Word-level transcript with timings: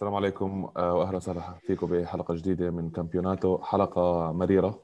السلام 0.00 0.14
عليكم 0.14 0.70
آه، 0.76 0.94
وأهلا 0.94 1.16
وسهلا 1.16 1.54
فيكم 1.66 1.86
بحلقة 1.86 2.34
جديدة 2.34 2.70
من 2.70 2.90
كامبيوناتو. 2.90 3.58
حلقة 3.58 4.32
مريرة 4.32 4.78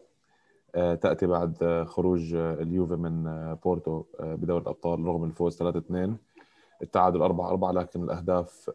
آه، 0.75 0.95
تأتي 0.95 1.27
بعد 1.27 1.57
آه، 1.63 1.85
خروج 1.85 2.35
اليوفي 2.35 2.97
من 2.97 3.25
بورتو 3.65 4.05
بدوري 4.21 4.63
الأبطال 4.63 5.05
رغم 5.05 5.25
الفوز 5.25 5.63
3-2 5.63 6.17
التعادل 6.83 7.23
4 7.23 7.49
4 7.49 7.73
لكن 7.73 8.03
الأهداف 8.03 8.71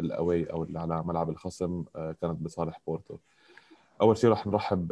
ال 0.00 0.10
away 0.10 0.52
أو 0.52 0.62
اللي 0.62 0.78
على 0.78 1.02
ملعب 1.02 1.30
الخصم 1.30 1.84
كانت 1.94 2.42
بصالح 2.42 2.80
بورتو. 2.86 3.16
أول 4.00 4.16
شيء 4.16 4.30
راح 4.30 4.46
نرحب 4.46 4.88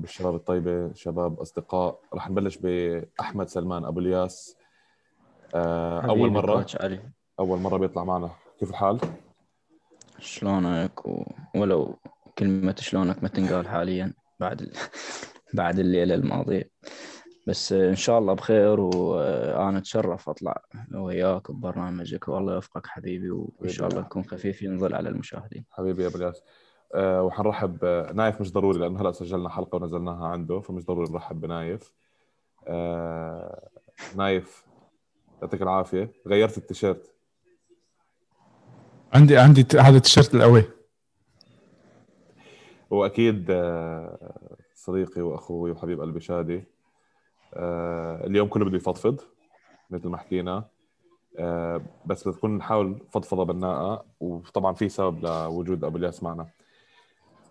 بالشباب 0.00 0.34
الطيبة 0.34 0.92
شباب 0.92 1.40
أصدقاء. 1.40 1.98
راح 2.14 2.30
نبلش 2.30 2.56
بأحمد 2.56 3.48
سلمان 3.48 3.84
أبو 3.84 4.00
الياس. 4.00 4.56
أول 5.54 6.30
مرة. 6.30 6.66
أول 7.40 7.58
مرة 7.58 7.78
بيطلع 7.78 8.04
معنا. 8.04 8.30
كيف 8.60 8.70
الحال؟ 8.70 9.00
شلونك 10.18 11.06
و... 11.06 11.24
ولو 11.56 11.98
كلمة 12.38 12.74
شلونك 12.78 13.22
ما 13.22 13.28
تنقال 13.28 13.68
حاليا 13.68 14.12
بعد 14.40 14.60
ال... 14.60 14.72
بعد 15.54 15.78
الليلة 15.78 16.14
الماضية. 16.14 16.70
بس 17.46 17.72
إن 17.72 17.96
شاء 17.96 18.18
الله 18.18 18.32
بخير 18.34 18.80
وأنا 18.80 19.78
أتشرف 19.78 20.28
أطلع 20.28 20.62
وياك 20.94 21.50
ببرنامجك. 21.50 22.28
والله 22.28 22.54
يوفقك 22.54 22.86
حبيبي 22.86 23.30
وإن 23.30 23.68
شاء 23.68 23.88
الله 23.88 24.00
نكون 24.00 24.24
خفيف 24.24 24.62
ينزل 24.62 24.94
على 24.94 25.08
المشاهدين. 25.08 25.64
حبيبي 25.70 26.02
يا 26.04 26.08
بلياس 26.08 26.42
أه 26.94 27.22
وحنرحب 27.22 27.84
نايف 28.14 28.40
مش 28.40 28.52
ضروري 28.52 28.78
لأنه 28.78 29.00
هلا 29.00 29.12
سجلنا 29.12 29.48
حلقة 29.48 29.76
ونزلناها 29.76 30.26
عنده 30.26 30.60
فمش 30.60 30.84
ضروري 30.84 31.12
نرحب 31.12 31.40
بنايف. 31.40 31.92
أه 32.68 33.68
نايف 34.16 34.64
يعطيك 35.42 35.62
العافية. 35.62 36.12
غيرت 36.26 36.58
التيشيرت. 36.58 37.13
عندي 39.14 39.38
عندي 39.38 39.66
هذا 39.80 39.96
التيشيرت 39.96 40.34
الاوي 40.34 40.64
واكيد 42.90 43.46
آه، 43.50 44.34
صديقي 44.74 45.22
وأخوي 45.22 45.70
وحبيب 45.70 46.00
قلبي 46.00 46.20
شادي. 46.20 46.64
آه، 47.54 48.26
اليوم 48.26 48.48
كله 48.48 48.64
بده 48.64 48.76
يفضفض 48.76 49.20
مثل 49.90 50.08
ما 50.08 50.16
حكينا. 50.16 50.64
آه، 51.38 51.82
بس 52.06 52.28
بتكون 52.28 52.56
نحاول 52.56 52.98
فضفضة 53.10 53.44
بناءه 53.44 54.04
وطبعا 54.20 54.74
في 54.74 54.88
سبب 54.88 55.24
لوجود 55.24 55.84
أبو 55.84 55.96
الياس 55.96 56.22
معنا. 56.22 56.46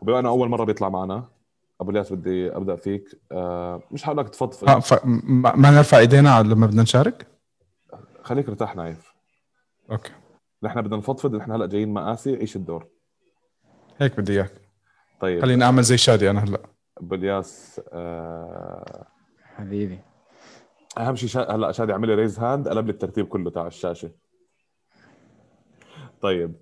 وبما 0.02 0.20
إنه 0.20 0.30
أول 0.30 0.50
مرة 0.50 0.64
بيطلع 0.64 0.90
معنا 0.90 1.28
أبو 1.82 1.92
الياس 1.92 2.14
بدي 2.14 2.56
أبدأ 2.56 2.76
فيك. 2.76 3.22
مش 3.92 4.04
حقول 4.04 4.18
لك 4.18 4.30
تفضفض. 4.30 4.70
آه 4.70 4.80
ف... 4.80 5.06
ما 5.36 5.72
نرفع 5.72 5.98
إيدينا 5.98 6.44
لما 6.44 6.68
بدنا 6.68 6.82
نشارك؟ 6.82 7.28
خليك 8.24 8.50
ارتاح 8.50 8.76
نايف. 8.76 9.14
okay. 9.92 10.12
نحن 10.64 10.82
بدنا 10.82 10.98
نفضفض 10.98 11.36
نحن 11.36 11.52
هلأ 11.52 11.66
جايين 11.66 11.94
مقاسي 11.94 12.36
عيش 12.36 12.56
الدور؟ 12.56 12.88
هيك 13.98 14.20
بدي 14.20 14.34
إياك. 14.34 14.52
طيب. 15.20 15.42
خليني 15.42 15.64
أعمل 15.64 15.84
زي 15.84 15.98
شادي 15.98 16.30
أنا 16.30 16.44
هلأ. 16.44 16.62
ابو 16.98 17.16
الياس 17.16 17.82
آه... 17.94 19.08
حبيبي. 19.42 20.00
أهم 20.98 21.16
شيء 21.16 21.30
شا... 21.30 21.56
هلأ 21.56 21.72
شادي 21.72 21.94
عمل 21.94 22.08
لي 22.08 22.16
raise 22.16 22.40
hand 22.40 22.68
قلب 22.68 22.86
لي 22.86 22.92
الترتيب 22.92 23.28
كله 23.28 23.50
تاع 23.50 23.68
الشاشة. 23.68 24.12
طيب 26.22 26.56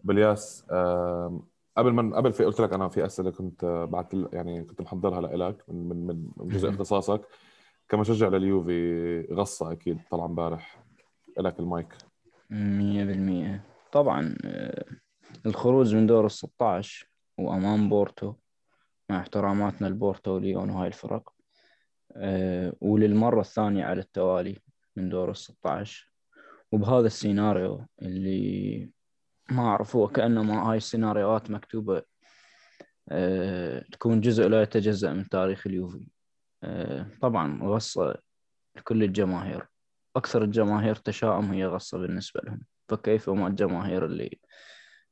بالياس 0.00 0.66
آه... 0.70 1.42
قبل 1.76 1.92
ما 1.92 2.16
قبل 2.16 2.32
في 2.32 2.44
قلت 2.44 2.60
لك 2.60 2.72
أنا 2.72 2.88
في 2.88 3.06
أسئلة 3.06 3.30
كنت 3.30 3.86
بعت 3.90 4.14
يعني 4.32 4.64
كنت 4.64 4.80
محضرها 4.80 5.20
لك 5.20 5.64
من 5.68 6.06
من 6.06 6.28
من 6.36 6.48
جزء 6.48 6.70
اختصاصك. 6.70 7.20
كمشجع 7.88 8.28
لليوفي 8.28 9.20
غصة 9.32 9.72
أكيد 9.72 9.98
طلع 10.10 10.24
امبارح. 10.24 10.84
لك 11.38 11.60
المايك. 11.60 11.94
مية 12.50 13.04
بالمية. 13.04 13.64
طبعا 13.92 14.36
آه، 14.44 14.84
الخروج 15.46 15.94
من 15.94 16.06
دور 16.06 16.26
الستاش 16.26 17.06
وأمام 17.38 17.88
بورتو 17.88 18.34
مع 19.10 19.20
احتراماتنا 19.20 19.86
لبورتو 19.86 20.30
وليون 20.30 20.70
وهاي 20.70 20.88
الفرق 20.88 21.32
آه، 22.16 22.72
وللمرة 22.80 23.40
الثانية 23.40 23.84
على 23.84 24.00
التوالي 24.00 24.58
من 24.96 25.08
دور 25.08 25.30
الستاش. 25.30 26.12
وبهذا 26.72 27.06
السيناريو 27.06 27.86
اللي 28.02 28.90
ما 29.50 29.62
أعرف 29.62 29.96
هو 29.96 30.08
كأنما 30.08 30.70
هاي 30.70 30.76
السيناريوهات 30.76 31.50
مكتوبة 31.50 32.02
آه، 33.08 33.84
تكون 33.92 34.20
جزء 34.20 34.48
لا 34.48 34.62
يتجزأ 34.62 35.12
من 35.12 35.28
تاريخ 35.28 35.66
اليوفي. 35.66 36.08
طبعا 37.20 37.62
غصة 37.62 38.16
لكل 38.76 39.02
الجماهير. 39.02 39.66
أكثر 40.16 40.42
الجماهير 40.42 40.94
تشاؤم 40.94 41.52
هي 41.52 41.66
غصة 41.66 41.98
بالنسبة 41.98 42.40
لهم. 42.44 42.60
فكيف 42.88 43.28
وما 43.28 43.48
الجماهير 43.48 44.06
اللي 44.06 44.38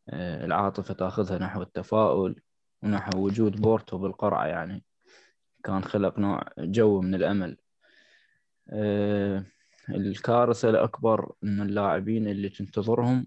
آه، 0.08 0.44
العاطفة 0.44 0.94
تأخذها 0.94 1.38
نحو 1.38 1.62
التفاؤل 1.62 2.40
ونحو 2.82 3.18
وجود 3.18 3.60
بورتو 3.60 3.98
بالقرعة؟ 3.98 4.46
يعني 4.46 4.84
كان 5.64 5.84
خلق 5.84 6.18
نوع 6.18 6.44
جو 6.58 7.00
من 7.00 7.14
الأمل. 7.14 7.56
آه، 8.70 9.44
الكارثة 9.88 10.70
الأكبر 10.70 11.32
أن 11.44 11.60
اللاعبين 11.60 12.28
اللي 12.28 12.48
تنتظرهم 12.48 13.26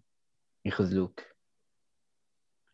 يخذلوك. 0.66 1.22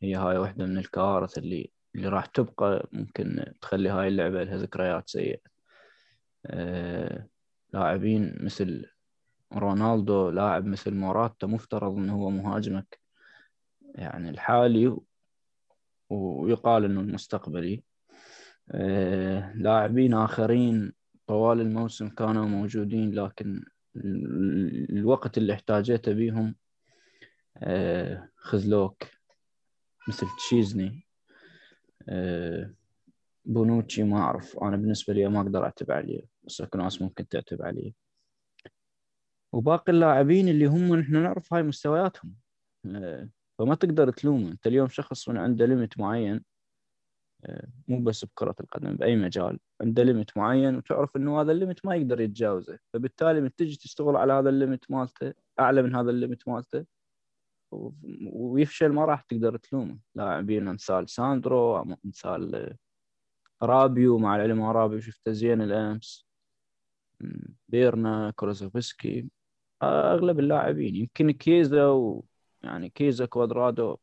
هي 0.01 0.15
هاي 0.15 0.37
واحدة 0.37 0.65
من 0.65 0.77
الكوارث 0.77 1.37
اللي 1.37 1.71
اللي 1.95 2.07
راح 2.07 2.25
تبقى 2.25 2.89
ممكن 2.91 3.53
تخلي 3.61 3.89
هاي 3.89 4.07
اللعبة 4.07 4.43
لها 4.43 4.57
ذكريات 4.57 5.09
سيئة. 5.09 5.39
آه، 6.45 7.27
لاعبين 7.73 8.35
مثل 8.39 8.85
رونالدو 9.53 10.29
لاعب 10.29 10.65
مثل 10.65 10.93
موراتا 10.93 11.47
مفترض 11.47 11.97
إنه 11.97 12.13
هو 12.13 12.29
مهاجمك. 12.29 12.99
يعني 13.95 14.29
الحالي 14.29 14.97
ويقال 16.09 16.85
إنه 16.85 17.01
المستقبلي. 17.01 17.83
آه، 18.71 19.53
لاعبين 19.53 20.13
آخرين 20.13 20.93
طوال 21.27 21.61
الموسم 21.61 22.09
كانوا 22.09 22.45
موجودين 22.45 23.11
لكن 23.11 23.65
الوقت 24.89 25.37
اللي 25.37 25.53
احتاجيته 25.53 26.13
بيهم 26.13 26.55
آه، 27.57 28.29
خذلوك 28.35 29.03
مثل 30.07 30.27
تشيزني. 30.37 31.05
آه، 32.09 32.73
بونوتشي 33.45 34.03
ما 34.03 34.17
أعرف 34.17 34.57
أنا 34.61 34.77
بالنسبة 34.77 35.13
لي 35.13 35.27
ما 35.27 35.41
أقدر 35.41 35.63
اعتب 35.63 35.91
عليه. 35.91 36.30
بس 36.51 36.61
اكو 36.61 36.77
ناس 36.77 37.01
ممكن 37.01 37.27
تعتب 37.27 37.61
عليه. 37.61 37.93
وباقي 39.53 39.91
اللاعبين 39.91 40.47
اللي 40.47 40.65
هم 40.65 40.95
نحن 40.95 41.23
نعرف 41.23 41.53
هاي 41.53 41.63
مستوياتهم. 41.63 42.35
آه، 42.85 43.29
فما 43.59 43.75
تقدر 43.75 44.11
تلومه. 44.11 44.51
انت 44.51 44.67
اليوم 44.67 44.87
شخص 44.87 45.29
عنده 45.29 45.65
ليمت 45.65 45.99
معين 45.99 46.43
آه، 47.45 47.67
مو 47.87 48.03
بس 48.03 48.25
بكرة 48.25 48.55
القدم 48.59 48.95
بأي 48.95 49.15
مجال. 49.15 49.59
عنده 49.81 50.03
limit 50.03 50.37
معين 50.37 50.75
وتعرف 50.75 51.15
إنه 51.15 51.41
هذا 51.41 51.51
ال 51.51 51.57
limit 51.57 51.85
ما 51.85 51.95
يقدر 51.95 52.21
يتجاوزه. 52.21 52.79
فبالتالي 52.93 53.41
من 53.41 53.55
تجي 53.55 53.75
تشتغل 53.77 54.15
على 54.15 54.33
هذا 54.33 54.49
ال 54.49 54.56
limit 54.56 54.91
مالته 54.91 55.33
أعلى 55.59 55.81
من 55.81 55.95
هذا 55.95 56.09
ال 56.11 56.17
limit 56.17 56.47
مالته 56.47 56.85
ويفشل 58.33 58.89
ما 58.89 59.05
راح 59.05 59.21
تقدر 59.21 59.57
تلومه. 59.57 59.99
لاعبين 60.15 60.67
أمثال 60.67 61.09
ساندرو 61.09 61.81
أمثال 62.05 62.77
رابيو 63.63 64.17
مع 64.17 64.35
العلم 64.35 64.61
رابيو 64.63 64.99
شفته 64.99 65.31
زين 65.31 65.61
الأمس. 65.61 66.30
بيرنا 67.69 68.33
كولوسيفسكي 68.35 69.29
أغلب 69.83 70.39
اللاعبين. 70.39 70.95
يمكن 70.95 71.31
كيزا 71.31 71.87
ويعني 71.87 72.89
كيزا 72.89 73.25
كوادرادو 73.25 73.97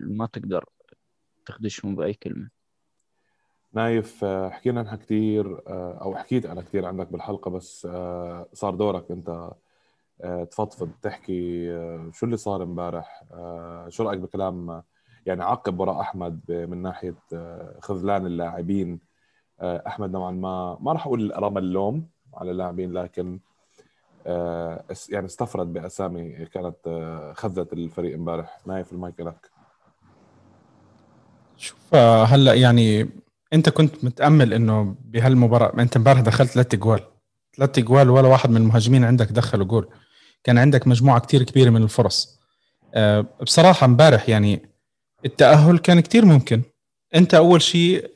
ما 0.00 0.26
تقدر 0.26 0.64
تخدشهم 1.46 1.96
بأي 1.96 2.14
كلمة. 2.14 2.48
نايف 3.74 4.24
حكينا 4.24 4.80
عنها 4.80 4.96
كثير 4.96 5.62
أو 6.02 6.16
حكيت 6.16 6.46
أنا 6.46 6.62
كثير 6.62 6.86
عندك 6.86 7.12
بالحلقة 7.12 7.50
بس 7.50 7.80
صار 8.52 8.74
دورك 8.74 9.10
أنت 9.10 9.50
تفضفض 10.50 10.90
تحكي 11.02 11.66
شو 12.12 12.26
اللي 12.26 12.36
صار 12.36 12.62
امبارح؟ 12.62 13.24
شو 13.88 14.02
رأيك 14.02 14.20
بكلام 14.20 14.82
يعني 15.26 15.42
عقب 15.42 15.80
وراء 15.80 16.00
أحمد 16.00 16.40
من 16.70 16.82
ناحية 16.82 17.16
خذلان 17.80 18.26
اللاعبين 18.26 19.00
أحمد 19.62 20.10
نوعا 20.12 20.30
ما 20.30 20.78
ما 20.80 20.92
راح 20.92 21.06
أقول 21.06 21.32
رمى 21.36 21.58
اللوم 21.58 22.08
على 22.34 22.50
اللاعبين 22.50 22.92
لكن 22.92 23.38
آه، 24.26 24.84
يعني 25.08 25.26
استفرد 25.26 25.72
بأسامي 25.72 26.46
كانت 26.54 26.76
آه، 26.86 27.32
خذت 27.32 27.72
الفريق 27.72 28.14
امبارح. 28.14 28.60
نايف 28.66 28.92
المايك 28.92 29.20
لك. 29.20 29.50
شوف 31.56 31.94
آه، 31.94 32.24
هلا 32.24 32.54
يعني 32.54 33.08
انت 33.52 33.68
كنت 33.68 34.04
متأمل 34.04 34.54
انه 34.54 34.96
بهالمباراة 35.04 35.82
انت 35.82 35.96
امبارح 35.96 36.20
دخلت 36.20 36.50
ثلاث 36.50 36.74
جوال. 36.74 37.00
ثلاث 37.56 37.78
جوال 37.80 38.10
ولا 38.10 38.28
واحد 38.28 38.50
من 38.50 38.56
المهاجمين 38.56 39.04
عندك 39.04 39.32
دخلوا 39.32 39.66
جول. 39.66 39.88
كان 40.44 40.58
عندك 40.58 40.86
مجموعة 40.86 41.20
كتير 41.20 41.42
كبيرة 41.42 41.70
من 41.70 41.82
الفرص. 41.82 42.40
بصراحة 43.42 43.84
امبارح 43.84 44.28
يعني 44.28 44.68
التأهل 45.24 45.78
كان 45.78 46.00
كتير 46.00 46.24
ممكن. 46.24 46.62
انت 47.14 47.34
أول 47.34 47.62
شيء 47.62 48.10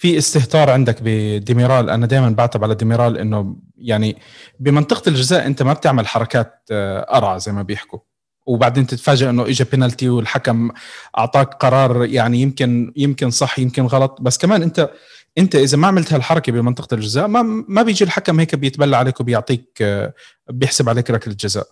في 0.00 0.18
استهتار 0.18 0.70
عندك 0.70 0.96
بديميرال. 1.02 1.90
أنا 1.90 2.06
دائما 2.06 2.30
بعتب 2.30 2.64
على 2.64 2.74
ديميرال 2.74 3.18
إنه 3.18 3.56
يعني 3.76 4.16
بمنطقة 4.60 5.08
الجزاء 5.08 5.46
أنت 5.46 5.62
ما 5.62 5.72
بتعمل 5.72 6.06
حركات 6.06 6.64
قرعه 7.08 7.34
آه، 7.34 7.38
زي 7.38 7.52
ما 7.52 7.62
بيحكوا. 7.62 7.98
وبعدين 8.46 8.86
تتفاجئ 8.86 9.30
إنه 9.30 9.42
اجى 9.42 9.64
بينالتي 9.64 10.08
والحكم 10.08 10.70
أعطاك 11.18 11.54
قرار 11.54 12.04
يعني 12.04 12.42
يمكن 12.42 12.92
يمكن 12.96 13.30
صح 13.30 13.58
يمكن 13.58 13.86
غلط. 13.86 14.18
بس 14.20 14.38
كمان 14.38 14.62
أنت 14.62 14.90
أنت 15.38 15.54
إذا 15.54 15.76
ما 15.76 15.86
عملت 15.86 16.12
هالحركة 16.12 16.52
بمنطقة 16.52 16.94
الجزاء 16.94 17.26
ما 17.28 17.42
ما 17.68 17.82
بيجي 17.82 18.04
الحكم 18.04 18.40
هيك 18.40 18.54
بيتبلى 18.54 18.96
عليك 18.96 19.20
وبيعطيك 19.20 19.84
بيحسب 20.50 20.88
عليك 20.88 21.10
ركلة 21.10 21.34
جزاء. 21.34 21.66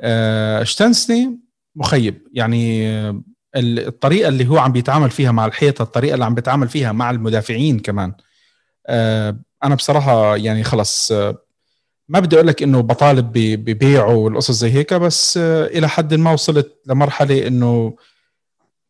آه، 0.00 0.62
شتانسني 0.62 1.38
مخيب. 1.76 2.22
يعني 2.32 2.86
الطريقة 3.56 4.28
اللي 4.28 4.48
هو 4.48 4.58
عم 4.58 4.72
بيتعامل 4.72 5.10
فيها 5.10 5.32
مع 5.32 5.46
الحيطة 5.46 5.82
الطريقة 5.82 6.14
اللي 6.14 6.24
عم 6.24 6.34
بيتعامل 6.34 6.68
فيها 6.68 6.92
مع 6.92 7.10
المدافعين 7.10 7.78
كمان. 7.78 8.12
آه، 8.86 9.36
أنا 9.64 9.74
بصراحة 9.74 10.36
يعني 10.36 10.64
خلص 10.64 11.12
آه، 11.12 11.38
ما 12.08 12.20
بدي 12.20 12.36
أقول 12.36 12.46
لك 12.46 12.62
إنه 12.62 12.80
بطالب 12.80 13.32
ببيعه 13.34 14.14
والقصص 14.14 14.54
زي 14.54 14.70
هيك 14.70 14.94
بس 14.94 15.38
آه، 15.38 15.66
إلى 15.66 15.88
حد 15.88 16.14
ما 16.14 16.32
وصلت 16.32 16.82
لمرحلة 16.86 17.46
إنه 17.46 17.96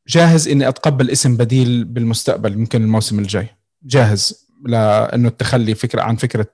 جاهز 0.09 0.49
إني 0.49 0.69
أتقبل 0.69 1.11
اسم 1.11 1.37
بديل 1.37 1.85
بالمستقبل 1.85 2.53
يمكن 2.53 2.83
الموسم 2.83 3.19
الجاي. 3.19 3.49
جاهز 3.83 4.47
لإنه 4.65 5.29
التخلي 5.29 5.75
فكرة 5.75 6.03
عن 6.03 6.17
فكرة 6.17 6.47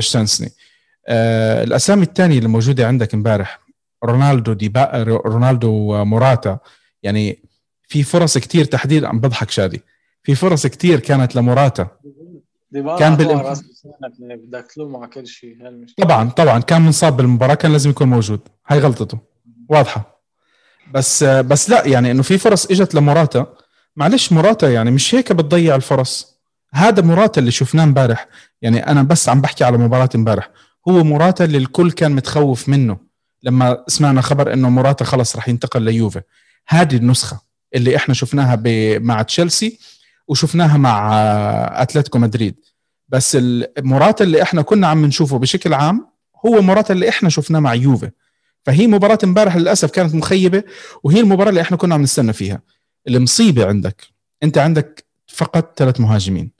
شتانسني. 0.00 0.52
الأسامي 1.08 2.02
الثانية 2.02 2.38
اللي 2.38 2.48
موجودة 2.48 2.86
عندك 2.86 3.14
امبارح 3.14 3.60
رونالدو 4.04 4.52
دي 4.52 4.72
رونالدو 5.04 6.04
موراتا 6.04 6.58
يعني 7.02 7.42
في 7.88 8.02
فرص 8.02 8.38
كثير 8.38 8.64
تحديدا 8.64 9.08
عم 9.08 9.20
بضحك 9.20 9.50
شادي. 9.50 9.82
في 10.22 10.34
فرص 10.34 10.66
كثير 10.66 11.00
كانت 11.00 11.36
لموراتا 11.36 11.88
كان 12.98 13.16
بال 13.16 13.56
بدك 14.20 14.66
مع 14.78 15.06
كل 15.06 15.26
شيء 15.26 15.56
طبعا 15.98 16.30
طبعا. 16.30 16.60
كان 16.60 16.82
منصاب 16.82 17.16
بالمباراة 17.16 17.54
كان 17.54 17.72
لازم 17.72 17.90
يكون 17.90 18.08
موجود. 18.08 18.40
هاي 18.66 18.78
غلطته. 18.78 19.18
واضحة. 19.68 20.22
بس 20.94 21.24
بس 21.24 21.70
لا 21.70 21.86
يعني 21.86 22.10
إنه 22.10 22.22
في 22.22 22.38
فرص 22.38 22.66
إجت 22.66 22.94
لموراتا 22.94 23.54
معلش 23.96 24.32
موراتا 24.32 24.70
يعني 24.70 24.90
مش 24.90 25.14
هيك 25.14 25.32
بتضيع 25.32 25.74
الفرص. 25.74 26.40
هذا 26.72 27.02
موراتا 27.02 27.40
اللي 27.40 27.50
شفناه 27.50 27.84
امبارح. 27.84 28.28
يعني 28.62 28.86
أنا 28.86 29.02
بس 29.02 29.28
عم 29.28 29.40
بحكي 29.40 29.64
على 29.64 29.78
مباراة 29.78 30.08
امبارح. 30.14 30.50
هو 30.88 31.04
موراتا 31.04 31.44
اللي 31.44 31.58
الكل 31.58 31.90
كان 31.90 32.12
متخوف 32.12 32.68
منه. 32.68 32.98
لما 33.42 33.84
سمعنا 33.86 34.20
خبر 34.20 34.52
إنه 34.52 34.68
موراتا 34.68 35.04
خلص 35.04 35.36
راح 35.36 35.48
ينتقل 35.48 35.82
ليوفي. 35.82 36.20
هذه 36.68 36.96
النسخة 36.96 37.40
اللي 37.74 37.96
إحنا 37.96 38.14
شفناها 38.14 38.62
مع 38.98 39.22
تشيلسي 39.22 39.78
وشفناها 40.28 40.76
مع 40.76 41.12
أتلتيكو 41.82 42.18
مدريد. 42.18 42.56
بس 43.08 43.38
موراتا 43.78 44.24
اللي 44.24 44.42
إحنا 44.42 44.62
كنا 44.62 44.86
عم 44.86 45.06
نشوفه 45.06 45.38
بشكل 45.38 45.74
عام 45.74 46.06
هو 46.46 46.62
موراتا 46.62 46.94
اللي 46.94 47.08
إحنا 47.08 47.28
شفناه 47.28 47.60
مع 47.60 47.74
يوفي. 47.74 48.10
فهي 48.64 48.86
مباراة 48.86 49.18
امبارح 49.24 49.56
للأسف 49.56 49.90
كانت 49.90 50.14
مخيبة 50.14 50.62
وهي 51.02 51.20
المباراة 51.20 51.48
اللي 51.50 51.60
إحنا 51.60 51.76
كنا 51.76 51.94
عم 51.94 52.02
نستنى 52.02 52.32
فيها. 52.32 52.62
المصيبة 53.08 53.66
عندك 53.66 54.02
أنت 54.42 54.58
عندك 54.58 55.04
فقط 55.26 55.78
ثلاث 55.78 56.00
مهاجمين. 56.00 56.50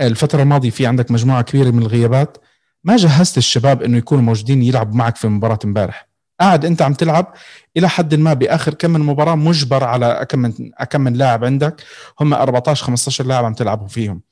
الفترة 0.00 0.42
الماضية 0.42 0.70
في 0.70 0.86
عندك 0.86 1.10
مجموعة 1.10 1.42
كبيرة 1.42 1.70
من 1.70 1.82
الغيابات. 1.82 2.38
ما 2.84 2.96
جهزت 2.96 3.38
الشباب 3.38 3.82
إنه 3.82 3.98
يكونوا 3.98 4.22
موجودين 4.22 4.62
يلعبوا 4.62 4.94
معك 4.96 5.16
في 5.16 5.28
مباراة 5.28 5.58
امبارح. 5.64 6.08
قاعد 6.40 6.64
أنت 6.64 6.82
عم 6.82 6.94
تلعب 6.94 7.34
إلى 7.76 7.88
حد 7.88 8.14
ما 8.14 8.34
بآخر 8.34 8.74
كم 8.74 8.90
من 8.90 9.00
مباراة 9.00 9.34
مجبر 9.34 9.84
على 9.84 10.26
كم 10.28 10.38
من 10.38 10.52
كم 10.90 11.00
من 11.00 11.12
لاعب 11.12 11.44
عندك. 11.44 11.82
هم 12.20 12.34
14 12.34 12.84
15 12.86 13.26
لاعب 13.26 13.44
عم 13.44 13.54
تلعبوا 13.54 13.88
فيهم. 13.88 14.22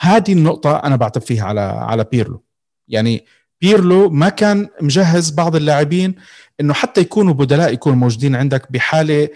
هذه 0.00 0.32
النقطة 0.32 0.76
أنا 0.76 0.96
بعتب 0.96 1.20
فيها 1.22 1.44
على 1.44 1.60
على 1.60 2.04
بيرلو. 2.04 2.44
يعني 2.88 3.24
بيرلو 3.60 4.10
ما 4.10 4.28
كان 4.28 4.68
مجهز 4.80 5.30
بعض 5.30 5.56
اللاعبين 5.56 6.14
إنه 6.60 6.74
حتى 6.74 7.00
يكونوا 7.00 7.34
بدلاء 7.34 7.72
يكونوا 7.72 7.98
موجودين 7.98 8.36
عندك 8.36 8.72
بحالة 8.72 9.28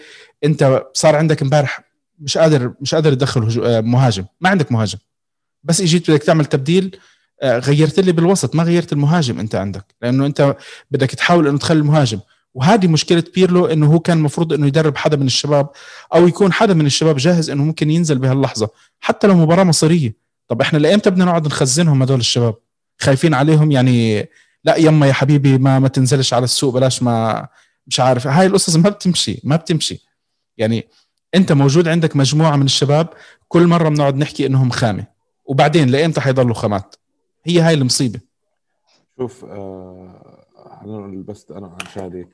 أنت 0.43 0.83
صار 0.93 1.15
عندك 1.15 1.41
امبارح 1.41 1.81
مش 2.19 2.37
قادر 2.37 2.73
مش 2.81 2.95
قادر 2.95 3.13
تدخل 3.13 3.61
آه، 3.65 3.81
مهاجم. 3.81 4.25
ما 4.41 4.49
عندك 4.49 4.71
مهاجم. 4.71 4.97
بس 5.63 5.81
إجيت 5.81 6.11
بدك 6.11 6.23
تعمل 6.23 6.45
تبديل 6.45 6.99
غيرت 7.43 7.99
لي 7.99 8.11
بالوسط 8.11 8.55
ما 8.55 8.63
غيرت 8.63 8.93
المهاجم 8.93 9.39
أنت 9.39 9.55
عندك 9.55 9.95
لأنه 10.01 10.25
أنت 10.25 10.55
بدك 10.91 11.11
تحاول 11.11 11.47
إنه 11.47 11.57
تخلي 11.57 11.79
المهاجم. 11.79 12.19
وهذه 12.53 12.87
مشكلة 12.87 13.23
بيرلو 13.35 13.65
إنه 13.65 13.93
هو 13.93 13.99
كان 13.99 14.17
المفروض 14.17 14.53
إنه 14.53 14.67
يدرب 14.67 14.97
حدا 14.97 15.17
من 15.17 15.25
الشباب 15.25 15.69
أو 16.15 16.27
يكون 16.27 16.53
حدا 16.53 16.73
من 16.73 16.85
الشباب 16.85 17.17
جاهز 17.17 17.49
إنه 17.49 17.63
ممكن 17.63 17.91
ينزل 17.91 18.17
بهاللحظة 18.17 18.69
حتى 18.99 19.27
لو 19.27 19.33
مباراة 19.33 19.63
مصيرية. 19.63 20.15
طب 20.47 20.61
إحنا 20.61 20.77
لأيمتى 20.77 21.09
بدنا 21.09 21.25
نقعد 21.25 21.47
نخزنهم 21.47 22.01
هدول 22.01 22.19
الشباب؟ 22.19 22.55
خايفين 22.99 23.33
عليهم؟ 23.33 23.71
يعني 23.71 24.29
لا 24.63 24.75
يما 24.75 25.07
يا 25.07 25.13
حبيبي 25.13 25.57
ما 25.57 25.79
ما 25.79 25.87
تنزلش 25.87 26.33
على 26.33 26.43
السوق 26.43 26.73
بلاش 26.73 27.03
ما 27.03 27.47
مش 27.87 27.99
عارف. 27.99 28.27
هاي 28.27 28.45
القصص 28.45 28.75
ما 28.75 28.89
بتمشي 28.89 29.41
ما 29.43 29.55
بتمشي. 29.55 30.05
يعني 30.57 30.87
أنت 31.35 31.51
موجود 31.51 31.87
عندك 31.87 32.15
مجموعة 32.15 32.55
من 32.55 32.65
الشباب 32.65 33.09
كل 33.47 33.67
مرة 33.67 33.89
بنقعد 33.89 34.15
نحكي 34.15 34.45
إنهم 34.45 34.69
خامة. 34.69 35.05
وبعدين 35.45 35.89
لأيمتى 35.89 36.21
حيضلوا 36.21 36.53
خامات؟ 36.53 36.95
هي 37.47 37.59
هاي 37.59 37.73
المصيبة. 37.73 38.19
شوف 39.17 39.45
آه 39.45 40.45
بس 41.27 41.51
أنا 41.51 41.67
عن 41.67 41.87
شادي. 41.87 42.27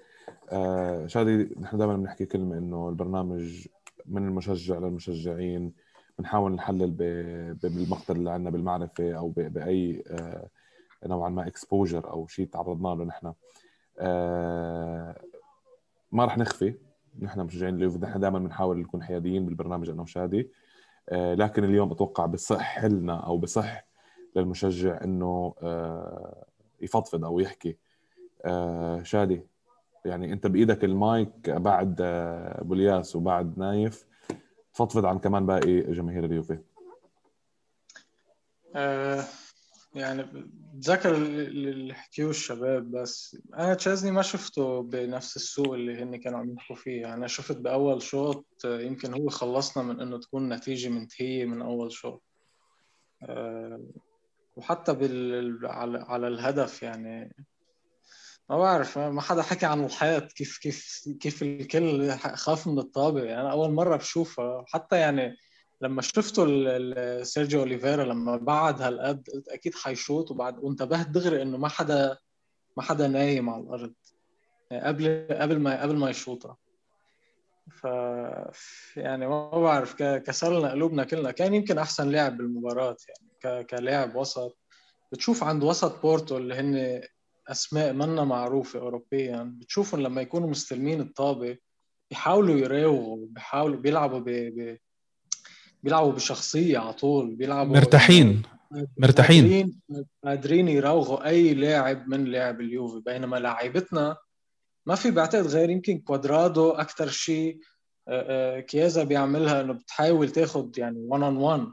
آه 0.50 1.08
شادي 1.08 1.56
نحن 1.60 1.78
دائما 1.78 1.98
بنحكي 1.98 2.26
كلمة 2.26 2.58
إنه 2.58 2.90
البرنامج 2.90 3.68
من 4.06 4.28
المشجع 4.28 4.78
للمشجعين 4.78 5.74
بنحاول 6.20 6.56
نحلل 6.56 6.92
بالمقتل 7.64 8.16
اللي 8.16 8.32
عندنا 8.32 8.50
بالمعرفة 8.50 9.12
أو 9.12 9.30
بأي 9.30 10.04
آه 10.08 10.48
نوعا 11.06 11.30
ما 11.30 11.48
اكسبوجر 11.48 12.12
أو 12.12 12.28
شيء 12.28 12.48
تعرضنا 12.48 12.88
له 12.88 13.06
نحن. 13.06 13.34
آه 14.00 15.22
ما 16.12 16.26
رح 16.26 16.38
نخفي. 16.38 16.76
نحن 17.20 17.40
مشجعين 17.40 17.76
اليوفي 17.76 18.00
نحن 18.00 18.20
دائما 18.20 18.40
بنحاول 18.40 18.80
نكون 18.80 19.04
حياديين 19.04 19.46
بالبرنامج 19.46 19.90
أنا 19.90 20.02
وشادي. 20.02 20.52
آه 21.10 21.34
لكن 21.34 21.64
اليوم 21.64 21.92
أتوقع 21.92 22.26
بصح 22.26 22.86
لنا 22.86 23.20
أو 23.20 23.38
بصح 23.38 23.93
للمشجع 24.36 25.04
إنه 25.04 25.54
آه، 25.62 26.46
يفضفض 26.82 27.26
أو 27.26 27.40
يحكي. 27.40 27.78
آه، 28.46 29.04
شادي 29.04 29.42
يعني 30.06 30.34
أنت 30.34 30.48
بإيدك 30.48 30.84
المايك 30.84 31.50
بعد 31.50 31.98
آه، 32.02 32.62
أبو 32.62 32.74
الياس 32.74 33.16
وبعد 33.16 33.60
نايف 33.60 34.06
فضفض 34.74 35.06
عن 35.06 35.20
كمان 35.20 35.46
باقي 35.46 35.82
جماهير 35.82 36.26
اليوفي. 36.26 36.60
يعني 39.96 40.24
بتذكر 40.74 41.16
اللي 41.16 41.94
حكيوه 41.94 42.30
الشباب 42.30 42.92
بس 42.92 43.38
أنا 43.54 43.74
تشازني 43.74 44.12
ما 44.12 44.22
شفته 44.22 44.82
بنفس 44.82 45.36
السوق 45.36 45.74
اللي 45.74 46.04
هن 46.04 46.16
كانوا 46.16 46.40
عم 46.40 46.54
يحكوا 46.54 46.76
فيه. 46.76 47.14
أنا 47.14 47.28
شفت 47.28 47.58
بأول 47.58 48.02
شوط 48.02 48.46
يمكن 48.66 49.14
هو 49.14 49.30
خلصنا 49.30 49.84
من 49.84 50.02
إنه 50.02 50.20
تكون 50.20 50.54
نتيجة 50.54 50.90
منتهية 50.90 51.46
من 51.46 51.62
أول 51.62 51.92
شوط. 51.92 52.24
وحتى 54.56 54.94
بال... 54.94 55.60
على... 55.64 56.00
على 56.00 56.28
الهدف 56.28 56.84
يعني. 56.84 57.36
ما 58.50 58.58
بعرف 58.58 58.98
ما 58.98 59.22
حدا 59.22 59.42
حكى 59.42 59.66
عن 59.66 59.86
الحياة 59.86 60.20
كيف 60.20 60.58
كيف 60.58 61.10
كيف 61.20 61.44
الكل 61.44 62.12
خاف 62.12 62.68
من 62.68 62.80
الطابة. 62.80 63.24
يعني 63.24 63.42
أنا 63.42 63.52
أول 63.52 63.72
مرة 63.72 63.96
بشوفها. 63.98 64.66
حتى 64.68 64.96
يعني 64.98 65.36
لما 65.82 66.02
شفته 66.02 66.44
سيرجيو 67.24 67.60
أوليفيرا 67.60 68.04
لما 68.04 68.38
بعد 68.38 68.82
هالقد 68.82 69.30
قلت 69.34 69.48
أكيد 69.48 69.76
حيشوط 69.76 70.32
وبعد 70.32 70.60
وانتبهت 70.60 71.08
دغري 71.08 71.42
إنه 71.42 71.58
ما 71.58 71.68
حدا 71.68 72.18
ما 72.78 72.84
حدا 72.84 73.08
نايم 73.08 73.50
على 73.50 73.64
الأرض. 73.64 73.94
يعني 74.72 74.86
قبل 74.88 75.28
قبل 75.32 75.60
ما 75.60 75.82
قبل 75.82 75.96
ما 75.96 76.10
يشوطها. 76.10 76.58
ف 77.72 77.84
يعني 78.98 79.28
ما 79.28 79.50
بعرف 79.50 79.96
كسرنا 80.04 80.72
قلوبنا 80.72 81.04
كلنا. 81.04 81.32
كان 81.32 81.54
يمكن 81.54 81.78
أحسن 81.78 82.10
لاعب 82.10 82.38
بالمباراة 82.38 82.98
يعني. 83.10 83.33
كلاعب 83.70 84.16
وسط. 84.16 84.58
بتشوف 85.12 85.44
عند 85.44 85.64
وسط 85.64 86.02
بورتو 86.02 86.38
اللي 86.38 86.56
هن 86.56 87.02
أسماء 87.48 87.94
منا 87.94 88.24
معروفة 88.24 88.80
اوروبيا 88.80 89.54
بتشوفهم 89.58 90.02
لما 90.02 90.22
يكونوا 90.22 90.50
مستلمين 90.50 91.02
الطابة 91.02 91.58
بيحاولوا 92.10 92.56
يراوغوا 92.56 93.28
بيحاولوا 93.30 93.80
بيلعبوا 93.80 94.20
ب... 94.20 94.30
ب... 94.30 94.78
بيلعبوا 95.84 96.12
بشخصية 96.12 96.78
على 96.78 96.94
طول 96.94 97.36
بيلعبوا 97.36 97.76
مرتاحين. 97.76 98.42
مرتاحين. 98.98 99.44
قادرين 99.44 99.82
قادرين 100.24 100.68
يراوغوا 100.68 101.28
أي 101.28 101.54
لاعب 101.54 102.08
من 102.08 102.26
لاعب 102.26 102.62
اليوفي. 102.62 103.00
بينما 103.06 103.38
لاعيبتنا 103.38 104.18
ما 104.86 104.96
في 104.96 105.12
بعتقد 105.12 105.48
غير 105.48 105.70
يمكن 105.70 106.00
كوادرادو 106.00 106.72
أكثر 106.72 107.08
شيء 107.08 107.60
كيازا 108.68 109.04
بيعملها 109.04 109.62
إنه 109.62 109.74
بتحاول 109.74 110.30
تاخذ 110.30 110.70
يعني 110.78 111.00
1 111.00 111.24
on 111.24 111.38
1 111.38 111.68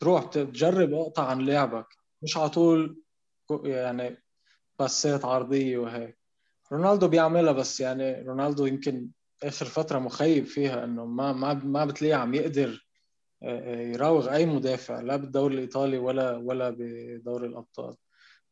تروح 0.00 0.24
تجرب 0.24 0.94
اقطع 0.94 1.26
عن 1.26 1.40
لعبك 1.40 1.86
مش 2.22 2.36
على 2.36 2.48
طول 2.48 2.98
يعني 3.64 4.16
باسات 4.78 5.24
عرضية 5.24 5.78
وهيك. 5.78 6.18
رونالدو 6.72 7.08
بيعملها 7.08 7.52
بس 7.52 7.80
يعني 7.80 8.22
رونالدو 8.22 8.66
يمكن 8.66 9.08
آخر 9.44 9.66
فترة 9.66 9.98
مخيب 9.98 10.44
فيها 10.46 10.84
إنه 10.84 11.04
ما 11.06 11.32
ما 11.32 11.54
ما 11.54 11.84
بتلاقيه 11.84 12.14
عم 12.14 12.34
يقدر 12.34 12.86
يراوغ 13.42 14.32
أي 14.34 14.46
مدافع 14.46 15.00
لا 15.00 15.16
بالدوري 15.16 15.54
الإيطالي 15.54 15.98
ولا 15.98 16.36
ولا 16.36 16.70
بدوري 16.78 17.46
الأبطال. 17.46 17.94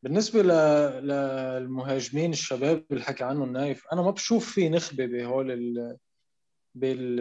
بالنسبة 0.03 0.41
ل- 0.41 1.07
للمهاجمين 1.07 2.31
الشباب 2.31 2.85
اللي 2.91 3.03
حكى 3.03 3.23
عنه 3.23 3.43
النايف 3.43 3.83
أنا 3.93 4.01
ما 4.01 4.11
بشوف 4.11 4.51
في 4.53 4.69
نخبة 4.69 5.05
بهول 5.05 5.51
ال... 5.51 5.97
بال 6.75 7.19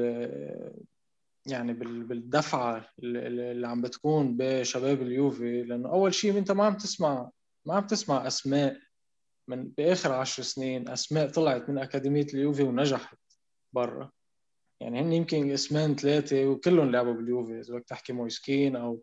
يعني 1.49 1.73
بال... 1.73 2.05
بالدفعة 2.05 2.89
اللي 2.99 3.69
عم 3.69 3.83
بتكون 3.83 4.37
بشباب 4.37 5.03
اليوفي 5.03 5.63
لأنه 5.63 5.89
أول 5.89 6.15
شيء 6.15 6.39
أنت 6.39 6.53
ما 6.53 6.65
عم 6.65 6.77
تسمع 6.77 7.31
ما 7.67 7.75
عم 7.75 7.87
تسمع 7.87 8.27
أسماء 8.27 8.77
من 9.49 9.69
بآخر 9.69 10.13
عشر 10.13 10.43
سنين 10.43 10.89
أسماء 10.89 11.29
طلعت 11.29 11.71
من 11.71 11.79
أكاديمية 11.79 12.27
اليوفي 12.35 12.63
ونجحت 12.63 13.19
برا. 13.73 14.11
يعني 14.81 15.01
هن 15.01 15.13
يمكن 15.13 15.51
اسمين 15.51 15.97
ثلاثة 15.97 16.47
وكلهم 16.47 16.91
لعبوا 16.91 17.13
باليوفي 17.13 17.61
إذا 17.61 17.75
بدك 17.75 17.85
تحكي 17.89 18.13
مويسكين 18.13 18.77
أو 18.77 19.03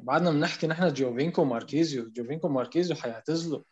بعدنا 0.00 0.30
بنحكي 0.30 0.66
نحن 0.66 0.92
جوفينكو 0.92 1.44
ماركيزيو 1.44 2.10
جوفينكو 2.10 2.48
ماركيزيو 2.48 2.96
حيعتزلوا. 2.96 3.62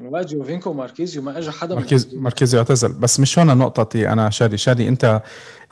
من 0.00 0.06
وقت 0.06 0.34
جوفينكو 0.34 0.72
ماركيزيو 0.72 1.22
ما 1.22 1.38
اجى 1.38 1.50
حدا 1.50 1.78
الأكاديمية. 1.78 2.22
ماركيزيو 2.22 2.58
اعتزل. 2.58 2.92
بس 2.92 3.20
مش 3.20 3.38
هون 3.38 3.58
نقطتي 3.58 4.08
أنا 4.08 4.30
شادي. 4.30 4.56
شادي 4.56 4.88
أنت 4.88 5.22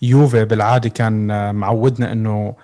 يوفي 0.02 0.44
بالعادة 0.44 0.88
كان 0.88 1.30
آه، 1.30 1.52
معودنا 1.52 2.12
إنه 2.12 2.56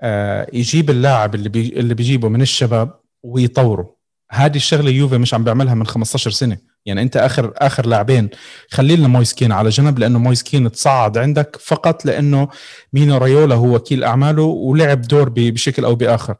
آه، 0.00 0.46
يجيب 0.52 0.90
اللاعب 0.90 1.34
اللي 1.34 1.48
بي 1.48 1.68
اللي 1.68 1.94
بيجيبه 1.94 2.28
من 2.28 2.42
الشباب 2.42 3.00
ويطوره. 3.22 3.96
هذه 4.30 4.56
الشغلة 4.56 4.90
يوفي 4.90 5.18
مش 5.18 5.34
عم 5.34 5.44
بيعملها 5.44 5.74
من 5.74 5.86
15 5.86 6.30
سنة. 6.30 6.58
يعني 6.86 7.02
أنت 7.02 7.16
اخر 7.16 7.52
آخر 7.56 7.86
لاعبين 7.86 8.28
خلي 8.70 8.96
لنا 8.96 9.08
مويسكين 9.08 9.52
على 9.52 9.68
جنب 9.68 9.98
لأنه 9.98 10.18
مويسكين 10.18 10.72
تصعد 10.72 11.18
عندك 11.18 11.56
فقط 11.60 12.04
لأنه 12.04 12.48
مينو 12.92 13.16
ريولا 13.16 13.54
هو 13.54 13.74
وكيل 13.74 14.04
أعماله 14.04 14.42
ولعب 14.42 15.00
دور 15.00 15.32
بشكل 15.36 15.84
أو 15.84 15.94
بآخر. 15.94 16.34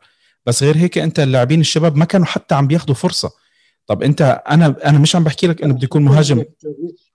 بس 0.46 0.62
غير 0.62 0.76
هيك 0.76 0.98
أنت 0.98 1.20
اللاعبين 1.20 1.60
الشباب 1.60 1.96
ما 1.96 2.04
كانوا 2.04 2.26
حتى 2.26 2.54
عم 2.54 2.66
بياخذوا 2.66 2.94
فرصة. 2.94 3.41
طب 3.86 4.02
انت 4.02 4.42
أنا 4.48 4.76
أنا 4.88 4.98
مش 4.98 5.16
عم 5.16 5.24
بحكي 5.24 5.46
لك 5.46 5.62
انه 5.62 5.74
بده 5.74 5.84
يكون 5.84 6.02
مهاجم. 6.02 6.44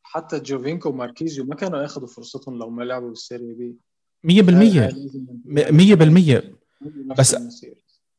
حتى 0.04 0.40
جوفينكو 0.40 0.90
وماركيزيو 0.90 1.46
ما 1.46 1.56
كانوا 1.56 1.82
ياخذوا 1.82 2.08
فرصتهم 2.08 2.60
لو 2.60 2.70
ما 2.70 2.84
لعبوا 2.84 3.10
بالسيريا 3.10 3.54
بي. 3.54 3.76
100% 4.24 4.32
مية 5.72 5.96
بالمية. 5.96 6.54
بس 7.18 7.36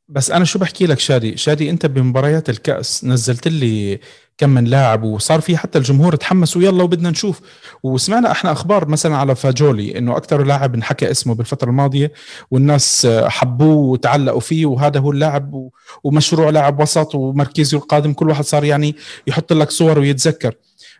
بس- 0.08 0.30
أنا 0.30 0.44
شو 0.44 0.58
بحكي 0.58 0.86
لك 0.86 0.98
شادي؟ 0.98 1.36
شادي 1.36 1.70
أنت 1.70 1.86
بمباريات 1.86 2.50
الكأس 2.50 3.04
نزلت 3.04 3.48
لي 3.48 4.00
كم 4.38 4.50
من 4.50 4.64
لاعب 4.64 5.02
وصار 5.02 5.40
في 5.40 5.56
حتى 5.56 5.78
الجمهور 5.78 6.16
تحمس 6.16 6.56
ويلا 6.56 6.82
وبدنا 6.82 7.10
نشوف. 7.10 7.40
وسمعنا 7.82 8.30
إحنا 8.30 8.52
أخبار 8.52 8.88
مثلا 8.88 9.16
على 9.16 9.34
فاجولي 9.34 9.98
إنه 9.98 10.16
أكثر 10.16 10.44
لاعب 10.44 10.74
انحكى 10.74 11.10
اسمه 11.10 11.34
بالفترة 11.34 11.68
الماضية 11.70 12.12
والناس 12.50 13.06
حبوه 13.26 13.76
وتعلقوا 13.76 14.40
فيه 14.40 14.66
وهذا 14.66 15.00
هو 15.00 15.10
اللاعب 15.10 15.68
ومشروع 16.04 16.50
لاعب 16.50 16.80
وسط 16.80 17.14
وماركيزيو 17.14 17.78
القادم 17.78 18.12
كل 18.12 18.28
واحد 18.28 18.44
صار 18.44 18.64
يعني 18.64 18.96
يحط 19.26 19.52
لك 19.52 19.70
صور 19.70 19.98
ويتذكر. 19.98 20.54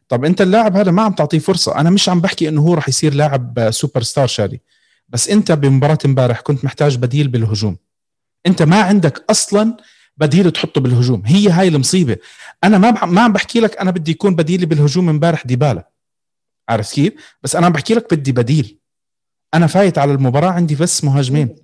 طب 0.09 0.25
أنت 0.25 0.41
اللاعب 0.41 0.77
هذا 0.77 0.91
ما 0.91 1.03
عم 1.03 1.13
تعطيه 1.13 1.39
فرصة. 1.39 1.81
أنا 1.81 1.91
مش 1.91 2.09
عم 2.09 2.21
بحكي 2.21 2.49
إنه 2.49 2.63
هو 2.63 2.75
رح 2.75 2.89
يصير 2.89 3.15
لاعب 3.15 3.69
سوبر 3.71 4.03
ستار 4.03 4.27
شادي. 4.27 4.63
بس 5.09 5.29
أنت 5.29 5.53
بمباراة 5.53 5.99
امبارح 6.05 6.41
كنت 6.41 6.65
محتاج 6.65 6.97
بديل 6.97 7.29
بالهجوم. 7.29 7.77
انت 8.47 8.63
ما 8.63 8.83
عندك 8.83 9.25
أصلا 9.31 9.77
بديل 10.17 10.51
تحطه 10.51 10.81
بالهجوم. 10.81 11.23
هي 11.27 11.49
هاي 11.49 11.69
المصيبة. 11.69 12.17
أنا 12.65 12.79
ما 12.79 13.05
ما 13.05 13.21
عم 13.21 13.33
بحكي 13.33 13.61
لك 13.61 13.77
أنا 13.77 13.91
بدي 13.91 14.11
يكون 14.11 14.35
بديلي 14.35 14.67
بالهجوم 14.67 15.09
امبارح 15.09 15.47
ديبالا. 15.47 15.89
عارف 16.69 16.93
كيف؟ 16.93 17.13
بس 17.43 17.57
أنا 17.57 17.67
عم 17.67 17.73
بحكي 17.73 17.95
لك 17.95 18.15
بدي 18.15 18.33
بديل. 18.33 18.79
أنا 19.55 19.67
فايت 19.67 19.99
على 19.99 20.13
المباراة 20.13 20.51
عندي 20.51 20.75
بس 20.75 21.05
مهاجمين. 21.05 21.57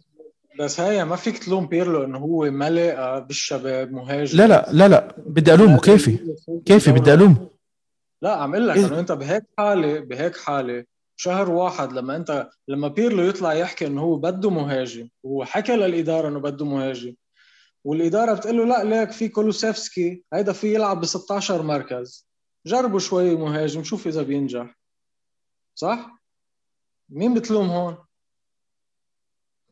بس 0.60 0.80
هي 0.80 1.04
ما 1.04 1.16
فيك 1.16 1.38
تلوم 1.38 1.66
بيرلو 1.66 2.04
إنه 2.04 2.18
هو 2.18 2.50
ما 2.50 2.70
لقى 2.70 3.26
بالشباب 3.26 3.92
مهاجم. 3.92 4.38
لا 4.38 4.46
لا 4.46 4.68
لا 4.72 4.88
لا. 4.88 5.14
بدي 5.26 5.54
ألومه. 5.54 5.78
كيفي؟ 5.78 6.18
كيفي 6.66 6.92
بدي 6.92 7.14
ألومه. 7.14 7.48
لا 8.22 8.36
عم 8.36 8.54
أقول 8.54 8.68
لك 8.68 8.76
إيه؟ 8.76 8.86
إنه 8.86 8.98
أنت 8.98 9.12
بهيك 9.12 9.44
حالة 9.58 10.00
بهيك 10.00 10.36
حالة 10.36 10.84
شهر 11.16 11.50
واحد 11.50 11.92
لما 11.92 12.16
انت 12.16 12.48
لما 12.68 12.88
بيرلو 12.88 13.22
يطلع 13.22 13.54
يحكي 13.54 13.86
انه 13.86 14.00
هو 14.00 14.16
بده 14.16 14.50
مهاجم 14.50 15.08
وهو 15.22 15.44
حكى 15.44 15.76
للإدارة 15.76 16.28
إنه 16.28 16.40
بده 16.40 16.64
مهاجم. 16.64 17.14
والإدارة 17.84 18.34
بتقول 18.34 18.56
له 18.56 18.64
لا 18.64 18.84
ليك 18.84 19.10
في 19.10 19.28
كولوسيفسكي 19.28 20.24
هيدا 20.32 20.52
في 20.52 20.74
يلعب 20.74 21.00
ب 21.00 21.04
16 21.04 21.62
مركز. 21.62 22.28
جربوا 22.66 22.98
شوي 22.98 23.36
مهاجم 23.36 23.82
شوف 23.82 24.06
إذا 24.06 24.22
بينجح. 24.22 24.78
صح؟ 25.74 26.22
مين 27.08 27.34
بتلوم 27.34 27.68
هون؟ 27.68 27.96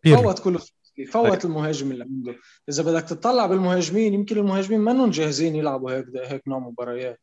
بيرلو. 0.05 0.23
فوت 0.23 0.39
كولوسيفسكي 0.39 1.05
فوت 1.07 1.45
المهاجم 1.45 1.91
اللي 1.91 2.05
عنده. 2.05 2.35
إذا 2.69 2.83
بدك 2.83 3.03
تطلع 3.03 3.47
بالمهاجمين 3.47 4.15
يمكن 4.15 4.39
المهاجمين 4.39 4.81
منهم 4.81 5.11
جاهزين 5.11 5.57
يلعبوا 5.57 5.91
هيك 5.93 6.07
هيك 6.17 6.49
نوع 6.49 6.59
مباريات. 6.59 7.21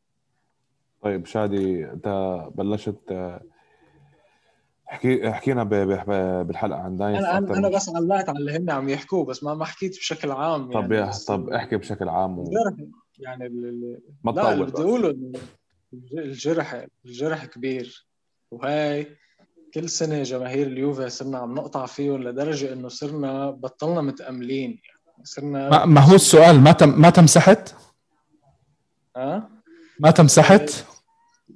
طيب 1.02 1.26
شادي 1.26 1.84
أنت 1.84 2.08
بلشت 2.54 3.30
احكي 4.92 5.32
حكينا 5.32 5.64
ب- 5.64 5.74
ب- 5.74 6.46
بالحلقة 6.46 6.78
عن 6.80 6.96
دايف 6.96 7.18
أنا 7.18 7.38
أنا 7.38 7.68
بس 7.68 7.88
علقت 7.88 8.28
على 8.28 8.38
اللي 8.38 8.56
هن 8.56 8.70
عم 8.70 8.88
يحكوه 8.88 9.24
بس 9.24 9.44
ما 9.44 9.54
ما 9.54 9.64
حكيت 9.64 9.96
بشكل 9.98 10.30
عام 10.30 10.60
يعني 10.72 10.74
طب 10.86 10.92
يا 10.92 11.06
بس 11.06 11.24
طب 11.24 11.48
احكي 11.50 11.76
بشكل 11.76 12.08
عام 12.08 12.40
الجرح 12.40 12.74
يعني 13.18 13.46
ال- 13.46 13.64
ال- 14.24 14.34
لا 14.36 14.52
اللي 14.52 14.64
بدي 14.64 14.72
بس. 14.72 14.80
اقوله 14.80 15.16
الجرح 16.14 16.86
الجرح 17.06 17.44
كبير. 17.44 18.06
وهاي 18.50 19.16
كل 19.74 19.88
سنة 19.88 20.22
جماهير 20.22 20.66
اليوفي 20.66 21.08
صرنا 21.10 21.38
عم 21.38 21.54
نقطع 21.54 21.86
فيهم 21.86 22.22
لدرجة 22.22 22.72
إنه 22.72 22.88
صرنا 22.88 23.50
بطلنا 23.50 24.00
متأملين. 24.00 24.70
يعني 24.70 25.24
صرنا 25.24 25.68
ما, 25.70 25.84
ما 25.86 26.00
هو 26.00 26.14
السؤال 26.14 26.60
ما 26.60 26.72
تم 26.72 27.00
ما 27.00 27.10
تمسحت؟ 27.10 27.74
ها؟ 29.16 29.50
ما 30.00 30.10
تمسحت؟ 30.10 30.84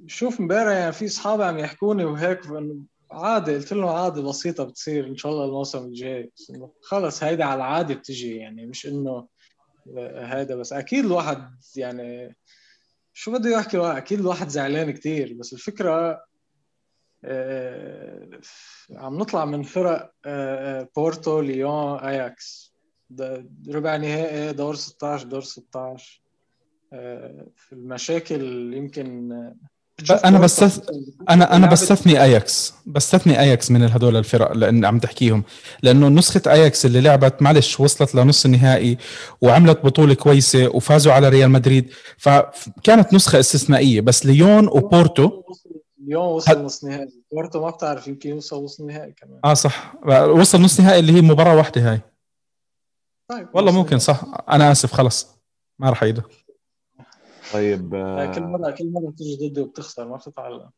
شوف 0.07 0.39
امبارح 0.39 0.71
يعني 0.71 0.91
في 0.91 1.05
أصحابي 1.05 1.43
عم 1.43 1.57
يحكوني 1.59 2.05
وهيك 2.05 2.45
إنه 2.47 2.75
عادي 3.15 3.55
قلت 3.55 3.73
لهم 3.73 3.89
عادي 3.89 4.21
بسيطة 4.21 4.63
بتصير 4.63 5.07
إن 5.07 5.17
شاء 5.17 5.31
الله 5.31 5.45
الموسم 5.45 5.85
الجاي. 5.85 6.31
خلص 6.81 7.23
هيدا 7.23 7.43
على 7.43 7.57
العاده 7.57 7.93
بتجي 7.93 8.35
يعني 8.35 8.65
مش 8.65 8.87
إنه 8.87 9.27
هيدا 10.17 10.55
بس. 10.55 10.73
أكيد 10.73 11.05
الواحد 11.05 11.51
يعني 11.75 12.35
شو 13.13 13.31
بده 13.31 13.49
يحكي؟ 13.49 13.77
الواحد 13.77 13.97
أكيد 13.97 14.19
الواحد 14.19 14.47
زعلان 14.47 14.91
كتير 14.91 15.33
بس 15.33 15.53
الفكرة 15.53 16.25
آه، 17.25 18.29
عم 18.91 19.17
نطلع 19.17 19.45
من 19.45 19.63
فرق 19.63 20.11
آه، 20.25 20.89
بورتو 20.95 21.41
ليون 21.41 21.99
أياكس. 21.99 22.75
ربع 23.69 23.95
نهائي 23.95 24.53
دور 24.53 24.75
16 24.75 25.27
دور 25.27 25.41
16 25.41 26.21
آه، 26.93 27.47
المشاكل 27.73 28.73
يمكن 28.73 29.31
أنا 30.25 30.39
بستث... 30.39 30.89
أنا 31.29 31.55
أنا 31.55 31.67
بستثني 31.67 32.23
اياكس 32.23 32.73
بستثني 32.85 33.39
اياكس 33.39 33.71
من 33.71 33.83
هدول 33.83 34.17
الفرق 34.17 34.51
لأن 34.51 34.85
عم 34.85 34.99
تحكيهم. 34.99 35.43
لأنه 35.83 36.09
نسخة 36.09 36.41
اياكس 36.47 36.85
اللي 36.85 37.01
لعبت 37.01 37.41
معلش 37.41 37.79
وصلت 37.79 38.15
لنص 38.15 38.45
النهائي 38.45 38.97
وعملت 39.41 39.85
بطولة 39.85 40.13
كويسة 40.13 40.67
وفازوا 40.67 41.13
على 41.13 41.29
ريال 41.29 41.51
مدريد. 41.51 41.89
فكانت 42.17 43.13
نسخة 43.13 43.39
استثنائية. 43.39 44.01
بس 44.01 44.25
ليون 44.25 44.67
وبورتو 44.67 45.43
ليون 46.07 46.25
وصل 46.25 46.63
نص 46.63 46.83
نهائي. 46.83 47.23
بورتو 47.31 47.61
ما 47.61 47.69
بتعرف 47.69 48.07
يمكن 48.07 48.29
يوصل 48.29 48.63
نص 48.63 48.81
نهائي 48.81 49.11
كمان. 49.11 49.39
آه 49.45 49.53
صح. 49.53 49.95
وصل 50.07 50.61
نص 50.61 50.79
نهائي 50.79 50.99
اللي 50.99 51.13
هي 51.13 51.21
مباراة 51.21 51.55
واحدة 51.55 51.91
هاي. 51.91 52.01
طيب 53.29 53.47
والله 53.53 53.71
ممكن. 53.71 53.99
صح. 53.99 54.21
أنا 54.49 54.71
آسف 54.71 54.93
خلص. 54.93 55.27
ما 55.79 55.89
راح 55.89 56.03
أعيده. 56.03 56.23
طيب 57.55 57.95
آه، 57.95 58.35
كل 58.35 58.41
آه، 58.41 58.47
مره 58.47 58.71
كل 58.71 58.91
مرة 58.91 59.11
بتيجي 59.11 59.49
ضدي 59.49 59.61
وبتخسر 59.61 60.07
ما 60.07 60.15
بتتعلم. 60.15 60.69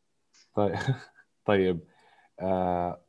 طيب 0.54 0.74
طيب 1.50 1.80
آه، 2.40 3.00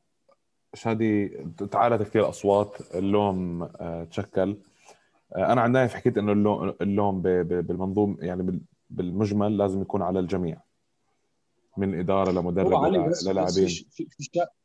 شادي 0.73 1.27
تعالت 1.71 2.01
كثير 2.01 2.29
أصوات 2.29 2.95
اللوم 2.95 3.63
آه، 3.63 4.03
تشكل. 4.03 4.57
آه، 5.35 5.53
أنا 5.53 5.61
عن 5.61 5.71
نايف 5.71 5.93
حكيت 5.93 6.17
إنه 6.17 6.31
اللوم 6.31 6.73
اللوم 6.81 7.21
بالمنظوم 7.21 8.17
يعني 8.19 8.43
بال- 8.43 8.61
بالمجمل 8.89 9.57
لازم 9.57 9.81
يكون 9.81 10.01
على 10.01 10.19
الجميع 10.19 10.61
من 11.77 11.99
إدارة 11.99 12.31
لمدرب 12.31 12.67
للاعبين. 13.25 13.69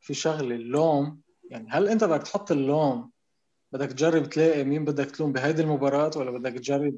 في 0.00 0.14
شغله 0.14 0.54
اللوم 0.54 1.20
يعني 1.50 1.66
هل 1.70 1.88
أنت 1.88 2.04
بدك 2.04 2.22
تحط 2.22 2.52
اللوم 2.52 3.10
بدك 3.72 3.92
تجرب 3.92 4.22
تلاقي 4.22 4.64
مين 4.64 4.84
بدك 4.84 5.10
تلوم 5.10 5.32
بهيدي 5.32 5.62
المباراة 5.62 6.10
ولا 6.16 6.30
بدك 6.30 6.52
تجرب 6.52 6.94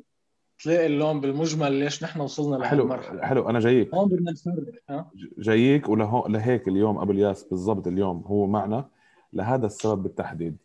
تلاقي 0.62 0.86
اللوم 0.86 1.20
بالمجمل 1.20 1.72
ليش 1.72 2.04
نحن 2.04 2.20
وصلنا 2.20 2.64
حلو 2.68 2.78
لهالمرحلة. 2.88 3.22
حلو 3.26 3.48
أنا 3.50 3.60
جايك. 3.60 3.94
هون 3.94 4.08
بدنا 4.08 4.30
نفرق 4.32 5.06
جايك 5.38 5.88
ولهو 5.88 6.26
لهيك 6.28 6.68
اليوم 6.68 6.98
أبو 6.98 7.12
الياس 7.12 7.44
بالضبط 7.44 7.86
اليوم 7.86 8.24
هو 8.26 8.46
معنا 8.46 8.88
لهذا 9.32 9.66
السبب 9.66 10.02
بالتحديد. 10.02 10.56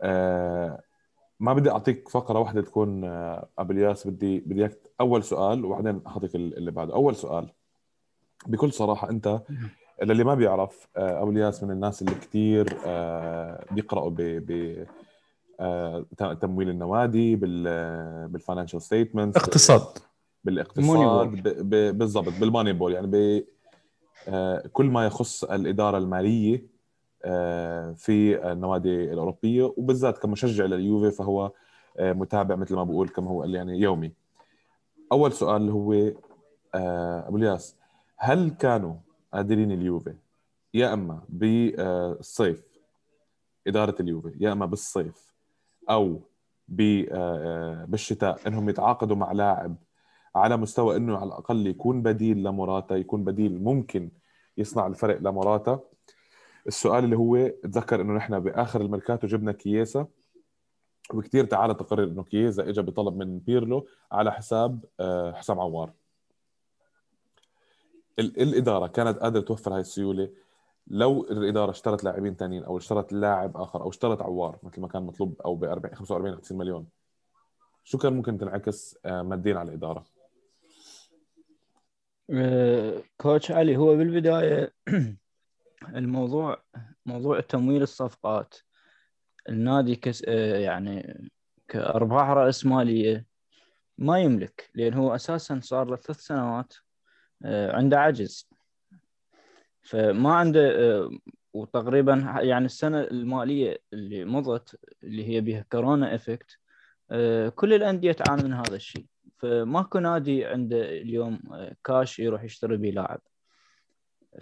آه 0.00 0.80
ما 1.40 1.52
بدي 1.52 1.70
أعطيك 1.70 2.08
فقرة 2.08 2.38
واحدة 2.38 2.60
تكون 2.62 3.04
آه 3.04 3.48
أبو 3.58 3.72
الياس 3.72 4.06
بدي 4.06 4.40
بدي 4.40 4.60
إياك 4.60 4.78
أول 5.00 5.22
سؤال 5.24 5.64
وبعدين 5.64 6.00
اعطيك 6.06 6.34
ال- 6.34 6.56
اللي 6.58 6.70
بعده. 6.70 6.94
أول 6.94 7.16
سؤال 7.16 7.48
بكل 8.46 8.72
صراحة 8.72 9.10
أنت 9.10 9.40
للي 10.02 10.24
ما 10.24 10.34
بيعرف 10.34 10.88
آه 10.96 11.22
أبو 11.22 11.30
الياس 11.30 11.64
من 11.64 11.70
الناس 11.70 12.02
اللي 12.02 12.14
كثير 12.14 12.76
آه 12.86 13.64
بيقرأوا 13.70 14.10
ب 14.10 14.86
تمويل 16.40 16.68
النوادي 16.68 17.36
بال 17.36 18.28
بال 18.28 18.38
financial 18.38 18.82
statements 18.82 19.36
اقتصاد. 19.36 19.98
بالاقتصاد 20.44 21.42
بالضبط 21.98 22.32
بالماني 22.40 22.72
بول. 22.72 22.92
يعني 22.92 23.06
ب 23.06 23.44
آه، 24.28 24.62
كل 24.72 24.86
ما 24.86 25.06
يخص 25.06 25.44
الإدارة 25.44 25.98
المالية 25.98 26.66
آه، 27.24 27.92
في 27.92 28.52
النوادي 28.52 29.12
الأوروبية 29.12 29.74
وبالذات 29.76 30.18
كمشجع 30.18 30.64
لليوفي 30.64 31.16
فهو 31.16 31.52
آه، 31.98 32.12
متابع 32.12 32.56
مثل 32.56 32.74
ما 32.74 32.84
بقول 32.84 33.08
كما 33.08 33.30
هو 33.30 33.40
قال 33.42 33.54
يعني 33.54 33.80
يومي. 33.80 34.12
أول 35.12 35.32
سؤال 35.32 35.70
هو 35.70 35.92
آه، 36.74 37.28
أبو 37.28 37.36
الياس 37.36 37.76
هل 38.16 38.50
كانوا 38.50 38.94
قادرين 39.34 39.72
اليوفي؟ 39.72 40.14
يا 40.74 40.92
إما 40.94 41.22
بالصيف 41.28 42.62
إدارة 43.66 43.94
اليوفي 44.00 44.32
يا 44.40 44.52
إما 44.52 44.66
بالصيف. 44.66 45.31
أو 45.90 46.20
ب- 46.68 47.06
آه، 47.12 47.84
بالشتاء 47.84 48.40
إنهم 48.46 48.68
يتعاقدوا 48.68 49.16
مع 49.16 49.32
لاعب 49.32 49.76
على 50.34 50.56
مستوى 50.56 50.96
إنه 50.96 51.16
على 51.16 51.26
الأقل 51.26 51.66
يكون 51.66 52.02
بديل 52.02 52.42
لموراتا 52.42 52.96
يكون 52.96 53.24
بديل 53.24 53.62
ممكن 53.62 54.10
يصنع 54.58 54.86
الفرق 54.86 55.18
لموراتا. 55.20 55.80
السؤال 56.66 57.04
اللي 57.04 57.16
هو 57.16 57.48
تذكر 57.48 58.00
إنه 58.00 58.12
نحن 58.12 58.38
بآخر 58.40 58.80
الميركاتو 58.80 59.26
جبنا 59.26 59.52
كييسا؟ 59.52 60.06
وكثير 61.14 61.44
تعالى 61.44 61.74
تقرر 61.74 62.04
إنه 62.04 62.22
كييزا 62.22 62.68
اجى 62.68 62.82
بطلب 62.82 63.16
من 63.16 63.38
بيرلو 63.38 63.86
على 64.12 64.32
حساب 64.32 64.84
آه، 65.00 65.32
حسام 65.32 65.60
عوار. 65.60 65.92
ال- 68.18 68.42
الإدارة 68.42 68.86
كانت 68.86 69.18
قادرة 69.18 69.40
توفر 69.40 69.74
هاي 69.74 69.80
السيولة 69.80 70.30
لو 70.86 71.24
الإدارة 71.30 71.70
اشترت 71.70 72.04
لاعبين 72.04 72.34
ثانيين 72.34 72.64
أو 72.64 72.76
اشترت 72.76 73.12
لاعب 73.12 73.56
آخر 73.56 73.82
أو 73.82 73.88
اشترت 73.88 74.22
عوار 74.22 74.58
مثل 74.62 74.80
ما 74.80 74.88
كان 74.88 75.02
مطلوب 75.02 75.40
أو 75.42 75.54
ب 75.56 75.64
40 75.64 75.94
45 75.94 76.36
50 76.36 76.58
مليون 76.58 76.86
شو 77.84 77.98
كان 77.98 78.12
ممكن 78.12 78.38
تنعكس 78.38 78.98
آه، 79.04 79.22
ماديا 79.22 79.58
على 79.58 79.68
الإدارة؟ 79.68 80.04
آه، 82.30 83.02
coach 83.16 83.50
علي 83.50 83.76
هو 83.76 83.96
بالبداية 83.96 84.72
الموضوع 85.96 86.62
موضوع 87.06 87.40
تمويل 87.40 87.82
الصفقات 87.82 88.54
النادي 89.48 89.96
كس 89.96 90.24
آه، 90.28 90.58
يعني 90.58 91.30
كأرباح 91.68 92.28
رأسمالية 92.28 93.26
ما 93.98 94.20
يملك 94.20 94.70
لأن 94.74 94.94
هو 94.94 95.14
أساسا 95.14 95.60
صار 95.62 95.90
له 95.90 95.96
ثلاث 95.96 96.20
سنوات 96.20 96.74
عنده 97.44 98.00
عجز 98.00 98.51
فما 99.82 100.34
عنده 100.34 100.60
آه، 100.80 101.10
وتقريبا 101.52 102.14
يعني 102.42 102.64
السنة 102.66 103.00
المالية 103.00 103.78
اللي 103.92 104.24
مضت 104.24 104.80
اللي 105.02 105.28
هي 105.28 105.40
بها 105.40 105.64
corona 105.72 106.14
effect 106.14 106.58
كل 107.54 107.72
الأندية 107.74 108.12
تعاني 108.12 108.42
من 108.42 108.52
هذا 108.52 108.76
الشيء. 108.76 109.06
فماكو 109.38 109.98
نادي 109.98 110.44
عنده 110.44 110.80
اليوم 110.88 111.40
آه، 111.52 111.76
كاش 111.84 112.18
يروح 112.18 112.42
يشتري 112.42 112.76
بيه 112.76 112.90
لاعب. 112.90 113.20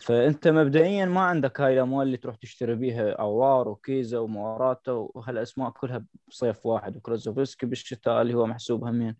فأنت 0.00 0.48
مبدئيا 0.48 1.04
ما 1.06 1.20
عندك 1.20 1.60
هاي 1.60 1.74
الأموال 1.74 2.06
اللي 2.06 2.16
تروح 2.16 2.36
تشتري 2.36 2.74
بيها 2.74 3.20
عوار 3.20 3.68
وكيزا 3.68 4.18
ومواراتا 4.18 4.92
وهالاسماء 4.92 5.70
كلها 5.70 6.04
بصيف 6.28 6.66
واحد 6.66 6.96
وكروزوفسكي 6.96 7.66
بالشتاء 7.66 8.22
اللي 8.22 8.34
هو 8.34 8.46
محسوب 8.46 8.84
همين. 8.84 9.16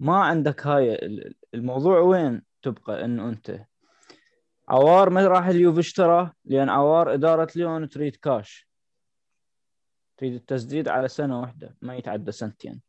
ما 0.00 0.16
عندك 0.16 0.66
هاي 0.66 0.94
ال- 0.94 1.34
الموضوع 1.54 1.98
وين 1.98 2.42
تبقى 2.62 3.04
انه 3.04 3.28
أنت 3.28 3.60
عوار 4.68 5.10
ما 5.10 5.26
راح 5.26 5.46
اليوفي 5.46 5.80
اشتراه 5.80 6.32
لأن 6.44 6.68
عوار 6.68 7.14
إدارة 7.14 7.48
ليون 7.56 7.88
تريد 7.88 8.16
كاش. 8.16 8.68
تريد 10.16 10.34
التسديد 10.34 10.88
على 10.88 11.08
سنة 11.08 11.40
واحدة 11.40 11.76
ما 11.82 11.96
يتعدى 11.96 12.32
سنتين. 12.32 12.80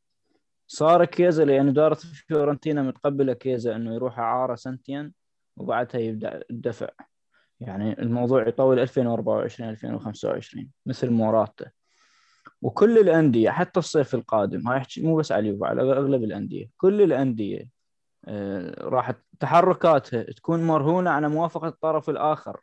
صار 0.68 1.06
كيزا 1.06 1.46
لأن 1.46 1.68
إدارة 1.68 1.96
فيورنتينا 2.28 2.82
متقبلة 2.82 3.34
كيزا 3.34 3.76
إنه 3.76 3.94
يروح 3.94 4.20
أعارة 4.20 4.56
سنتين 4.56 5.14
وبعدها 5.58 6.02
يبدأ 6.02 6.44
الدفع. 6.52 6.90
يعني 7.60 8.00
الموضوع 8.00 8.48
يطول 8.48 8.80
2024 8.80 9.70
2025 9.70 10.70
مثل 10.86 11.10
موراتا. 11.10 11.72
وكل 12.62 12.98
الأندية 12.98 13.50
حتى 13.50 13.80
الصيف 13.80 14.16
القادم 14.16 14.68
هاي 14.68 14.78
احكي 14.78 15.02
مو 15.02 15.16
بس 15.16 15.32
على 15.32 15.40
اليوفي 15.40 15.66
على 15.66 15.82
أغلب 15.82 16.24
الأندية 16.24 16.70
كل 16.78 17.02
الأندية 17.02 17.75
راح 18.80 19.12
تحركاتها 19.40 20.24
تكون 20.24 20.68
مرهونة 20.68 21.10
على 21.10 21.30
موافقة 21.30 21.68
الطرف 21.68 22.10
الآخر. 22.10 22.62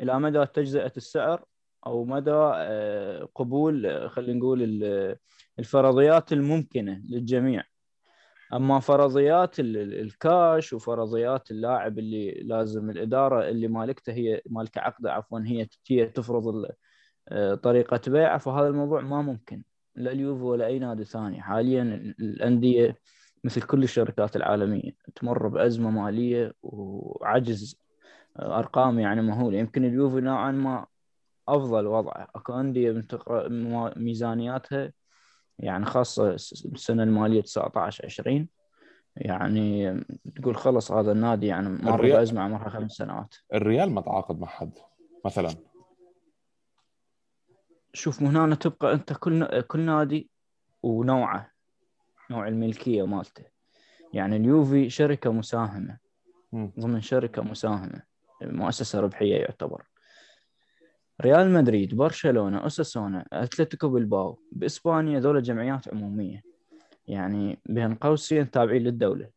إلى 0.00 0.18
مدى 0.20 0.46
تجزئة 0.46 0.92
السعر 0.96 1.44
أو 1.86 2.04
مدى 2.04 2.30
آه، 2.34 3.28
قبول 3.34 3.86
آه، 3.86 4.08
خلينا 4.08 4.38
نقول 4.38 4.62
ال- 4.62 5.16
الفرضيات 5.58 6.32
الممكنة 6.32 7.02
للجميع. 7.10 7.62
أما 8.52 8.80
فرضيات 8.80 9.60
ال- 9.60 9.76
ال- 9.76 10.00
الكاش 10.00 10.72
وفرضيات 10.72 11.50
اللاعب 11.50 11.98
اللي 11.98 12.30
لازم 12.30 12.90
الإدارة 12.90 13.48
اللي 13.48 13.68
مالكته 13.68 14.12
هي 14.12 14.42
مالكه 14.46 14.80
عقده 14.80 15.12
عفوا 15.12 15.40
هي 15.40 15.66
هي 15.90 16.06
تفرض 16.06 16.66
آه، 17.28 17.54
طريقة 17.54 18.00
بيعه 18.06 18.38
فهذا 18.38 18.68
الموضوع 18.68 19.00
ما 19.00 19.22
ممكن. 19.22 19.62
لا 19.94 20.12
اليوفي 20.12 20.42
ولا 20.42 20.66
أي 20.66 20.78
نادي 20.78 21.04
ثاني. 21.04 21.42
حاليا 21.42 21.82
ال- 21.82 22.14
الأندية 22.20 22.96
مثل 23.44 23.62
كل 23.62 23.82
الشركات 23.82 24.36
العالمية 24.36 24.92
تمر 25.14 25.48
بأزمة 25.48 25.90
مالية 25.90 26.52
وعجز 26.62 27.76
آه، 28.36 28.58
أرقام 28.58 28.98
يعني 28.98 29.22
مهولة. 29.22 29.58
يمكن 29.58 29.84
اليوفي 29.84 30.20
نوعا 30.20 30.50
ما 30.50 30.86
أفضل 31.48 31.86
وضعه 31.86 32.28
أكو 32.34 32.60
أندية 32.60 32.92
منتقر- 32.92 33.48
مو- 33.48 33.92
ميزانياتها 33.96 34.92
يعني 35.58 35.84
خاصة 35.84 36.30
السنة 36.30 37.02
المالية 37.02 37.40
19 37.42 38.04
20 38.06 38.48
يعني 39.16 39.94
تقول 40.36 40.56
خلص 40.56 40.92
هذا 40.92 41.12
النادي 41.12 41.46
يعني 41.46 41.68
مر 41.68 41.94
الريال- 41.94 42.16
بأزمة 42.16 42.40
عمرها 42.42 42.68
خمس 42.68 42.92
سنوات. 42.92 43.34
الريال 43.54 43.90
ما 43.90 44.00
تعاقد 44.00 44.40
مع 44.40 44.46
حد 44.46 44.78
مثلا. 45.24 45.48
شوف 47.92 48.22
من 48.22 48.36
هنا 48.36 48.54
تبقى 48.54 48.92
أنت 48.94 49.12
كل 49.12 49.60
كل 49.60 49.80
نادي 49.80 50.30
ونوعه. 50.82 51.51
نوع 52.30 52.48
الملكية 52.48 53.06
مالته. 53.06 53.44
يعني 54.12 54.36
اليوفي 54.36 54.90
شركة 54.90 55.32
مساهمة. 55.32 55.98
ضمن 56.54 57.00
شركة 57.00 57.42
مساهمة. 57.42 58.02
مؤسسة 58.42 59.00
ربحية 59.00 59.36
يعتبر. 59.36 59.82
ريال 61.20 61.52
مدريد 61.52 61.94
برشلونة 61.94 62.58
أوساسونا 62.58 63.26
أتلتيكو 63.32 63.88
بالباو 63.88 64.38
بإسبانيا 64.52 65.20
ذولا 65.20 65.40
جمعيات 65.40 65.88
عمومية. 65.88 66.42
يعني 67.06 67.58
بين 67.66 67.94
قوسين 67.94 68.50
تابعين 68.50 68.82
للدولة. 68.82 69.30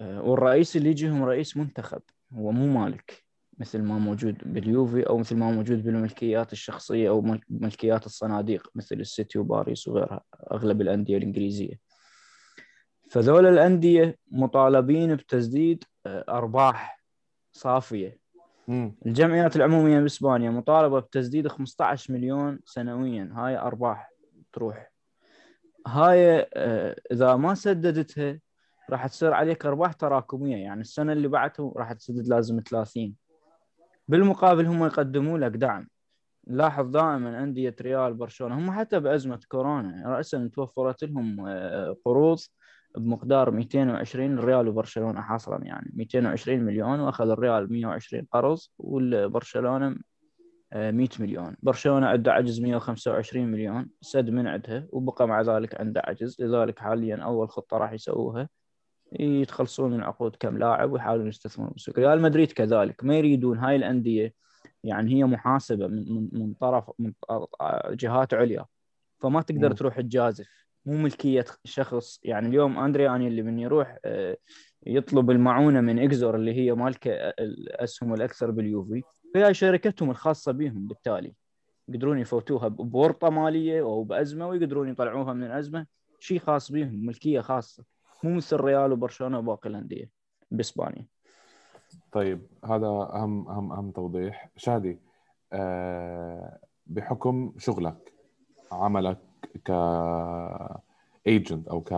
آه، 0.00 0.22
والرئيس 0.22 0.76
اللي 0.76 0.90
يجيهم 0.90 1.24
رئيس 1.24 1.56
منتخب. 1.56 2.02
هو 2.32 2.50
مو 2.52 2.66
مالك. 2.66 3.24
مثل 3.62 3.82
ما 3.82 3.98
موجود 3.98 4.38
باليوفي 4.46 5.02
أو 5.08 5.18
مثل 5.18 5.36
ما 5.36 5.50
موجود 5.50 5.82
بالملكيات 5.84 6.52
الشخصية 6.52 7.08
أو 7.08 7.20
مل- 7.20 7.40
ملكيات 7.48 8.06
الصناديق 8.06 8.70
مثل 8.74 8.96
السيتي 9.00 9.38
وباريس 9.38 9.88
وغيرها 9.88 10.20
أغلب 10.52 10.80
الأندية 10.80 11.16
الإنجليزية. 11.16 11.78
فذول 13.10 13.46
الأندية 13.46 14.18
مطالبين 14.30 15.14
بتسديد 15.14 15.84
آه، 16.06 16.24
أرباح 16.28 17.02
صافية. 17.52 18.18
مم. 18.68 18.96
الجمعيات 19.06 19.56
العمومية 19.56 20.00
بإسبانيا 20.00 20.50
مطالبة 20.50 21.00
بتسديد 21.00 21.48
15 21.48 22.12
مليون 22.12 22.60
سنويا. 22.64 23.30
هاي 23.32 23.58
أرباح 23.58 24.10
تروح. 24.52 24.92
هاي 25.86 26.46
آه، 26.54 26.96
إذا 27.12 27.36
ما 27.36 27.54
سددتها 27.54 28.40
راح 28.90 29.06
تصير 29.06 29.32
عليك 29.32 29.66
أرباح 29.66 29.92
تراكمية. 29.92 30.56
يعني 30.56 30.80
السنة 30.80 31.12
اللي 31.12 31.28
بعدها 31.28 31.72
راح 31.76 31.92
تسدد 31.92 32.28
لازم 32.28 32.60
30 32.60 33.21
بالمقابل 34.08 34.66
هم 34.66 34.84
يقدموا 34.84 35.38
لك 35.38 35.50
دعم. 35.50 35.88
لاحظ 36.46 36.90
دائما 36.90 37.42
أندية 37.42 37.76
ريال 37.80 38.14
برشلونة 38.14 38.58
هم 38.58 38.70
حتى 38.70 39.00
بأزمة 39.00 39.40
كورونا 39.48 40.02
راسا 40.06 40.50
توفرت 40.54 41.04
لهم 41.04 41.46
آه، 41.48 41.96
قروض 42.04 42.38
بمقدار 42.98 43.50
220 43.50 44.38
الريال 44.38 44.68
وبرشلونة 44.68 45.20
حصرا 45.20 45.64
يعني 45.64 45.90
220 45.94 46.60
مليون 46.60 47.00
وأخذ 47.00 47.30
الريال 47.30 47.72
120 47.72 48.26
قرض 48.32 48.58
والبرشلونة 48.78 49.96
آه، 50.72 50.90
100 50.90 51.08
مليون. 51.20 51.56
برشلونة 51.62 52.06
عنده 52.06 52.32
عجز 52.32 52.60
125 52.60 53.46
مليون 53.46 53.88
سد 54.00 54.30
من 54.30 54.46
عندها 54.46 54.86
وبقى 54.92 55.28
مع 55.28 55.42
ذلك 55.42 55.80
عنده 55.80 56.02
عجز. 56.04 56.36
لذلك 56.40 56.78
حاليا 56.78 57.16
أول 57.16 57.48
خطة 57.48 57.76
راح 57.76 57.92
يسووها 57.92 58.48
يتخلصون 59.20 59.90
من 59.90 60.02
عقود 60.02 60.36
كم 60.40 60.58
لاعب 60.58 60.92
ويحاولون 60.92 61.28
يستثمرون 61.28 61.72
بالسوق 61.72 61.98
ريال 61.98 62.22
مدريد 62.22 62.52
كذلك 62.52 63.04
ما 63.04 63.16
يريدون. 63.16 63.58
هاي 63.58 63.76
الأندية 63.76 64.34
يعني 64.84 65.14
هي 65.14 65.24
محاسبة 65.24 65.86
من 65.86 66.28
من 66.32 66.54
طرف 66.54 66.90
من 66.98 67.12
جهات 67.90 68.34
عليا. 68.34 68.66
فما 69.20 69.42
تقدر 69.42 69.68
مم. 69.68 69.74
تروح 69.74 70.00
تجازف. 70.00 70.48
مو 70.86 70.96
ملكية 70.96 71.44
شخص. 71.64 72.20
يعني 72.22 72.48
اليوم 72.48 72.78
اندرياني 72.78 73.28
اللي 73.28 73.42
من 73.42 73.58
يروح 73.58 73.98
آه، 74.04 74.36
يطلب 74.86 75.30
المعونة 75.30 75.80
من 75.80 75.98
إكزور 75.98 76.36
اللي 76.36 76.54
هي 76.54 76.72
مالكة 76.72 77.10
الأسهم 77.14 78.14
الأكثر 78.14 78.50
باليوفي. 78.50 79.02
فهي 79.34 79.54
شركتهم 79.54 80.10
الخاصة 80.10 80.52
بهم 80.52 80.86
بالتالي. 80.86 81.34
يقدرون 81.88 82.18
يفوتوها 82.18 82.68
بورطة 82.68 83.30
مالية 83.30 83.80
أو 83.82 84.04
بأزمة 84.04 84.48
ويقدرون 84.48 84.88
يطلعوها 84.88 85.32
من 85.32 85.44
الأزمة. 85.44 85.86
شيء 86.20 86.38
خاص 86.38 86.72
بهم 86.72 87.06
ملكية 87.06 87.40
خاصة. 87.40 87.91
مو 88.24 88.34
مثل 88.34 88.56
الريال 88.56 88.92
وبرشلونة 88.92 89.38
وباقي 89.38 89.68
الأندية 89.68 90.10
بإسبانيا. 90.50 91.06
طيب 92.12 92.46
هذا 92.64 92.86
أهم 92.86 93.48
أهم 93.48 93.72
أهم 93.72 93.90
توضيح. 93.90 94.50
شادي 94.56 94.98
آه 95.52 96.58
بحكم 96.86 97.52
شغلك 97.58 98.12
عملك 98.72 99.18
ك 99.64 99.70
ايجنت 101.26 101.68
أو 101.68 101.80
ك 101.80 101.92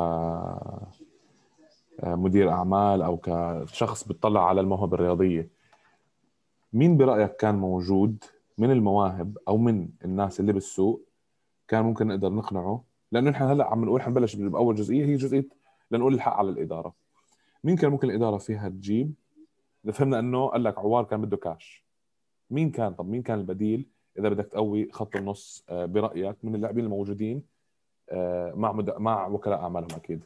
مدير 2.04 2.50
أعمال 2.50 3.02
أو 3.02 3.16
كشخص 3.16 4.08
بيطلع 4.08 4.48
على 4.48 4.60
الموهبة 4.60 4.94
الرياضية 4.94 5.50
مين 6.72 6.96
برأيك 6.96 7.36
كان 7.36 7.54
موجود 7.54 8.24
من 8.58 8.70
المواهب 8.70 9.38
أو 9.48 9.56
من 9.56 9.88
الناس 10.04 10.40
اللي 10.40 10.52
بالسوق 10.52 11.08
كان 11.68 11.84
ممكن 11.84 12.06
نقدر 12.06 12.32
نقنعه؟ 12.32 12.84
لأنه 13.12 13.30
نحن 13.30 13.44
هلأ 13.44 13.70
عم 13.70 13.84
نقول 13.84 14.02
حنبلش 14.02 14.36
بأول 14.36 14.74
جزئية 14.74 15.04
هي 15.04 15.16
جزئية 15.16 15.48
لنقول 15.94 16.14
الحق 16.14 16.32
على 16.32 16.50
الإدارة. 16.50 16.94
مين 17.64 17.76
كان 17.76 17.90
ممكن 17.90 18.10
الإدارة 18.10 18.38
فيها 18.38 18.68
تجيب؟ 18.68 19.14
فهمنا 19.92 20.18
إنه 20.18 20.48
قال 20.48 20.64
لك 20.64 20.78
عوار 20.78 21.04
كان 21.04 21.22
بده 21.22 21.36
كاش 21.36 21.84
مين 22.50 22.70
كان؟ 22.70 22.94
طب 22.94 23.08
مين 23.08 23.22
كان 23.22 23.38
البديل؟ 23.38 23.86
إذا 24.18 24.28
بدك 24.28 24.46
تقوي 24.46 24.88
خط 24.92 25.16
النص 25.16 25.64
آه، 25.68 25.86
برأيك 25.86 26.36
من 26.42 26.54
اللاعبين 26.54 26.84
الموجودين 26.84 27.42
آه، 28.10 28.52
مع 28.56 28.72
مد... 28.72 28.90
مع 28.98 29.26
وكلاء 29.26 29.58
أعمالهم 29.58 29.90
أكيد. 29.96 30.24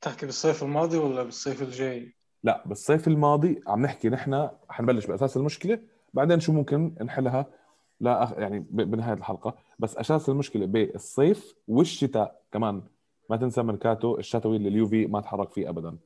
تحكي 0.00 0.26
بالصيف 0.26 0.62
الماضي 0.62 0.98
ولا 0.98 1.22
بالصيف 1.22 1.62
الجاي؟ 1.62 2.14
لا 2.42 2.62
بالصيف 2.66 3.08
الماضي 3.08 3.62
عم 3.66 3.82
نحكي 3.82 4.08
نحن 4.08 4.50
حنبلش 4.68 5.06
بأساس 5.06 5.36
المشكلة 5.36 5.80
بعدين 6.14 6.40
شو 6.40 6.52
ممكن 6.52 6.94
نحلها؟ 7.02 7.46
لا 8.00 8.22
أخ... 8.22 8.32
يعني 8.32 8.58
بنهاية 8.70 9.14
الحلقة. 9.14 9.54
بس 9.78 9.96
أساس 9.96 10.28
المشكلة 10.28 10.66
بالصيف 10.66 11.54
والشتاء 11.68 12.42
كمان. 12.52 12.82
ما 13.30 13.36
تنسى 13.36 13.62
ميركاتو 13.62 14.18
الشتوي 14.18 14.56
اللي 14.56 14.68
اليوفي 14.68 15.06
ما 15.06 15.20
تحرك 15.20 15.52
فيه 15.52 15.68
ابدا. 15.68 15.98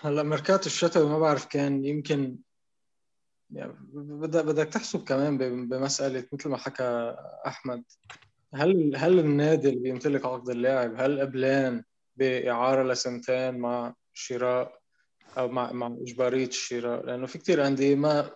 هلا 0.00 0.22
ميركاتو 0.22 0.66
الشتوي 0.66 1.08
ما 1.08 1.18
بعرف 1.18 1.46
كان 1.46 1.84
يمكن 1.84 2.38
يعني 3.50 3.72
بدك 4.22 4.68
تحسب 4.68 5.04
كمان 5.04 5.38
بمسألة 5.68 6.26
مثل 6.32 6.48
ما 6.48 6.56
حكى 6.56 7.16
أحمد. 7.46 7.84
هل 8.54 8.96
هل 8.96 9.18
النادي 9.18 9.68
اللي 9.68 9.80
بيمتلك 9.80 10.26
عقد 10.26 10.50
اللاعب 10.50 11.00
هل 11.00 11.20
قبلان 11.20 11.84
بإعارة 12.16 12.82
لسنتين 12.82 13.58
مع 13.58 13.94
شراء 14.12 14.78
أو 15.38 15.48
مع 15.48 15.72
مع 15.72 15.86
إجبارية 15.86 16.46
الشراء؟ 16.46 17.06
لأنه 17.06 17.26
في 17.26 17.38
كثير 17.38 17.66
أندية 17.66 17.94
ما 17.94 18.30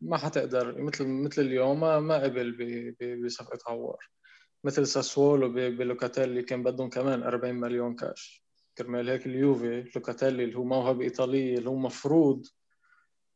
ما 0.00 0.16
حتقدر 0.16 0.82
مثل 0.82 1.06
مثل 1.06 1.42
اليوم 1.42 1.80
ما 1.80 2.00
ما 2.00 2.22
قبل 2.22 2.96
بصفقة 3.24 3.58
عوار. 3.68 4.14
مثل 4.64 4.86
ساسولو 4.86 5.48
بلوكاتيلي 5.52 6.42
كان 6.42 6.62
بدهم 6.62 6.88
كمان 6.88 7.22
40 7.22 7.54
مليون 7.54 7.94
كاش. 7.94 8.44
كرمال 8.78 9.10
هيك 9.10 9.26
اليوفي 9.26 9.90
لوكاتيلي 9.96 10.44
اللي 10.44 10.58
هو 10.58 10.64
موهبه 10.64 11.04
ايطاليه 11.04 11.58
اللي 11.58 11.70
هو 11.70 11.76
مفروض 11.76 12.46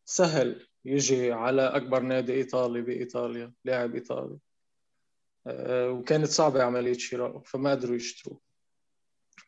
سهل 0.04 0.66
يجي 0.84 1.32
على 1.32 1.62
أكبر 1.62 2.02
نادي 2.02 2.34
إيطالي 2.34 2.82
بإيطاليا 2.82 3.52
لاعب 3.64 3.94
إيطالي. 3.94 4.38
آه، 5.46 5.90
وكانت 5.90 6.26
صعبة 6.26 6.62
عملية 6.62 6.92
شرائه 6.92 7.42
فما 7.44 7.70
قدروا 7.70 7.96
يشتروه. 7.96 8.40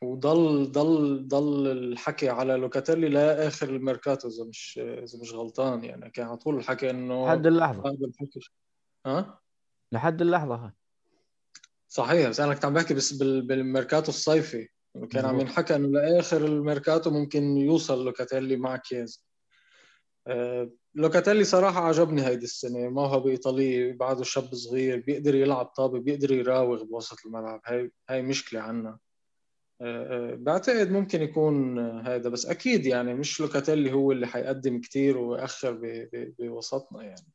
وضل 0.02 0.72
ضل 0.72 1.28
ضل 1.28 1.66
الحكي 1.66 2.28
على 2.28 2.56
لوكاتيلي 2.56 3.08
لاخر 3.08 3.68
الميركاتو 3.68 4.28
إذا 4.28 4.44
مش 4.44 4.80
إذا 4.82 5.18
مش 5.20 5.32
غلطان 5.32 5.84
يعني 5.84 6.10
كان 6.10 6.26
على 6.26 6.36
طول 6.36 6.56
الحكي 6.56 6.90
إنه 6.90 7.26
لحد 7.26 7.46
اللحظة. 7.46 7.80
هذا 7.80 8.06
الحكي. 8.06 8.40
ها؟ 9.06 9.40
لحد 9.92 10.20
اللحظة. 10.20 10.54
هاي 10.54 10.72
صحيح 11.92 12.28
بس 12.28 12.40
أنا 12.40 12.54
كنت 12.54 12.64
عم 12.64 12.74
بحكي 12.74 12.94
بس 12.94 13.12
بالميركاتو 13.12 14.08
الصيفي. 14.08 14.68
كان 15.10 15.24
عم 15.24 15.40
ينحكى 15.40 15.76
إنه 15.76 15.88
لآخر 15.88 16.44
الميركاتو 16.44 17.10
ممكن 17.10 17.56
يوصل 17.56 18.04
لوكاتيلي 18.04 18.56
مع 18.56 18.76
كييزا، 18.76 20.70
لوكاتيلي 20.94 21.44
صراحة 21.44 21.80
عجبني 21.80 22.26
هيدي 22.26 22.44
السنة. 22.44 22.88
موهبة 22.88 23.30
إيطالية 23.30 23.92
بعده 23.92 24.24
شاب 24.24 24.54
صغير 24.54 25.00
بيقدر 25.00 25.34
يلعب 25.34 25.66
طابة 25.66 26.00
بيقدر 26.00 26.32
يراوغ 26.32 26.84
بوسط 26.84 27.26
الملعب. 27.26 27.60
هاي 27.66 27.92
هاي 28.10 28.22
مشكلة 28.22 28.60
عنا. 28.60 28.98
آه، 29.80 30.32
آه، 30.32 30.34
بعتقد 30.34 30.90
ممكن 30.90 31.22
يكون 31.22 31.78
هذا 31.78 32.28
بس 32.28 32.46
أكيد 32.46 32.86
يعني 32.86 33.14
مش 33.14 33.40
لوكاتيلي 33.40 33.92
هو 33.92 34.12
اللي 34.12 34.26
حيقدم 34.26 34.80
كتير 34.80 35.18
ويأخر 35.18 35.78
بوسطنا 36.38 37.02
يعني. 37.02 37.26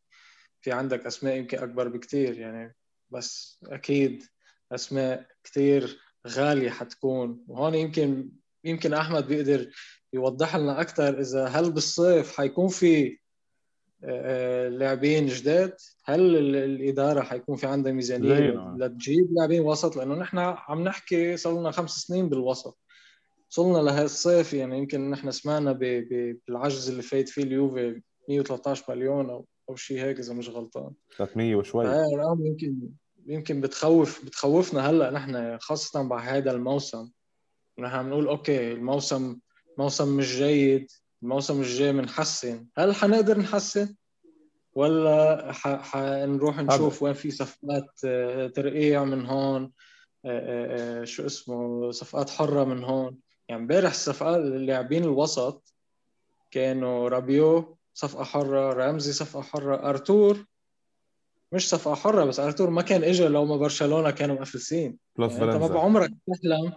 في 0.62 0.72
عندك 0.72 1.06
أسماء 1.06 1.38
يمكن 1.38 1.58
أكبر 1.58 1.88
بكتير 1.88 2.40
يعني 2.40 2.76
بس 3.10 3.60
أكيد 3.66 4.24
أسماء 4.72 5.28
كتير 5.44 6.00
غالية 6.28 6.70
حتكون. 6.70 7.44
وهون 7.48 7.76
يمكن 7.76 8.30
يمكن 8.64 8.94
أحمد 8.94 9.28
بيقدر 9.28 9.70
يوضح 10.14 10.56
لنا 10.56 10.82
أكثر 10.82 11.20
إذا 11.20 11.46
هل 11.46 11.72
بالصيف 11.72 12.38
حيكون 12.38 12.68
في 12.68 13.18
آه، 14.04 14.70
لاعبين 14.70 15.28
جداد؟ 15.28 15.74
هل 16.06 16.36
الإدارة 16.56 17.22
حيكون 17.22 17.56
في 17.56 17.68
عندها 17.68 17.92
ميزانية 17.92 18.76
لتجيب 18.78 19.34
لاعبين 19.34 19.62
وسط؟ 19.62 19.96
لأنه 19.96 20.16
نحن 20.16 20.38
عم 20.40 20.84
نحكي 20.84 21.38
صار 21.38 21.60
لنا 21.60 21.72
خمس 21.72 21.92
سنين 21.92 22.30
بالوسط. 22.30 22.80
وصلنا 23.50 23.78
لهالصيف 23.78 24.54
يعني 24.54 24.78
يمكن 24.78 25.10
نحن 25.10 25.32
سمعنا 25.32 25.72
بالعجز 25.72 26.90
اللي 26.90 27.02
فايت 27.02 27.30
فيه 27.30 27.44
اليوفي 27.44 28.02
113 28.30 28.84
مليون 28.90 29.30
أو 29.30 29.46
أو 29.70 29.76
شيء 29.76 30.00
هيك 30.04 30.20
إذا 30.20 30.34
مش 30.34 30.50
غلطان. 30.50 30.92
300 31.18 31.56
وشوي. 31.56 31.86
هاي 31.86 32.06
الارقام 32.06 32.46
يمكن 32.46 32.76
يمكن 33.26 33.62
بتخوف 33.62 34.26
بتخوفنا 34.26 34.90
هلأ 34.90 35.12
نحن 35.12 35.58
خاصة 35.60 36.04
بعد 36.04 36.28
هذا 36.28 36.52
الموسم. 36.52 37.10
نحن 37.80 37.96
عم 37.96 38.10
نقول 38.10 38.28
أوكي 38.28 38.72
الموسم 38.72 39.40
موسم 39.78 40.18
مش 40.18 40.36
جيد 40.36 40.92
الموسم 41.24 41.62
الجاي 41.62 41.94
بنحسن 41.94 42.68
هل 42.78 42.96
حنقدر 42.96 43.40
نحسن؟ 43.40 43.96
ولا 44.74 45.52
حنروح 45.54 46.60
نشوف 46.60 47.04
وين 47.04 47.14
في 47.14 47.32
صفقات 47.32 48.00
آه، 48.06 48.48
ترقيع 48.48 49.04
من 49.04 49.26
هون 49.26 49.72
آه، 50.26 51.02
آه، 51.02 51.04
شو 51.04 51.26
اسمه 51.26 51.92
صفقات 51.92 52.30
حرة 52.30 52.64
من 52.64 52.84
هون. 52.84 53.18
يعني 53.50 53.62
امبارح 53.62 53.90
الصفقات 53.90 54.36
اللاعبين 54.36 55.04
الوسط 55.04 55.74
كانوا 56.52 57.10
رابيو 57.10 57.78
صفقة 57.94 58.24
حرة 58.24 58.74
رامزي 58.74 59.14
صفقة 59.14 59.42
حرة 59.42 59.90
أرتور 59.90 60.46
مش 61.56 61.70
صفقة 61.70 61.96
حرة 61.96 62.26
بس 62.26 62.40
أرتور 62.40 62.70
ما 62.70 62.82
كان 62.82 63.04
اجى 63.04 63.28
لو 63.28 63.46
ما 63.46 63.58
برشلونة 63.58 64.12
كانوا 64.12 64.42
مفلسين 64.42 64.98
يعني 65.20 65.44
أنت 65.44 65.56
ما 65.56 65.68
بعمرك 65.68 66.10
تحلم 66.10 66.74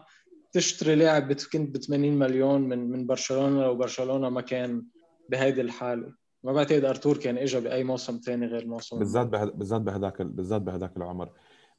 تشتري 0.52 0.94
لاعب 0.94 1.32
كنت 1.32 1.76
ب 1.76 1.80
80 1.80 2.12
مليون 2.18 2.60
من 2.60 2.90
من 2.90 3.06
برشلونة 3.06 3.62
لو 3.62 3.74
برشلونة 3.74 4.28
ما 4.28 4.40
كان 4.40 4.84
بهيدي 5.28 5.60
الحالة. 5.60 6.12
ما 6.44 6.52
بعتقد 6.52 6.84
أرتور 6.84 7.16
كان 7.16 7.38
اجى 7.38 7.60
بأي 7.60 7.84
موسم 7.84 8.20
ثاني 8.24 8.46
غير 8.46 8.62
الموسم 8.62 8.98
بالذات 8.98 9.26
بالذات 9.26 9.80
بهذاك 9.80 10.22
بالذات 10.22 10.62
بهذاك 10.62 10.96
العمر. 10.96 11.30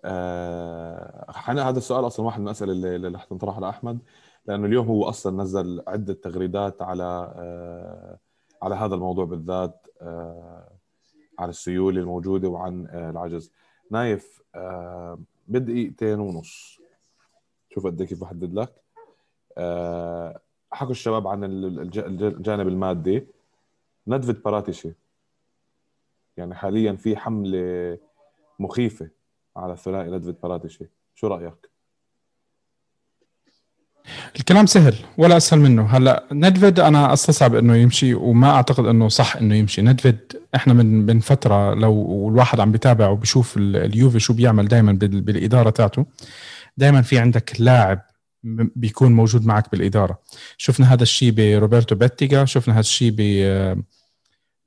آه 0.06 1.26
هذا 1.48 1.78
السؤال 1.78 2.08
أصلا 2.08 2.26
واحد 2.26 2.40
من 2.40 2.46
الأسئلة 2.48 2.72
اللي, 2.72 2.96
اللي 2.96 3.08
رح 3.08 3.24
تنطرح 3.24 3.60
لاحمد 3.60 4.00
لأنه 4.46 4.66
اليوم 4.66 4.88
هو 4.88 5.10
أصلا 5.10 5.44
نزل 5.44 5.84
عدة 5.88 6.14
تغريدات 6.14 6.82
على 6.82 7.34
آه 7.36 8.20
على 8.62 8.76
هذا 8.76 8.96
الموضوع 8.96 9.26
بالذات. 9.26 9.88
آه 10.02 10.79
على 11.40 11.50
السيولة 11.50 12.02
الموجودة 12.02 12.48
وعن 12.48 12.88
آه 12.88 13.10
العجز. 13.10 13.52
نايف 13.92 14.42
آه 14.56 15.20
بدقيقتين 15.48 16.20
ونص. 16.20 16.80
شوف 17.74 17.86
قد 17.86 18.04
كيف 18.04 18.22
بحدد 18.22 18.54
لك. 18.54 18.76
أه 19.58 20.42
حكوا 20.72 20.92
الشباب 20.92 21.28
عن 21.28 21.44
الجانب 21.44 22.68
المادي. 22.68 23.28
ندفد 24.08 24.44
باراتيشي 24.44 24.94
يعني 26.38 26.56
حاليا 26.56 26.94
في 26.94 27.18
حملة 27.18 27.98
مخيفة 28.60 29.10
على 29.56 29.74
الثنائي 29.74 30.12
ندفد 30.12 30.42
باراتيشي 30.44 30.90
شو 31.16 31.28
رأيك؟ 31.28 31.70
الكلام 34.36 34.66
سهل 34.66 34.96
ولا 35.18 35.38
أسهل 35.38 35.60
منه. 35.60 35.86
هلأ 35.86 36.24
ندفيد 36.32 36.80
أنا 36.80 37.14
أستصعب 37.14 37.56
إنه 37.56 37.76
يمشي 37.76 38.14
وما 38.14 38.50
أعتقد 38.50 38.86
إنه 38.86 39.08
صح 39.10 39.36
إنه 39.36 39.56
يمشي. 39.56 39.82
ندفيد 39.82 40.18
إحنا 40.56 40.74
من 40.74 41.06
من 41.06 41.20
فترة 41.20 41.74
لو 41.74 42.30
الواحد 42.30 42.60
عم 42.60 42.72
بيتابع 42.72 43.08
وبشوف 43.08 43.58
اليوفي 43.58 44.20
شو 44.20 44.34
بيعمل 44.34 44.68
دائما 44.68 44.92
بالإدارة 45.02 45.70
تاعته 45.70 46.06
دائما 46.78 47.02
في 47.02 47.20
عندك 47.20 47.54
لاعب 47.60 48.02
بيكون 48.76 49.12
موجود 49.14 49.46
معك 49.46 49.72
بالإدارة. 49.72 50.20
شفنا 50.58 50.94
هذا 50.94 51.04
الشيء 51.04 51.32
بروبرتو 51.32 51.96
بيتيجا 51.96 52.46
شفنا 52.46 52.74
هذا 52.74 52.80
الشيء 52.80 53.14
ب 53.18 53.22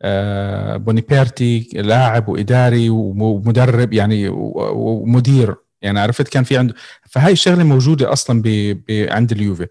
آه، 0.05 0.77
بونيبيرتي 0.77 1.69
لاعب 1.75 2.29
وإداري 2.29 2.91
ومدرب 2.91 3.93
يعني 3.93 4.29
ومدير. 4.29 5.55
يعني 5.83 6.01
عرفت 6.01 6.29
كان 6.29 6.45
في 6.45 6.59
عنده 6.59 6.75
فهاي 7.11 7.33
الشغلة 7.33 7.65
موجودة 7.65 8.13
أصلا 8.13 8.43
ب... 8.43 8.49
ب... 8.89 9.07
عند 9.11 9.33
اليوفي. 9.33 9.67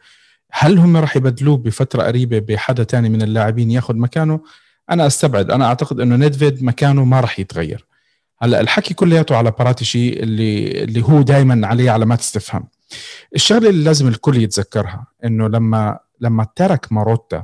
هل 0.51 0.77
هم 0.77 0.97
راح 0.97 1.15
يبدلوه 1.17 1.57
بفترة 1.57 2.03
قريبة 2.03 2.39
بحدا 2.39 2.83
تاني 2.83 3.09
من 3.09 3.21
اللاعبين 3.21 3.71
ياخذ 3.71 3.95
مكانه؟ 3.95 4.39
أنا 4.89 5.07
أستبعد. 5.07 5.51
أنا 5.51 5.65
أعتقد 5.65 5.99
إنه 5.99 6.15
نيدفيد 6.15 6.63
مكانه 6.63 7.05
ما 7.05 7.19
راح 7.19 7.39
يتغير. 7.39 7.85
هلأ 8.41 8.61
الحكي 8.61 8.93
كلياته 8.93 9.35
على 9.35 9.51
باراتيشي 9.51 10.09
اللي 10.09 10.83
اللي 10.83 11.01
هو 11.01 11.21
دائما 11.21 11.67
عليه 11.67 11.91
علامات 11.91 12.19
استفهام 12.19 12.67
الشغلة 13.35 13.69
اللي 13.69 13.83
لازم 13.83 14.07
الكل 14.07 14.37
يتذكرها 14.37 15.07
إنه 15.25 15.47
لما 15.47 15.99
لما 16.19 16.47
ترك 16.55 16.91
ماروتا 16.91 17.43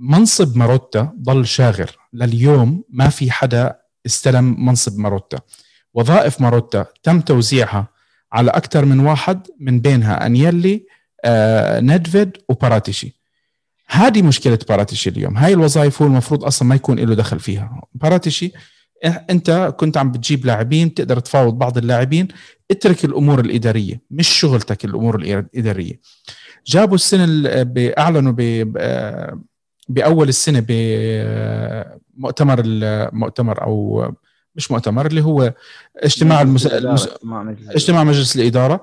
منصب 0.00 0.56
ماروتا 0.56 1.12
ضل 1.22 1.46
شاغر. 1.46 1.98
لليوم 2.12 2.84
ما 2.88 3.08
في 3.08 3.30
حدا 3.30 3.78
استلم 4.06 4.66
منصب 4.66 4.98
ماروتا. 4.98 5.38
وظائف 5.94 6.40
ماروتا 6.40 6.86
تم 7.02 7.20
توزيعها 7.20 7.88
على 8.32 8.50
أكثر 8.50 8.84
من 8.84 9.00
واحد 9.00 9.46
من 9.60 9.80
بينها 9.80 10.26
انيلي 10.26 10.86
آه، 11.24 11.80
ندفيد 11.80 12.36
وباراتيشي. 12.48 13.16
هذه 13.88 14.22
مشكلة 14.22 14.58
باراتيشي 14.68 15.10
اليوم. 15.10 15.36
هاي 15.36 15.52
الوظائف 15.52 16.02
هو 16.02 16.08
المفروض 16.08 16.44
أصلا 16.44 16.68
ما 16.68 16.74
يكون 16.74 16.98
له 16.98 17.14
دخل 17.14 17.40
فيها. 17.40 17.82
باراتيشي 17.94 18.52
أنت 19.30 19.74
كنت 19.76 19.96
عم 19.96 20.12
بتجيب 20.12 20.46
لاعبين 20.46 20.94
تقدر 20.94 21.18
تفاوض 21.18 21.58
بعض 21.58 21.78
اللاعبين 21.78 22.28
اترك 22.70 23.04
الأمور 23.04 23.40
الإدارية 23.40 24.00
مش 24.10 24.28
شغلتك 24.28 24.84
الأمور 24.84 25.16
الإدارية. 25.16 26.00
جابوا 26.66 26.94
السنة 26.94 27.26
أعلنوا 27.98 28.32
بأول 29.88 30.28
السنة 30.28 30.64
بمؤتمر 30.68 32.62
المؤتمر 32.64 33.62
أو 33.62 34.06
مش 34.54 34.70
مؤتمر 34.70 35.06
اللي 35.06 35.24
هو 35.24 35.54
اجتماع 35.96 36.42
المس... 36.42 36.66
المس... 36.66 37.08
اجتماع 37.68 38.04
مجلس 38.04 38.36
الإدارة. 38.36 38.82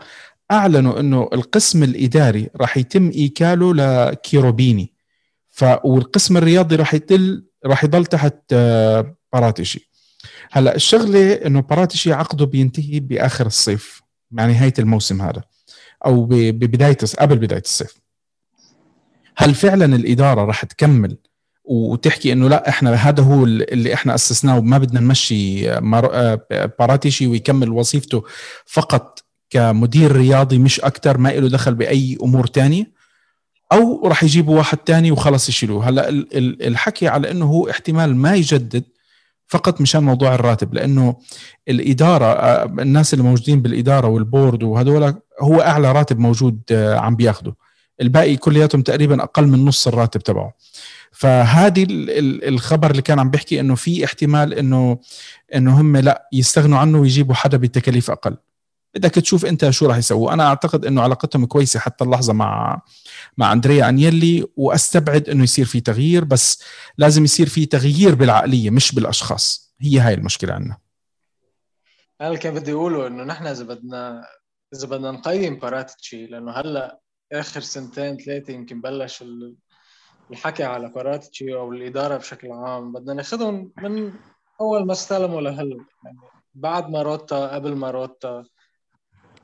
أعلنوا 0.52 1.00
إنه 1.00 1.30
القسم 1.34 1.84
الإداري 1.84 2.50
راح 2.56 2.78
يتم 2.78 3.10
إيكاله 3.10 3.74
لكيروبيني. 3.74 4.94
ف 5.50 5.66
والقسم 5.84 6.38
الرياضي 6.38 6.76
راح 6.76 6.94
يضل 6.94 7.46
راح 7.66 7.84
يضل 7.84 8.06
تحت 8.06 8.36
آه، 8.54 9.16
باراتيشي 9.34 9.90
هلا 10.52 10.76
الشغلة 10.76 11.34
إنه 11.34 11.62
باراتيشي 11.62 12.14
عقده 12.14 12.46
بينتهي 12.46 13.00
بآخر 13.00 13.46
الصيف 13.46 14.02
مع 14.32 14.46
نهاية 14.46 14.74
الموسم 14.80 15.22
هذا 15.22 15.44
أو 16.06 16.26
ببداية 16.26 16.98
قبل 17.20 17.38
بداية 17.38 17.62
الصيف. 17.62 17.96
هل 19.38 19.56
فعلا 19.56 19.96
الإدارة 19.96 20.46
راح 20.46 20.66
تكمل 20.66 21.18
وتحكي 21.70 22.34
إنه 22.34 22.50
لا 22.50 22.70
إحنا 22.70 22.94
هذا 22.94 23.24
هو 23.24 23.44
اللي 23.44 23.94
إحنا 23.94 24.16
أسسناه 24.16 24.58
وما 24.58 24.78
بدنا 24.78 25.00
نمشي 25.00 25.72
آه، 25.72 26.42
باراتيشي 26.80 27.28
ويكمل 27.28 27.70
وظيفته 27.70 28.24
فقط 28.66 29.24
كمدير 29.50 30.12
رياضي 30.12 30.58
مش 30.58 30.80
أكثر 30.80 31.18
ما 31.18 31.30
له 31.30 31.50
دخل 31.50 31.76
بأي 31.76 32.18
أمور 32.24 32.48
تانية 32.48 32.92
أو 33.72 34.08
راح 34.08 34.24
يجيبوا 34.24 34.58
واحد 34.58 34.78
تاني 34.78 35.12
وخلص 35.12 35.50
يشيلوه. 35.50 35.90
هلأ 35.90 36.10
الحكي 36.68 37.08
على 37.08 37.32
إنه 37.32 37.46
هو 37.46 37.70
احتمال 37.70 38.16
ما 38.16 38.36
يجدد 38.36 38.84
فقط 39.48 39.82
مشان 39.82 40.04
موضوع 40.04 40.36
الراتب 40.36 40.74
لأنه 40.74 41.16
الإدارة 41.68 42.26
آه، 42.26 42.66
الناس 42.66 43.14
اللي 43.14 43.24
موجودين 43.24 43.62
بالإدارة 43.62 44.08
والبورد 44.08 44.64
وهذول 44.64 45.16
هو 45.42 45.62
أعلى 45.62 45.92
راتب 45.92 46.20
موجود 46.20 46.62
آه، 46.72 46.98
عم 46.98 47.16
بياخده. 47.16 47.56
الباقي 48.02 48.36
كلياتهم 48.36 48.82
تقريبا 48.82 49.24
أقل 49.24 49.48
من 49.48 49.66
نص 49.66 49.88
الراتب 49.88 50.22
تبعه. 50.22 50.54
فهذه 51.20 51.88
الخبر 52.48 52.92
اللي 52.92 53.02
كان 53.02 53.20
عم 53.20 53.30
بيحكي 53.30 53.60
إنه 53.60 53.76
في 53.76 54.06
احتمال 54.06 54.54
انه 54.54 55.00
إنه 55.56 55.82
هم 55.82 55.98
لا 55.98 56.30
يستغنوا 56.34 56.78
عنه 56.78 57.00
ويجيبوا 57.00 57.36
حدا 57.36 57.58
بتكاليف 57.58 58.12
أقل. 58.12 58.38
بدك 58.96 59.12
تشوف 59.12 59.46
أنت 59.46 59.70
شو 59.70 59.86
راح 59.86 59.98
يسووا. 59.98 60.34
أنا 60.34 60.48
أعتقد 60.48 60.86
إنه 60.86 61.02
علاقتهم 61.02 61.46
كويسة 61.46 61.80
حتى 61.80 62.04
اللحظة 62.04 62.34
مع 62.34 62.82
مع 63.38 63.54
أندريا 63.54 63.90
أنيلي 63.90 64.46
وأستبعد 64.58 65.30
إنه 65.30 65.44
يصير 65.44 65.66
في 65.66 65.80
تغيير 65.82 66.24
بس 66.24 66.64
لازم 66.98 67.24
يصير 67.24 67.50
في 67.50 67.66
تغيير 67.66 68.16
بالعقلية 68.16 68.70
مش 68.70 68.96
بالأشخاص. 68.96 69.76
هي 69.82 70.00
هاي 70.00 70.14
المشكلة 70.14 70.54
عندنا. 70.54 70.78
أنا 72.22 72.36
كان 72.36 72.54
بدي 72.54 72.72
أقوله 72.72 73.08
إنه 73.08 73.24
نحن 73.24 73.48
إذا 73.48 73.64
بدنا 73.64 74.26
إذا 74.76 74.88
بدنا 74.88 75.12
نقيم 75.12 75.60
باراتيتشي 75.60 76.28
لأنه 76.28 76.52
هلأ 76.52 77.00
آخر 77.34 77.62
سنتين 77.62 78.18
ثلاثة 78.18 78.54
يمكن 78.54 78.82
بلش 78.82 79.24
الحكي 80.32 80.64
على 80.64 80.90
باراتيتشي 80.90 81.56
أو 81.56 81.74
الإدارة 81.74 82.18
بشكل 82.18 82.52
عام 82.52 82.92
بدنا 82.92 83.14
ناخذهم 83.14 83.72
من 83.78 84.14
أول 84.62 84.86
ما 84.86 84.92
استلموا 84.92 85.42
لهلا 85.42 85.86
يعني 86.06 86.20
بعد 86.54 86.90
ماروتا 86.90 87.56
قبل 87.56 87.76
ماروتا 87.76 88.44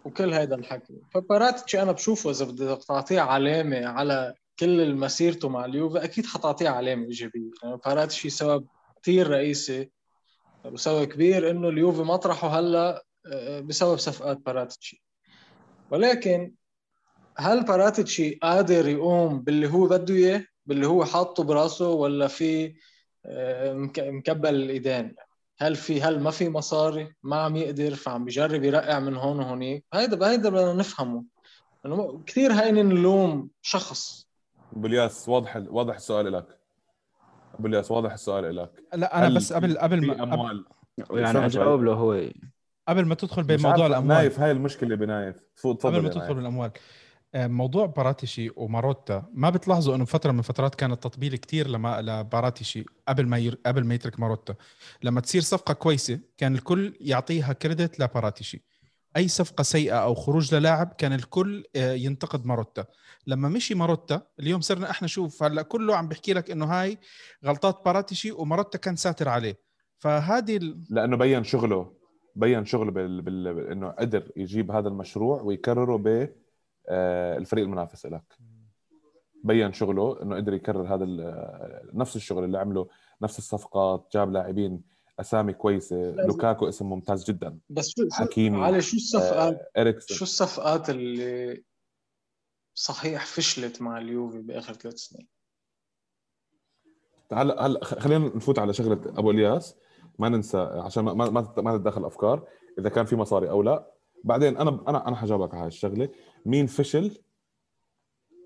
وكل 0.06 0.34
هذا 0.34 0.56
الحكي. 0.56 1.02
فباراتيتشي 1.14 1.82
أنا 1.82 1.92
بشوفه 1.92 2.30
إذا 2.30 2.46
بدك 2.46 2.84
تعطيه 2.84 3.20
علامة 3.20 3.86
على 3.86 4.34
كل 4.60 4.96
مسيرته 4.96 5.50
مع 5.50 5.66
اليوفي 5.66 6.04
أكيد 6.04 6.26
حتعطيه 6.26 6.70
علامة 6.70 7.06
إيجابية. 7.06 7.52
يعني 7.64 7.78
باراتشي 7.86 8.30
سبب 8.30 8.68
كثير 9.02 9.28
رئيسي 9.28 9.92
وسبب 10.66 11.04
كبير 11.04 11.50
إنه 11.52 11.70
اليوفي 11.70 12.02
مطرحه 12.02 12.48
هلا 12.48 13.06
آه، 13.32 13.60
بسبب 13.60 13.98
صفقات 13.98 14.38
باراتشي 14.38 15.04
ولكن 15.92 16.54
هل 17.38 17.64
باراتشي 17.64 18.36
قادر 18.36 18.88
يقوم 18.88 19.42
باللي 19.42 19.68
هو 19.68 19.88
بده 19.88 20.14
إياه؟ 20.14 20.46
باللي 20.66 20.88
هو 20.88 21.06
حاطه 21.06 21.44
براسه 21.44 21.90
ولا 21.90 22.28
في 22.28 22.76
آه، 23.26 23.74
مكبل 23.98 24.56
الإيدين؟ 24.56 25.16
هل 25.60 25.76
في 25.76 26.02
هل 26.02 26.20
ما 26.20 26.32
في 26.32 26.50
مصاري؟ 26.50 27.14
ما 27.24 27.36
عم 27.36 27.56
يقدر 27.56 27.96
فعم 27.96 28.26
بيجرب 28.26 28.64
يرقع 28.64 29.00
من 29.00 29.16
هون 29.16 29.40
وهونيك. 29.40 29.86
هيدا 29.94 30.30
هيدا 30.30 30.50
بدنا 30.50 30.74
نفهمه. 30.74 31.24
إنه 31.86 32.24
كثير 32.26 32.54
هين 32.54 32.76
نلوم 32.76 33.50
شخص. 33.62 34.28
ابو 34.76 34.88
الياس 34.88 35.30
واضح 35.30 35.64
واضح 35.68 35.96
السؤال 35.96 36.34
لك 36.34 36.60
ابو 37.60 37.68
الياس 37.68 37.92
واضح 37.92 38.14
السؤال 38.14 38.56
لك 38.56 38.84
لا 38.94 39.18
أنا 39.18 39.36
بس 39.36 39.54
قبل 39.54 39.78
قبل 39.78 40.08
ما 40.08 40.24
أموال؟ 40.24 40.66
يعني 41.12 41.46
أجاوب 41.46 41.84
له 41.84 41.94
هو. 41.94 42.30
قبل 42.88 43.06
ما 43.06 43.16
تدخل 43.16 43.44
بموضوع 43.44 43.88
الأموال. 43.88 44.18
نايف 44.18 44.40
هاي 44.40 44.52
المشكلة 44.52 44.96
بنايف. 44.96 45.36
تفضل 45.56 45.76
قبل 45.76 46.02
ما 46.02 46.10
تدخل 46.10 46.34
بالاموال 46.34 46.72
موضوع 47.36 47.86
باراتيتشي 47.86 48.52
وماروتا 48.56 49.26
ما 49.34 49.50
بتلاحظوا 49.50 49.96
إنه 49.96 50.06
فترة 50.06 50.32
من 50.32 50.42
فترات 50.42 50.76
كان 50.76 50.92
التطبيل 50.92 51.36
كثير 51.36 51.68
لما 51.68 52.02
لباراتيتشي 52.02 52.86
قبل 53.08 53.28
ما 53.28 53.38
ير... 53.38 53.60
قبل 53.66 53.84
ما 53.84 53.94
يترك 53.96 54.20
ماروتا. 54.20 54.56
لما 55.04 55.22
تصير 55.22 55.42
صفقة 55.42 55.74
كويسة 55.74 56.20
كان 56.38 56.56
الكل 56.56 56.98
يعطيها 57.00 57.54
credit 57.54 58.00
لباراتيتشي. 58.00 58.64
أي 59.18 59.28
صفقة 59.28 59.62
سيئة 59.62 59.96
أو 59.96 60.14
خروج 60.16 60.56
للاعب 60.56 60.94
كان 60.98 61.14
الكل 61.14 61.64
آه، 61.76 61.94
ينتقد 61.94 62.46
ماروتا. 62.46 62.86
لما 63.28 63.50
مشي 63.50 63.76
ماروتا 63.76 64.22
اليوم 64.40 64.62
صرنا 64.62 64.90
إحنا 64.90 65.08
شوف 65.08 65.44
هلأ 65.44 65.62
كله 65.62 65.96
عم 65.96 66.08
بيحكي 66.08 66.34
لك 66.34 66.52
إنه 66.52 66.66
هاي 66.66 66.98
غلطات 67.46 67.86
باراتيتشي 67.86 68.32
وماروتا 68.32 68.78
كان 68.78 68.96
ساتر 68.96 69.30
عليه. 69.30 69.60
فهذه 70.00 70.58
ال... 70.58 70.84
لأنه 70.90 71.18
بين 71.18 71.44
شغله 71.44 71.94
بين 72.36 72.66
شغله 72.66 72.92
بال... 72.92 73.22
بال... 73.22 73.68
إنه 73.72 73.90
قدر 73.90 74.32
يجيب 74.38 74.72
هذا 74.72 74.88
المشروع 74.88 75.42
ويكرره 75.42 75.98
ب 75.98 76.08
آه، 76.08 76.45
الفريق 76.90 77.64
المنافس 77.64 78.06
لك. 78.06 78.38
بين 79.44 79.74
شغله 79.74 80.22
إنه 80.22 80.36
قدر 80.36 80.54
يكرر 80.54 80.96
هذا 80.96 81.06
نفس 81.94 82.16
الشغل 82.16 82.44
اللي 82.44 82.58
عمله 82.58 82.88
نفس 83.22 83.38
الصفقات 83.38 84.08
جاب 84.14 84.32
لاعبين 84.32 84.82
أسامي 85.20 85.54
كويسة. 85.54 86.12
لوكاكو 86.12 86.70
اسم 86.70 86.90
ممتاز 86.90 87.26
جدا. 87.26 87.60
بس 87.70 87.90
شو 87.90 88.08
حكيمي 88.12 88.64
علي 88.64 88.82
شو 88.82 88.98
الصفقات 88.98 89.72
آه 89.76 89.96
شو 90.00 90.24
الصفقات 90.24 90.90
اللي 90.90 91.64
صحيح 92.74 93.26
فشلت 93.26 93.82
مع 93.82 93.98
اليوفي 93.98 94.42
بآخر 94.42 94.74
ثلاث 94.74 94.96
سنين؟ 94.96 95.28
هلا 97.34 97.66
هلا 97.66 97.84
خلينا 97.84 98.36
نفوت 98.36 98.60
على 98.60 98.74
شغلة 98.74 99.02
أبو 99.06 99.32
إلياس. 99.32 99.76
ما 100.20 100.30
ننسى 100.30 100.58
عشان 100.58 101.04
ما 101.04 101.14
ما 101.14 101.54
ما 101.58 101.78
تتدخل 101.78 102.06
أفكار 102.06 102.48
إذا 102.80 102.90
كان 102.90 103.06
في 103.06 103.16
مصاري 103.16 103.50
أو 103.50 103.62
لا. 103.64 103.92
بعدين 104.24 104.58
أنا 104.58 104.84
أنا 104.88 105.08
أنا 105.08 105.16
حجاوبك 105.16 105.54
على 105.54 105.62
هاي 105.62 105.68
الشغلة. 105.68 106.10
مين 106.46 106.68
فشل 106.68 107.18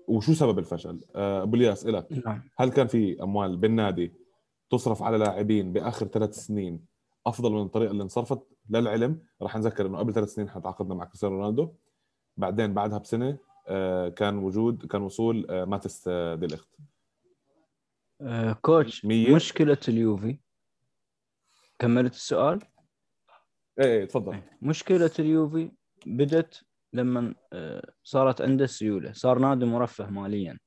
وشو 0.08 0.34
سبب 0.34 0.58
الفشل؟ 0.58 1.00
آه، 1.14 1.42
أبو 1.42 1.56
الياس 1.56 1.86
لك 1.86 2.12
نعم. 2.26 2.42
هل 2.56 2.70
كان 2.70 2.86
في 2.86 3.22
أموال 3.22 3.56
بالنادي 3.56 4.12
تصرف 4.70 5.02
على 5.02 5.18
لاعبين 5.18 5.72
بآخر 5.72 6.06
ثلاث 6.06 6.34
سنين 6.34 6.84
أفضل 7.26 7.52
من 7.52 7.62
الطريقة 7.62 7.90
اللي 7.90 8.02
انصرفت؟ 8.02 8.42
للعلم 8.70 9.22
راح 9.42 9.56
نذكر 9.56 9.86
إنه 9.86 9.98
قبل 9.98 10.12
ثلاث 10.12 10.28
سنين 10.34 10.48
إحنا 10.48 10.60
تعاقدنا 10.60 10.94
مع 10.94 11.04
كريستيانو 11.04 11.34
رونالدو. 11.36 11.72
بعدين 12.36 12.74
بعدها 12.74 12.98
بسنة 12.98 13.38
آه، 13.68 14.08
كان 14.08 14.38
وجود 14.38 14.86
كان 14.86 15.02
وصول 15.02 15.46
آه، 15.50 15.64
ماتياس 15.64 16.08
ديليخت 16.08 16.68
coach 18.62 19.04
مشكلة 19.04 19.78
اليوفي. 19.88 20.38
كملت 21.78 22.14
السؤال؟ 22.14 22.60
إيه, 23.80 23.86
إيه 23.86 24.04
تفضل. 24.04 24.42
مشكلة 24.62 25.10
اليوفي 25.18 25.70
بدت 26.06 26.64
لما 26.92 27.34
آه، 27.52 27.92
صارت 28.04 28.40
عنده 28.40 28.66
سيولة 28.66 29.12
صار 29.12 29.38
نادي 29.38 29.64
مرفه 29.64 30.10
ماليا. 30.10 30.58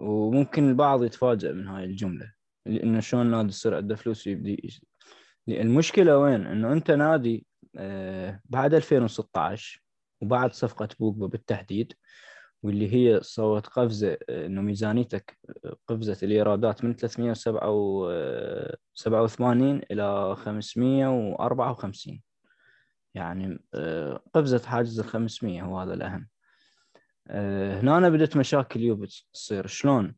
وممكن 0.00 0.68
البعض 0.68 1.04
يتفاجئ 1.04 1.52
من 1.52 1.68
هاي 1.68 1.84
الجملة 1.84 2.32
انه 2.66 3.00
شلون 3.00 3.26
نادي 3.26 3.48
يصير 3.48 3.74
عنده 3.74 3.96
فلوس 3.96 4.26
ويبدي 4.26 4.80
المشكلة 5.48 6.18
وين؟ 6.18 6.46
إنه 6.46 6.72
أنت 6.72 6.90
نادي 6.90 7.46
آه، 7.76 8.40
بعد 8.44 8.74
2016 8.74 9.82
وبعد 10.20 10.52
صفقة 10.52 10.88
بوجبا 11.00 11.26
بالتحديد 11.26 11.92
واللي 12.62 12.94
هي 12.94 13.20
صوت 13.22 13.66
قفزة 13.66 14.18
آه، 14.28 14.46
إنه 14.46 14.60
ميزانيتك 14.60 15.38
قفزت 15.88 16.24
الإيرادات 16.24 16.84
من 16.84 16.96
387 16.96 19.80
إلى 19.90 20.36
554 20.38 22.22
يعني 23.14 23.58
آه، 23.74 24.20
قفزت 24.34 24.64
حاجز 24.64 25.00
ال 25.00 25.04
500 25.06 25.62
هو 25.62 25.80
هذا 25.80 25.94
الأهم. 25.94 26.28
آه، 27.28 27.80
هنا 27.80 27.98
أنا 27.98 28.08
بدت 28.08 28.36
مشاكل 28.36 28.80
يوفي 28.80 29.24
تصير. 29.32 29.66
شلون؟ 29.66 30.16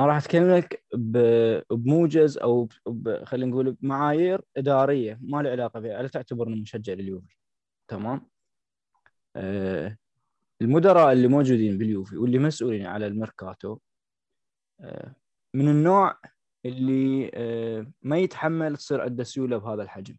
أنا 0.00 0.08
راح 0.08 0.16
اتكلم 0.16 0.50
لك 0.50 0.84
بموجز 0.94 2.38
أو 2.38 2.68
خلينا 3.24 3.50
نقول 3.50 3.72
بمعايير 3.72 4.40
إدارية 4.56 5.18
ما 5.22 5.42
له 5.42 5.50
علاقة 5.50 5.80
بها 5.80 6.02
لا 6.02 6.08
تعتبرني 6.08 6.60
مشجع 6.60 6.92
لليوفي. 6.92 7.36
تمام؟ 7.88 8.28
آه، 9.36 9.96
المدراء 10.62 11.12
اللي 11.12 11.28
موجودين 11.28 11.78
باليوفي 11.78 12.16
واللي 12.16 12.38
مسؤولين 12.38 12.86
على 12.86 13.06
الميركاتو 13.06 13.78
من 15.54 15.68
النوع 15.68 16.18
اللي 16.64 17.30
ما 18.02 18.18
يتحمل 18.18 18.76
تصير 18.76 19.00
عنده 19.00 19.24
سيولة 19.24 19.58
بهذا 19.58 19.82
الحجم. 19.82 20.16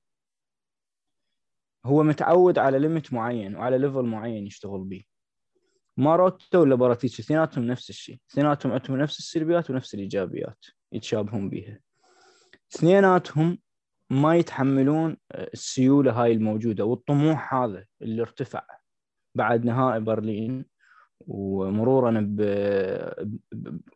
هو 1.85 2.03
متعود 2.03 2.57
على 2.57 2.79
limit 2.79 3.13
معين 3.13 3.55
وعلى 3.55 3.77
level 3.77 4.03
معين 4.03 4.47
يشتغل 4.47 4.83
به 4.83 5.03
ماروتا 5.97 6.61
ولا 6.61 6.75
باراتيتشي 6.75 7.21
اثنيناتهم 7.21 7.63
نفس 7.63 7.89
الشيء. 7.89 8.19
اثنيناتهم 8.31 8.71
عندهم 8.71 8.97
نفس 8.97 9.19
السلبيات 9.19 9.69
ونفس 9.69 9.93
الإيجابيات 9.93 10.65
يتشابهون 10.91 11.49
بها 11.49 11.79
اثنيناتهم 12.75 13.57
ما 14.09 14.35
يتحملون 14.35 15.17
السيولة 15.31 16.11
هاي 16.11 16.31
الموجودة 16.31 16.85
والطموح 16.85 17.53
هذا 17.53 17.85
اللي 18.01 18.21
ارتفع 18.21 18.63
بعد 19.35 19.65
نهائي 19.65 19.99
برلين 19.99 20.65
ومرورا 21.27 22.35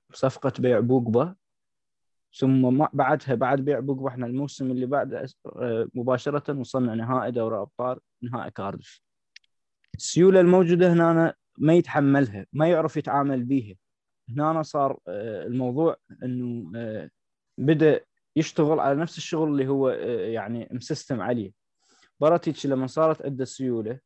بصفقة 0.09 0.53
بيع 0.59 0.79
بوجبا 0.79 1.35
ثم 2.35 2.85
بعدها 2.93 3.35
بعد 3.35 3.61
بيع 3.61 3.79
بوجبا 3.79 4.07
إحنا 4.07 4.25
الموسم 4.25 4.71
اللي 4.71 4.85
بعده 4.85 5.27
آه، 5.55 5.87
مباشرة 5.93 6.59
وصلنا 6.59 6.95
نهائي 6.95 7.31
دوري 7.31 7.57
أبطال 7.57 7.99
نهائي 8.23 8.51
كارديف 8.51 9.01
السيولة 9.95 10.39
الموجودة 10.39 10.93
هنا 10.93 11.33
ما 11.57 11.73
يتحملها 11.73 12.45
ما 12.53 12.67
يعرف 12.69 12.97
يتعامل 12.97 13.43
بيها. 13.43 13.75
هنا 14.29 14.63
صار 14.63 14.99
آه، 15.07 15.45
الموضوع 15.45 15.95
إنه 16.23 16.71
آه، 16.75 17.09
بدأ 17.57 18.01
يشتغل 18.35 18.79
على 18.79 19.01
نفس 19.01 19.17
الشغل 19.17 19.51
اللي 19.51 19.67
هو 19.67 19.89
يعني 19.89 20.67
م 20.71 20.78
system 20.78 21.21
عليه. 21.21 21.51
باراتيتشي 22.19 22.67
لما 22.67 22.87
صارت 22.87 23.25
عنده 23.25 23.45
سيوله 23.45 23.99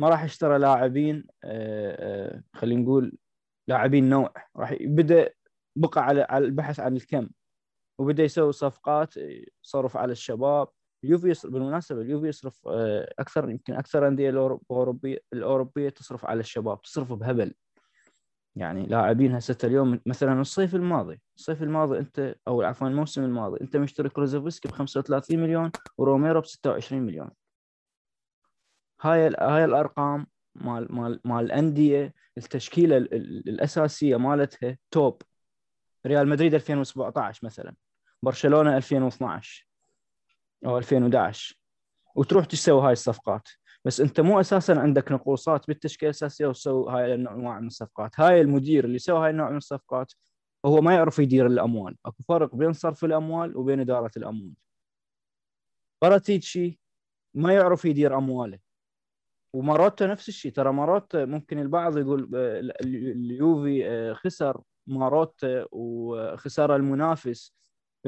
ما 0.00 0.08
راح 0.08 0.24
يشترى 0.24 0.58
لاعبين 0.58 1.26
خلينا 2.52 2.82
نقول 2.82 3.12
لاعبين 3.68 4.08
نوع. 4.08 4.32
راح 4.56 4.76
بدأ 4.80 5.30
بقى 5.76 6.04
على 6.06 6.26
البحث 6.38 6.80
عن 6.80 6.96
الكم. 6.96 7.28
وبدأ 7.98 8.22
يسوي 8.24 8.52
صفقات 8.52 9.14
صرف 9.62 9.96
على 9.96 10.12
الشباب. 10.12 10.68
اليوفي 11.04 11.28
يصرف 11.30 11.52
بالمناسبة 11.52 12.00
اليوفي 12.00 12.28
يصرف 12.28 12.68
آه، 12.68 13.14
أكثر 13.18 13.50
يمكن 13.50 13.74
أكثر 13.74 14.08
أندية 14.08 14.30
الأوروبية 14.30 15.18
الأوروبية 15.32 15.88
تصرف 15.88 16.24
على 16.24 16.40
الشباب 16.40 16.82
تصرف 16.82 17.12
بهبل. 17.12 17.54
يعني 18.56 18.86
لاعبين 18.86 19.34
هسه 19.34 19.58
اليوم 19.64 20.00
مثلا 20.06 20.40
الصيف 20.40 20.74
الماضي 20.74 21.20
الصيف 21.38 21.62
الماضي 21.62 21.98
أنت 21.98 22.34
أو 22.48 22.62
عفوا 22.62 22.88
الموسم 22.88 23.24
الماضي 23.24 23.60
أنت 23.60 23.76
مشتري 23.76 24.08
كروزوفسكي 24.08 24.68
ب 24.68 24.70
35 24.72 25.38
مليون 25.38 25.70
وروميرو 25.98 26.40
ب 26.40 26.46
26 26.46 27.02
مليون. 27.02 27.30
هاي 29.00 29.28
هاي 29.40 29.64
الأرقام 29.64 30.26
مال 30.54 30.94
مال 30.94 31.20
مال 31.24 31.44
الأندية 31.44 32.14
التشكيلة 32.38 32.96
ال- 32.96 33.14
ال- 33.14 33.48
الأساسية 33.48 34.16
مالتها 34.16 34.78
توب. 34.90 35.22
ريال 36.06 36.28
مدريد 36.28 36.54
2017 36.54 37.46
مثلا. 37.46 37.74
برشلونة 38.22 38.76
2012 38.76 39.66
أو 40.66 40.78
2011 40.78 41.54
وتروح 42.14 42.44
تسوي 42.44 42.82
هاي 42.82 42.92
الصفقات. 42.92 43.48
بس 43.84 44.00
أنت 44.00 44.20
مو 44.20 44.40
أساسا 44.40 44.72
عندك 44.72 45.12
نقوصات 45.12 45.66
بالتشكيلة 45.68 46.10
الأساسية 46.10 46.46
وتسوي 46.46 46.92
هاي 46.92 47.14
الانواع 47.14 47.60
من 47.60 47.66
الصفقات. 47.66 48.20
هاي 48.20 48.40
المدير 48.40 48.84
اللي 48.84 48.98
سوى 48.98 49.24
هاي 49.24 49.30
النوع 49.30 49.50
من 49.50 49.56
الصفقات 49.56 50.12
هو 50.66 50.80
ما 50.80 50.94
يعرف 50.94 51.18
يدير 51.18 51.46
الأموال. 51.46 51.96
أكو 52.06 52.22
فرق 52.28 52.54
بين 52.54 52.72
صرف 52.72 53.04
الأموال 53.04 53.56
وبين 53.56 53.80
إدارة 53.80 54.10
الأموال. 54.16 54.54
باراتيتشي 56.02 56.80
ما 57.34 57.54
يعرف 57.54 57.84
يدير 57.84 58.18
أمواله. 58.18 58.58
وماروتا 59.52 60.06
نفس 60.06 60.28
الشيء. 60.28 60.52
ترى 60.52 60.72
ماروتا 60.72 61.24
ممكن 61.24 61.58
البعض 61.58 61.98
يقول 61.98 62.30
آه، 62.34 62.60
ال- 62.60 62.80
ال- 62.80 63.10
اليوفي 63.12 63.88
آه، 63.90 64.12
خسر 64.12 64.60
ماروتا 64.86 65.66
وخسر 65.72 66.76
المنافس. 66.76 67.54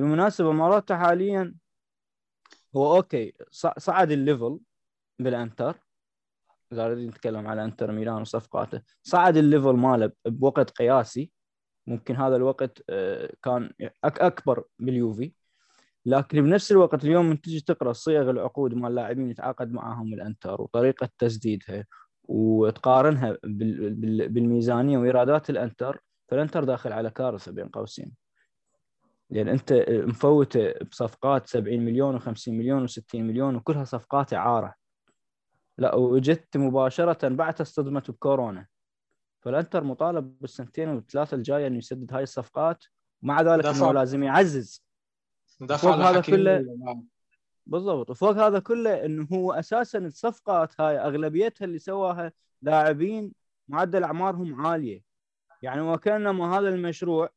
بالمناسبة 0.01 0.53
ماروتا 0.53 0.97
حاليا. 0.97 1.55
هو 2.77 2.97
okay 2.97 3.33
صعد 3.79 4.11
ال 4.11 4.19
level 4.19 4.61
بالإنتر. 5.19 5.79
إذا 6.73 6.89
نريد 6.89 7.09
نتكلم 7.09 7.47
على 7.47 7.65
إنتر 7.65 7.93
ميلان 7.93 8.21
وصفقاته. 8.21 8.83
صعد 9.03 9.37
ال 9.37 9.43
level 9.43 9.73
ماله 9.73 10.13
بوقت 10.27 10.71
قياسي. 10.71 11.33
ممكن 11.87 12.17
هذا 12.17 12.37
الوقت 12.37 12.83
آه، 12.91 13.33
كان 13.43 13.73
أكبر 14.05 14.65
باليوفي. 14.79 15.33
لكن 16.07 16.43
بنفس 16.43 16.73
الوقت 16.73 17.05
اليوم 17.05 17.27
من 17.27 17.41
تجي 17.41 17.61
تقرأ 17.61 17.93
صيغ 17.93 18.31
العقود 18.31 18.75
مال 18.75 18.91
اللاعبين 18.91 19.31
يتعاقد 19.31 19.73
معاهم 19.73 20.15
الانتر 20.15 20.63
وطريقة 20.63 21.09
تسديدها 21.19 21.87
وتقارنها 22.25 23.39
بال- 23.45 23.95
بال- 23.95 24.29
بالميزانية 24.29 24.99
وإيرادات 24.99 25.51
الإنتر 25.51 26.03
فالإنتر 26.29 26.65
داخل 26.65 26.93
على 26.93 27.11
كارثة 27.11 27.53
بين 27.53 27.69
قوسين. 27.69 28.13
لأن 29.31 29.49
أنت 29.49 29.73
مفوته 29.89 30.73
بصفقات 30.91 31.47
70 31.47 31.81
مليون 31.81 32.21
و50 32.21 32.49
مليون 32.49 32.89
و60 32.89 33.15
مليون 33.15 33.57
وكلها 33.57 33.85
صفقات 33.85 34.33
إعارة. 34.33 34.75
لا 35.79 35.95
وجدت 35.95 36.57
مباشرة 36.57 37.29
بعد 37.29 37.61
اصطدمت 37.61 38.11
بكورونا. 38.11 38.67
فالإنتر 39.41 39.85
مطالب 39.85 40.41
بالسنتين 40.41 40.89
والثلاثة 40.89 41.35
الجاية 41.35 41.67
إنه 41.67 41.79
يسدد 41.79 42.13
هاي 42.13 42.23
الصفقات 42.23 42.85
مع 43.23 43.43
ذلك. 43.43 43.67
إنه 43.67 43.93
لازم 43.93 44.23
يعزز. 44.23 44.85
فوق 45.69 45.95
هذا 45.95 46.21
كله-؟ 46.21 46.67
بالضبط. 47.67 48.11
وفوق 48.11 48.37
هذا 48.37 48.59
كله 48.59 49.05
إنه 49.05 49.29
هو 49.33 49.53
أساسا 49.53 49.99
الصفقات 49.99 50.81
هاي 50.81 50.99
أغلبيتها 50.99 51.65
اللي 51.65 51.79
سواها 51.79 52.33
لاعبين 52.63 53.33
معدل 53.69 54.05
أعمارهم 54.05 54.67
عالية. 54.67 55.03
يعني 55.63 55.81
وكأنما 55.81 56.59
هذا 56.59 56.69
المشروع 56.69 57.31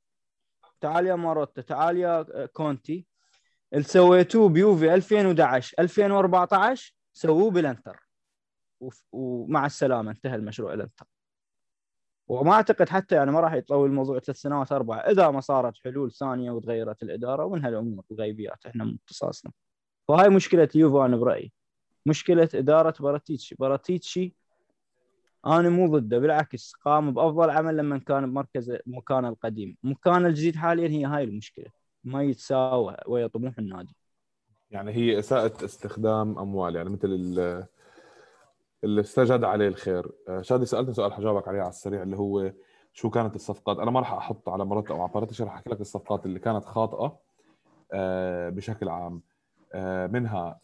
تعال 0.84 1.08
يا 1.08 1.15
ماروتا 1.15 1.62
تعال 1.62 1.98
يا 1.98 2.46
كونتي. 2.46 3.06
اللي 3.74 3.84
سويتوه 3.84 4.50
بيوفي 4.50 4.93
2011 4.93 5.76
2014 5.80 6.96
سووه 7.13 7.52
بالإنتر. 7.52 8.08
ومع 9.12 9.65
السلامة 9.65 10.12
انتهى 10.12 10.36
المشروع 10.36 10.74
الإنتر. 10.74 11.06
وما 12.28 12.52
أعتقد 12.54 12.89
حتى 12.89 13.15
يعني 13.15 13.32
ما 13.32 13.39
راح 13.39 13.54
يطول 13.54 13.89
الموضوع 13.89 14.19
ثلاث 14.19 14.38
سنوات 14.38 14.72
أربعة 14.72 14.98
إذا 14.98 15.30
ما 15.30 15.41
صارت 15.41 15.78
حلول 15.78 16.12
ثانية 16.12 16.52
وتغيرت 16.52 17.04
الإدارة 17.04 17.46
ومن 17.46 17.65
هالأمور 17.65 18.04
الغيبيات 18.12 18.65
إحنا 18.65 18.84
من 18.84 18.96
اختصاصنا 18.96 19.52
فهاي 20.08 20.30
مشكلة 20.30 20.69
اليوفي 20.76 21.06
أنا 21.06 21.17
برأيي. 21.17 21.54
مشكلة 22.06 22.50
إدارة 22.56 22.96
باراتيتشي. 23.00 23.56
باراتيتشي 23.56 24.36
أنا 25.46 25.70
مو 25.70 25.88
ضده 25.88 26.20
بالعكس 26.20 26.74
قام 26.86 27.14
بأفضل 27.14 27.50
عمل 27.50 27.78
لما 27.78 27.98
كان 27.98 28.26
بمركز 28.32 28.78
مكانه 28.86 29.30
القديم. 29.30 29.78
مكانه 29.84 30.28
الجديد 30.28 30.56
حاليا 30.56 30.88
هي 30.88 31.06
هاي 31.06 31.24
المشكلة 31.24 31.66
ما 32.04 32.24
يتساوى 32.24 32.98
ويا 33.08 33.28
طموح 33.28 33.58
النادي. 33.60 33.96
يعني 34.72 34.92
هي 34.92 35.20
اساءه 35.20 35.66
استخدام 35.66 36.40
أموال 36.40 36.76
يعني 36.76 36.90
مثل 36.90 37.08
ال- 37.08 37.66
اللي 38.84 39.02
استجد 39.02 39.44
عليه 39.44 39.68
الخير. 39.68 40.12
آه، 40.30 40.41
شادي 40.41 40.66
سألتني 40.66 40.94
سؤال 40.94 41.14
حجاوبك 41.14 41.48
عليه 41.48 41.60
على 41.60 41.70
السريع 41.70 42.04
اللي 42.04 42.18
هو 42.18 42.52
شو 42.94 43.10
كانت 43.10 43.36
الصفقات؟ 43.36 43.78
أنا 43.78 43.91
ما 43.91 44.00
راح 44.00 44.14
أحط 44.14 44.50
على 44.50 44.66
ماروتا 44.66 44.91
أو 44.91 45.02
على 45.02 45.12
باراتيتشي 45.14 45.41
راح 45.41 45.54
أحكي 45.54 45.70
لك 45.70 45.82
الصفقات 45.82 46.26
اللي 46.26 46.39
كانت 46.39 46.66
خاطئة 46.66 47.20
آه، 47.94 48.50
بشكل 48.50 48.89
عام. 48.89 49.22
آه، 49.74 50.08
منها 50.08 50.60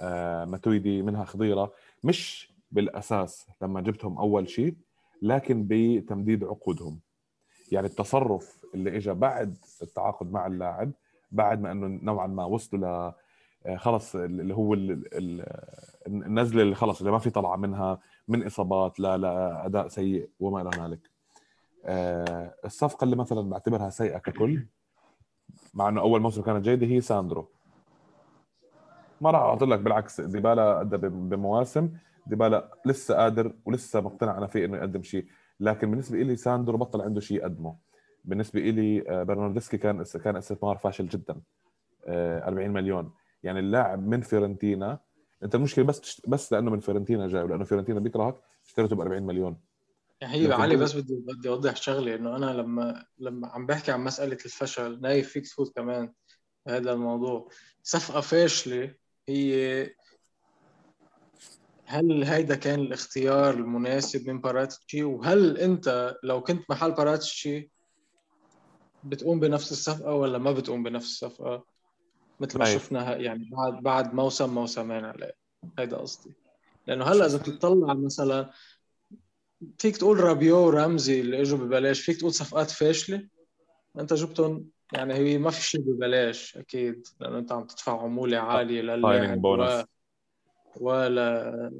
ماتويدي 0.45 1.01
منها 1.01 1.25
خضيرة. 1.25 1.73
مش 2.03 2.48
بالأساس 2.71 3.47
لما 3.61 3.81
جبتهم 3.81 4.17
أول 4.17 4.49
شيء 4.49 4.75
لكن 5.21 5.65
بتمديد 5.69 6.43
عقودهم. 6.43 6.99
يعني 7.71 7.87
التصرف 7.87 8.59
اللي 8.73 8.97
اجى 8.97 9.13
بعد 9.13 9.57
التعاقد 9.81 10.31
مع 10.31 10.47
اللاعب 10.47 10.91
بعد 11.31 11.61
ما 11.61 11.71
إنه 11.71 11.87
نوعا 12.03 12.27
ما 12.27 12.45
وصلوا 12.45 12.81
ل 12.81 13.13
آه، 13.65 13.75
خلص 13.77 14.15
اللي 14.15 14.55
هو 14.55 14.73
ال- 14.73 15.13
ال- 15.13 15.45
النزله 16.07 16.61
اللي 16.61 16.75
خلص 16.75 16.99
اللي 16.99 17.11
ما 17.11 17.19
في 17.19 17.29
طلعة 17.29 17.55
منها 17.55 17.99
من 18.27 18.45
إصابات 18.45 18.99
لا 18.99 19.17
لا 19.17 19.65
أداء 19.65 19.87
سيء 19.87 20.29
وما 20.39 20.61
إلى 20.61 20.69
ذلك. 20.83 20.99
آه، 21.85 22.53
الصفقة 22.65 23.03
اللي 23.05 23.15
مثلا 23.15 23.41
بعتبرها 23.41 23.89
سيئة 23.89 24.17
ككل 24.17 24.65
مع 25.73 25.89
إنه 25.89 26.01
أول 26.01 26.21
موسم 26.21 26.41
كانت 26.41 26.65
جيدة 26.65 26.87
هي 26.87 27.01
ساندرو. 27.01 27.47
ما 29.21 29.31
راح 29.31 29.41
أقول 29.41 29.71
لك 29.71 29.79
بالعكس 29.79 30.21
ديبالا 30.21 30.81
أدى 30.81 30.97
بم- 30.97 31.29
بمواسم. 31.29 31.89
ديبالا 32.29 32.77
لسه 32.85 33.15
قادر 33.15 33.53
ولسه 33.65 34.01
مقتنع 34.01 34.37
أنا 34.37 34.47
فيه 34.47 34.65
إنه 34.65 34.77
يقدم 34.77 35.03
شيء. 35.03 35.25
لكن 35.59 35.91
بالنسبة 35.91 36.17
لي 36.17 36.35
ساندرو 36.35 36.77
بطل 36.77 37.01
عنده 37.01 37.21
شيء 37.21 37.37
يقدمه 37.37 37.75
بالنسبة 38.25 38.59
لي 38.59 39.09
آه، 39.09 39.23
برنارديسكي 39.23 39.77
كان 39.77 40.03
كان 40.03 40.35
استثمار 40.35 40.77
فاشل 40.77 41.07
جدا. 41.07 41.41
آه، 42.05 42.47
40 42.47 42.69
مليون. 42.69 43.11
يعني 43.43 43.59
اللاعب 43.59 44.07
من 44.07 44.21
فيورنتينا 44.21 44.99
أنت 45.43 45.55
المشكلة 45.55 45.85
بس 45.85 46.01
تشت... 46.01 46.29
بس 46.29 46.53
لأنه 46.53 46.71
من 46.71 46.79
فيورنتينا 46.79 47.27
جاي 47.27 47.43
ولأنه 47.43 47.63
فيورنتينا 47.63 47.99
بيكرهك 47.99 48.35
اشتريته 48.65 48.95
ب 48.95 49.01
40 49.01 49.23
مليون 49.23 49.57
هي 50.23 50.47
لكن 50.47 50.61
علي 50.61 50.75
بس 50.75 50.95
بدي 50.95 51.15
بدي 51.15 51.49
أوضح 51.49 51.75
شغله 51.75 52.15
إنه 52.15 52.35
أنا 52.35 52.45
لما 52.45 53.05
لما 53.19 53.47
عم 53.47 53.65
بحكي 53.65 53.91
عن 53.91 54.03
مسألة 54.03 54.37
الفشل 54.45 55.01
نايف 55.01 55.29
فيك 55.29 55.47
تفوت 55.47 55.75
كمان 55.75 56.13
هذا 56.67 56.93
الموضوع. 56.93 57.49
صفقة 57.83 58.21
فاشلة 58.21 58.93
هي 59.29 59.83
هل 61.89 62.23
هيدا 62.23 62.55
كان 62.55 62.79
الاختيار 62.79 63.53
المناسب 63.53 64.29
من 64.29 64.41
باراتيتشي 64.41 65.03
وهل 65.03 65.57
انت 65.57 66.17
لو 66.23 66.41
كنت 66.43 66.69
محل 66.69 66.91
باراتيتشي 66.91 67.71
بتقوم 69.03 69.39
بنفس 69.39 69.71
الصفقة 69.71 70.13
ولا 70.13 70.37
ما 70.37 70.51
بتقوم 70.51 70.83
بنفس 70.83 71.05
الصفقة 71.05 71.65
مثل 72.39 72.59
ما 72.59 72.65
نايف. 72.65 72.83
شفنا 72.83 73.17
يعني 73.17 73.49
بعد 73.51 73.83
بعد 73.83 74.13
موسم 74.13 74.53
موسمين 74.53 75.05
عليه 75.05 75.31
هيدا 75.79 75.97
قصدي 75.97 76.33
لأنه 76.87 77.05
هلأ 77.05 77.25
إذا 77.25 77.37
بتطلع 77.37 77.93
مثلا 77.93 78.51
فيك 79.79 79.97
تقول 79.97 80.19
رابيو 80.19 80.57
ورمزي 80.57 81.21
اللي 81.21 81.41
إجوا 81.41 81.57
ببلاش 81.57 82.01
فيك 82.01 82.17
تقول 82.17 82.33
صفقات 82.33 82.71
فاشلة 82.71 83.27
أنت 83.99 84.13
جبتهم 84.13 84.65
يعني 84.93 85.13
هي 85.13 85.37
ما 85.37 85.49
في 85.51 85.61
شيء 85.61 85.81
ببلاش 85.81 86.57
أكيد 86.57 87.07
لأنه 87.19 87.37
أنت 87.39 87.51
عم 87.51 87.67
تدفع 87.67 88.01
عمولة 88.01 88.37
عالية 88.37 88.81
للاعب. 88.81 89.45
ولا 90.77 91.71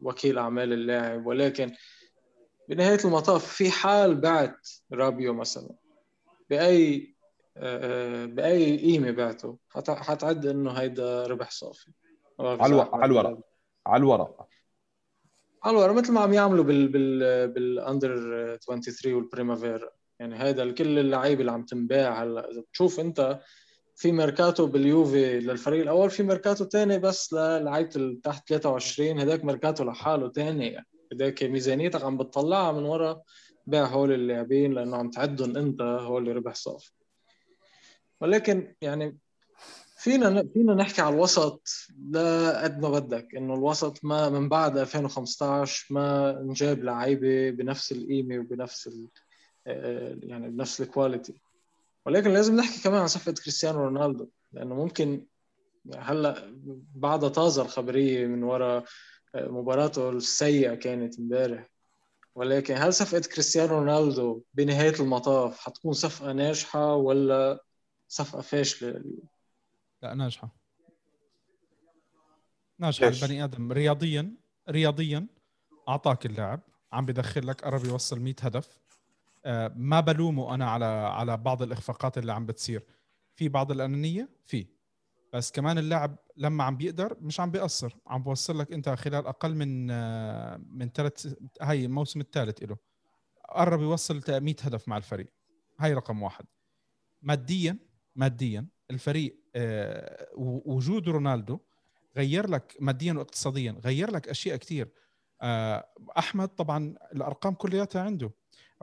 وكيل 0.00 0.38
أعمال 0.38 0.72
اللاعب. 0.72 1.26
ولكن 1.26 1.72
بنهاية 2.68 2.98
المطاف 3.04 3.44
في 3.46 3.70
حال 3.70 4.14
بعت 4.14 4.68
رابيو 4.92 5.34
مثلا 5.34 5.70
بأي 6.50 7.16
آه، 7.58 8.24
بأي 8.26 8.76
قيمة 8.78 9.10
بعته؟ 9.10 9.58
حت- 9.70 9.90
حتعد 9.90 10.46
إنه 10.46 10.70
هيدا 10.70 11.26
ربح 11.26 11.50
صافي. 11.50 11.90
على 12.40 12.54
إذا 12.54 12.66
الورق. 12.66 12.94
على 13.86 14.00
الورق. 14.00 14.48
على 15.64 15.76
الورق 15.78 15.92
مثل 15.94 16.12
ما 16.12 16.20
عم 16.20 16.32
يعملوا 16.32 16.64
بال 16.64 16.88
بال 16.88 17.48
بالأندر 17.48 18.16
23 18.56 19.14
والبريمافيرا. 19.14 19.90
يعني 20.18 20.34
هذا 20.34 20.70
كل 20.72 20.98
اللعيبة 20.98 21.40
اللي 21.40 21.52
عم 21.52 21.64
تنباع 21.64 22.22
هلأ. 22.22 22.50
إذا 22.50 22.60
بتشوف 22.60 23.00
أنت 23.00 23.40
في 23.96 24.12
ميركاتو 24.12 24.66
باليوفي 24.66 25.40
للفريق 25.40 25.82
الأول 25.82 26.10
في 26.10 26.22
ميركاتو 26.22 26.64
تاني 26.64 26.98
بس 26.98 27.32
للعيبة 27.32 27.90
اللي 27.96 28.20
تحت 28.22 28.48
23 28.48 29.20
هداك 29.20 29.44
ميركاتو 29.44 29.84
لحاله 29.84 30.28
تاني. 30.28 30.66
يعني 30.66 30.86
هداك 31.12 31.42
ميزانيتك 31.42 32.04
عم 32.04 32.16
بتطلعها 32.16 32.72
من 32.72 32.84
ورا. 32.84 33.22
بيع 33.66 33.84
هول 33.86 34.12
اللاعبين 34.12 34.72
لأنه 34.72 34.96
عم 34.96 35.10
تعدهم 35.10 35.56
إنت 35.56 35.82
هول 35.82 36.36
ربح 36.36 36.54
صافي 36.54 36.92
ولكن 38.20 38.74
يعني 38.80 39.18
فينا 39.96 40.48
فينا 40.54 40.74
نحكي 40.74 41.02
على 41.02 41.14
الوسط. 41.14 41.68
لقد 42.10 42.80
ما 42.80 42.88
بدك 42.88 43.34
إنه 43.36 43.54
الوسط 43.54 44.04
ما 44.04 44.28
من 44.28 44.48
بعد 44.48 44.78
2015 44.78 45.86
ما 45.94 46.30
انجاب 46.40 46.84
لعيبة 46.84 47.50
بنفس 47.50 47.92
القيمة 47.92 48.38
وبنفس 48.38 48.90
آه، 49.66 50.18
يعني 50.22 50.48
بنفس 50.48 50.80
ال 50.80 50.88
quality 50.88 51.45
ولكن 52.06 52.30
لازم 52.30 52.56
نحكي 52.56 52.82
كمان 52.82 53.00
عن 53.00 53.06
صفقة 53.06 53.32
كريستيانو 53.32 53.78
رونالدو 53.84 54.28
لأنه 54.52 54.74
ممكن 54.74 55.26
هلأ 55.96 56.52
بعدها 56.94 57.28
طازة 57.28 57.62
الخبرية 57.62 58.26
من 58.26 58.42
وراء 58.42 58.84
آه، 59.34 59.48
مباراته 59.48 60.10
السيئة 60.10 60.74
كانت 60.74 61.18
امبارح. 61.18 61.66
ولكن 62.34 62.74
هل 62.76 62.94
صفقة 62.94 63.20
كريستيانو 63.20 63.74
رونالدو 63.74 64.42
بنهاية 64.54 65.00
المطاف 65.00 65.58
حتكون 65.58 65.92
صفقة 65.92 66.32
ناجحة 66.32 66.94
ولا 66.94 67.64
صفقة 68.08 68.40
فاشلة؟ 68.40 69.04
لا 70.02 70.14
ناجحة. 70.14 70.56
ناجحة؟ 72.78 73.08
البني 73.08 73.44
آدم 73.44 73.72
رياضيا 73.72 74.34
رياضيا 74.68 75.26
أعطاك 75.88 76.26
اللاعب 76.26 76.60
عم 76.92 77.06
بدخل 77.06 77.46
لك 77.46 77.64
قرب 77.64 77.84
يوصل 77.84 78.20
100 78.20 78.34
هدف. 78.40 78.85
ما 79.76 80.00
بلومه 80.00 80.54
أنا 80.54 80.70
على 80.70 80.84
على 80.84 81.36
بعض 81.36 81.62
الإخفاقات 81.62 82.18
اللي 82.18 82.32
عم 82.32 82.46
بتصير. 82.46 82.84
في 83.34 83.48
بعض 83.48 83.72
الأنانية؟ 83.72 84.28
في. 84.44 84.66
بس 85.32 85.52
كمان 85.52 85.78
اللاعب 85.78 86.16
لما 86.36 86.64
عم 86.64 86.76
بيقدر 86.76 87.16
مش 87.20 87.40
عم 87.40 87.50
بيقصر. 87.50 87.96
عم 88.06 88.22
بوصل 88.22 88.58
لك 88.58 88.72
أنت 88.72 88.88
خلال 88.88 89.26
أقل 89.26 89.54
من 89.54 89.90
آه، 89.90 90.56
من 90.56 90.88
ثلاث 90.88 91.34
هاي 91.62 91.84
الموسم 91.84 92.20
الثالث 92.20 92.62
له 92.62 92.76
قرب 93.48 93.80
يوصل 93.80 94.22
100 94.28 94.54
هدف 94.62 94.88
مع 94.88 94.96
الفريق. 94.96 95.32
هاي 95.78 95.94
رقم 95.94 96.22
واحد. 96.22 96.44
ماديا 97.22 97.78
ماديا 98.16 98.66
الفريق 98.90 99.40
آه، 99.56 100.28
وجود 100.36 101.08
رونالدو 101.08 101.58
غير 102.16 102.50
لك 102.50 102.76
ماديا 102.80 103.12
واقتصاديا 103.12 103.72
غير 103.72 104.10
لك 104.10 104.28
أشياء 104.28 104.56
كثير 104.56 104.92
آه، 105.42 105.88
أحمد 106.18 106.48
طبعا 106.48 106.94
الأرقام 107.14 107.54
كلياتها 107.54 108.02
عنده. 108.02 108.30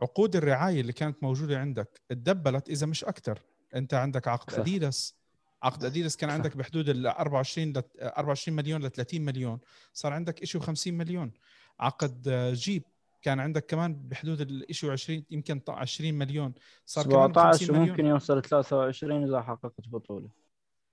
عقود 0.01 0.35
الرعاية 0.35 0.81
اللي 0.81 0.93
كانت 0.93 1.23
موجودة 1.23 1.59
عندك 1.59 2.01
تدبلت 2.09 2.69
إذا 2.69 2.85
مش 2.85 3.03
أكثر 3.03 3.39
أنت 3.75 3.93
عندك 3.93 4.27
عقد. 4.27 4.59
أديداس. 4.59 5.15
عقد 5.63 5.85
أديداس 5.85 6.17
كان. 6.17 6.29
عندك 6.29 6.57
بحدود 6.57 6.89
ال 6.89 7.07
24 7.07 7.73
ل 7.73 7.83
24 8.01 8.55
مليون 8.55 8.81
ل 8.81 8.91
30 8.91 9.21
مليون. 9.21 9.59
صار 9.93 10.13
عندك 10.13 10.45
شيء 10.45 10.61
50 10.61 10.93
مليون. 10.93 11.31
عقد 11.79 12.29
جيب 12.53 12.83
كان 13.21 13.39
عندك 13.39 13.65
كمان 13.65 13.93
بحدود 13.93 14.41
الشيء 14.41 14.91
20 14.91 15.23
يمكن 15.31 15.61
20 15.67 16.13
مليون. 16.13 16.53
صار 16.85 17.05
كمان 17.05 17.33
50 17.35 17.53
17 17.53 17.71
مليون. 17.73 17.89
ممكن 17.89 18.05
يوصل 18.05 18.41
23 18.41 19.23
إذا 19.23 19.41
حققت 19.41 19.87
بطولة. 19.87 20.29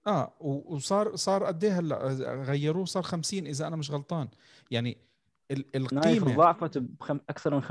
آه 0.06 0.34
وصار 0.40 1.16
صار 1.16 1.44
قد 1.44 1.64
إيه 1.64 1.78
هلأ 1.78 2.06
غيروه؟ 2.42 2.84
صار 2.84 3.02
50 3.02 3.46
إذا 3.46 3.66
أنا 3.66 3.76
مش 3.76 3.90
غلطان. 3.90 4.28
يعني 4.70 4.96
القيمة. 5.50 6.36
ضاعفت 6.36 6.78
بخم... 6.78 7.20
أكثر 7.28 7.54
من 7.54 7.62
65% 7.62 7.66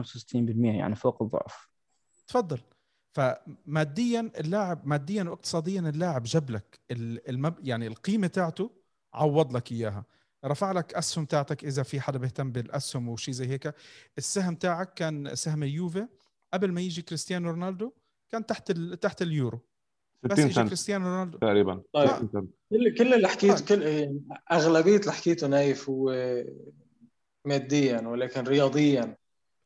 يعني 0.76 0.96
فوق 0.96 1.22
الضعف. 1.24 1.70
تفضل. 2.28 2.60
فماديا 3.12 4.32
اللاعب 4.40 4.88
ماديا 4.88 5.24
واقتصاديا 5.24 5.80
اللاعب 5.82 6.24
جاب 6.24 6.50
لك 6.50 6.80
ال- 6.92 7.30
المب... 7.30 7.54
يعني 7.64 7.88
القيمة 7.88 8.28
تاعته 8.28 8.72
عوض 9.14 9.56
لك 9.56 9.72
إياها. 9.72 10.06
رفع 10.46 10.72
لك 10.72 10.94
أسهم 10.94 11.26
تاعتك 11.26 11.64
إذا 11.66 11.84
في 11.84 12.02
حدا 12.02 12.20
بيهتم 12.20 12.52
بالأسهم 12.52 13.10
وشي 13.10 13.34
زي 13.34 13.48
هيك. 13.48 13.74
السهم 14.18 14.56
تاعك 14.56 14.94
كان 14.94 15.36
سهم 15.36 15.64
اليوفي 15.64 16.08
قبل 16.54 16.72
ما 16.72 16.82
يجي 16.82 17.02
كريستيانو 17.02 17.50
رونالدو 17.50 17.92
كان 18.30 18.46
تحت 18.46 18.70
ال... 18.72 19.00
تحت 19.00 19.22
اليورو. 19.22 19.60
بس 20.24 20.32
60 20.32 20.46
اجى 20.46 20.54
سنت 20.54 20.68
كريستيانو 20.68 21.06
رونالدو. 21.08 21.38
تقريبا. 21.38 21.82
طيب. 21.94 22.08
60 22.08 22.30
سنت. 22.34 22.50
كل 22.70 22.96
كل 22.98 23.14
اللي 23.14 23.28
حكيته 23.28 23.66
طيب. 23.66 23.80
كل 23.80 24.20
أغلبية 24.52 24.98
اللي 24.98 25.12
حكيته 25.12 25.48
نايف 25.48 25.90
هو 25.90 26.12
ماديا 27.50 28.08
ولكن 28.08 28.44
رياضيا. 28.44 29.18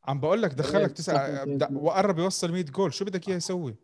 عم 0.05 0.19
بقول 0.19 0.41
لك 0.41 0.53
دخلك. 0.53 0.91
تسعة 0.91 1.43
دا- 1.45 1.69
وقرب 1.73 2.19
يوصل 2.19 2.51
100 2.51 2.63
جول. 2.63 2.93
شو 2.93 3.05
بدك 3.05 3.27
إياه 3.29 3.37
يسوي؟ 3.37 3.75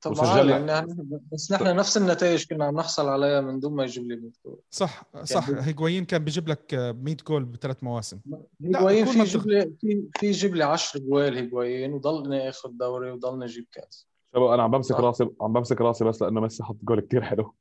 طبعا 0.00 0.86
بس 1.32 1.52
نحن 1.52 1.76
نفس 1.76 1.96
النتائج 1.96 2.46
كنا 2.46 2.64
عم 2.64 2.76
نحصل 2.76 3.08
عليها 3.08 3.40
من 3.40 3.60
دون 3.60 3.74
ما 3.76 3.84
يجيب 3.84 4.04
لي 4.06 4.16
100 4.16 4.30
جول. 4.44 4.60
صح 4.70 5.02
صح. 5.24 5.48
يعني- 5.48 5.62
هيغوين 5.66 6.04
كان 6.04 6.24
بيجيب 6.24 6.48
لك 6.48 6.74
100 6.74 7.16
جول 7.28 7.44
بثلاث 7.44 7.76
مواسم. 7.82 8.20
هيغوايين 8.62 9.06
في. 9.06 9.18
يجيب 9.18 9.46
لي 9.46 9.72
في 9.80 10.02
في 10.18 10.26
يجيب 10.26 10.54
لي 10.54 10.64
10 10.64 11.00
جوال 11.00 11.36
هيغوايين 11.36 11.92
وضلني 11.92 12.48
آخذ 12.48 12.68
دوري 12.72 13.10
وضلني 13.10 13.44
أجيب 13.44 13.66
كأس. 13.72 14.06
شباب 14.34 14.50
أنا 14.50 14.62
عم 14.62 14.70
بمسك 14.70 14.94
صح. 14.94 15.00
راسي 15.00 15.26
عم 15.40 15.52
بمسك 15.52 15.80
راسي 15.80 16.04
بس 16.04 16.22
لأنه 16.22 16.40
ميسي 16.40 16.62
حط 16.64 16.76
جول 16.82 17.00
كثير 17.00 17.22
حلو. 17.22 17.54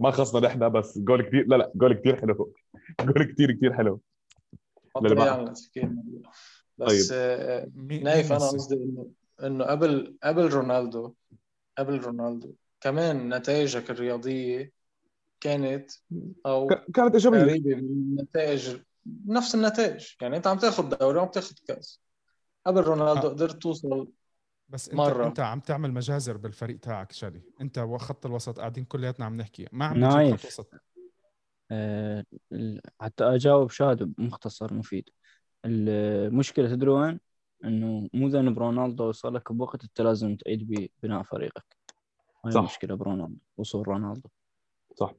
ما 0.00 0.10
خصنا 0.10 0.46
نحن 0.46 0.68
بس 0.68 0.98
جول 0.98 1.22
كثير 1.22 1.46
لا 1.48 1.56
لا 1.56 1.72
جول 1.74 1.92
كثير 1.94 2.20
حلو. 2.20 2.52
جول 3.00 3.32
كثير 3.32 3.52
كثير 3.52 3.72
حلو. 3.74 4.00
بس 6.78 7.12
آه، 7.12 7.68
مي- 7.74 7.98
نايف 7.98 8.32
أنا؟ 8.32 8.38
قصدي 8.48 8.74
إنه 8.74 9.06
إنه 9.42 9.64
قبل 9.64 10.16
قبل 10.22 10.46
رونالدو 10.52 11.14
قبل 11.78 12.00
رونالدو 12.00 12.52
كمان 12.80 13.34
نتائجك 13.34 13.90
الرياضية 13.90 14.72
كانت 15.40 15.90
أو 16.46 16.66
كانت 16.94 17.14
إيجابية. 17.14 17.40
قريبة 17.42 17.74
من 17.74 17.80
النتائج 17.80 18.76
نفس 19.26 19.54
النتائج. 19.54 20.06
يعني 20.20 20.36
أنت 20.36 20.46
عم 20.46 20.58
تاخذ 20.58 20.88
دوري 20.98 21.18
وعم 21.18 21.28
تاخذ 21.28 21.54
كأس. 21.68 22.00
قبل 22.66 22.80
رونالدو 22.80 23.28
آه. 23.28 23.30
قدرت 23.30 23.62
توصل 23.62 24.08
بس 24.68 24.88
انت 24.88 24.98
مرة. 24.98 25.26
انت 25.26 25.40
عم 25.40 25.60
تعمل 25.60 25.92
مجازر 25.92 26.36
بالفريق 26.36 26.78
تاعك 26.78 27.12
شادي 27.12 27.42
انت 27.60 27.78
وخط 27.78 28.26
الوسط 28.26 28.58
قاعدين 28.58 28.84
كلياتنا 28.84 29.26
عم 29.26 29.36
نحكي 29.36 29.66
ما 29.72 29.84
عم 29.84 29.98
نايف. 29.98 30.40
خط 30.40 30.44
وسط 30.46 30.74
ال- 32.52 32.80
حتى 33.00 33.24
أجاوب 33.24 33.70
شاد 33.70 34.14
مختصر 34.18 34.74
مفيد 34.74 35.10
المشكلة 35.64 36.68
تدري 36.68 36.90
وين؟ 36.90 37.20
إنه 37.64 38.08
مو 38.12 38.28
ذنب 38.28 38.58
رونالدو 38.58 39.08
وصل 39.08 39.34
لك 39.34 39.52
بوقت 39.52 39.82
أنت 39.84 40.00
لازم 40.00 40.36
تعيد 40.36 40.90
بناء 41.02 41.22
فريقك 41.22 41.64
هاي 42.44 42.52
صح. 42.52 42.60
المشكلة 42.60 42.94
برونالدو 42.94 43.38
وصول 43.56 43.88
رونالدو 43.88 44.28
صح. 44.96 45.14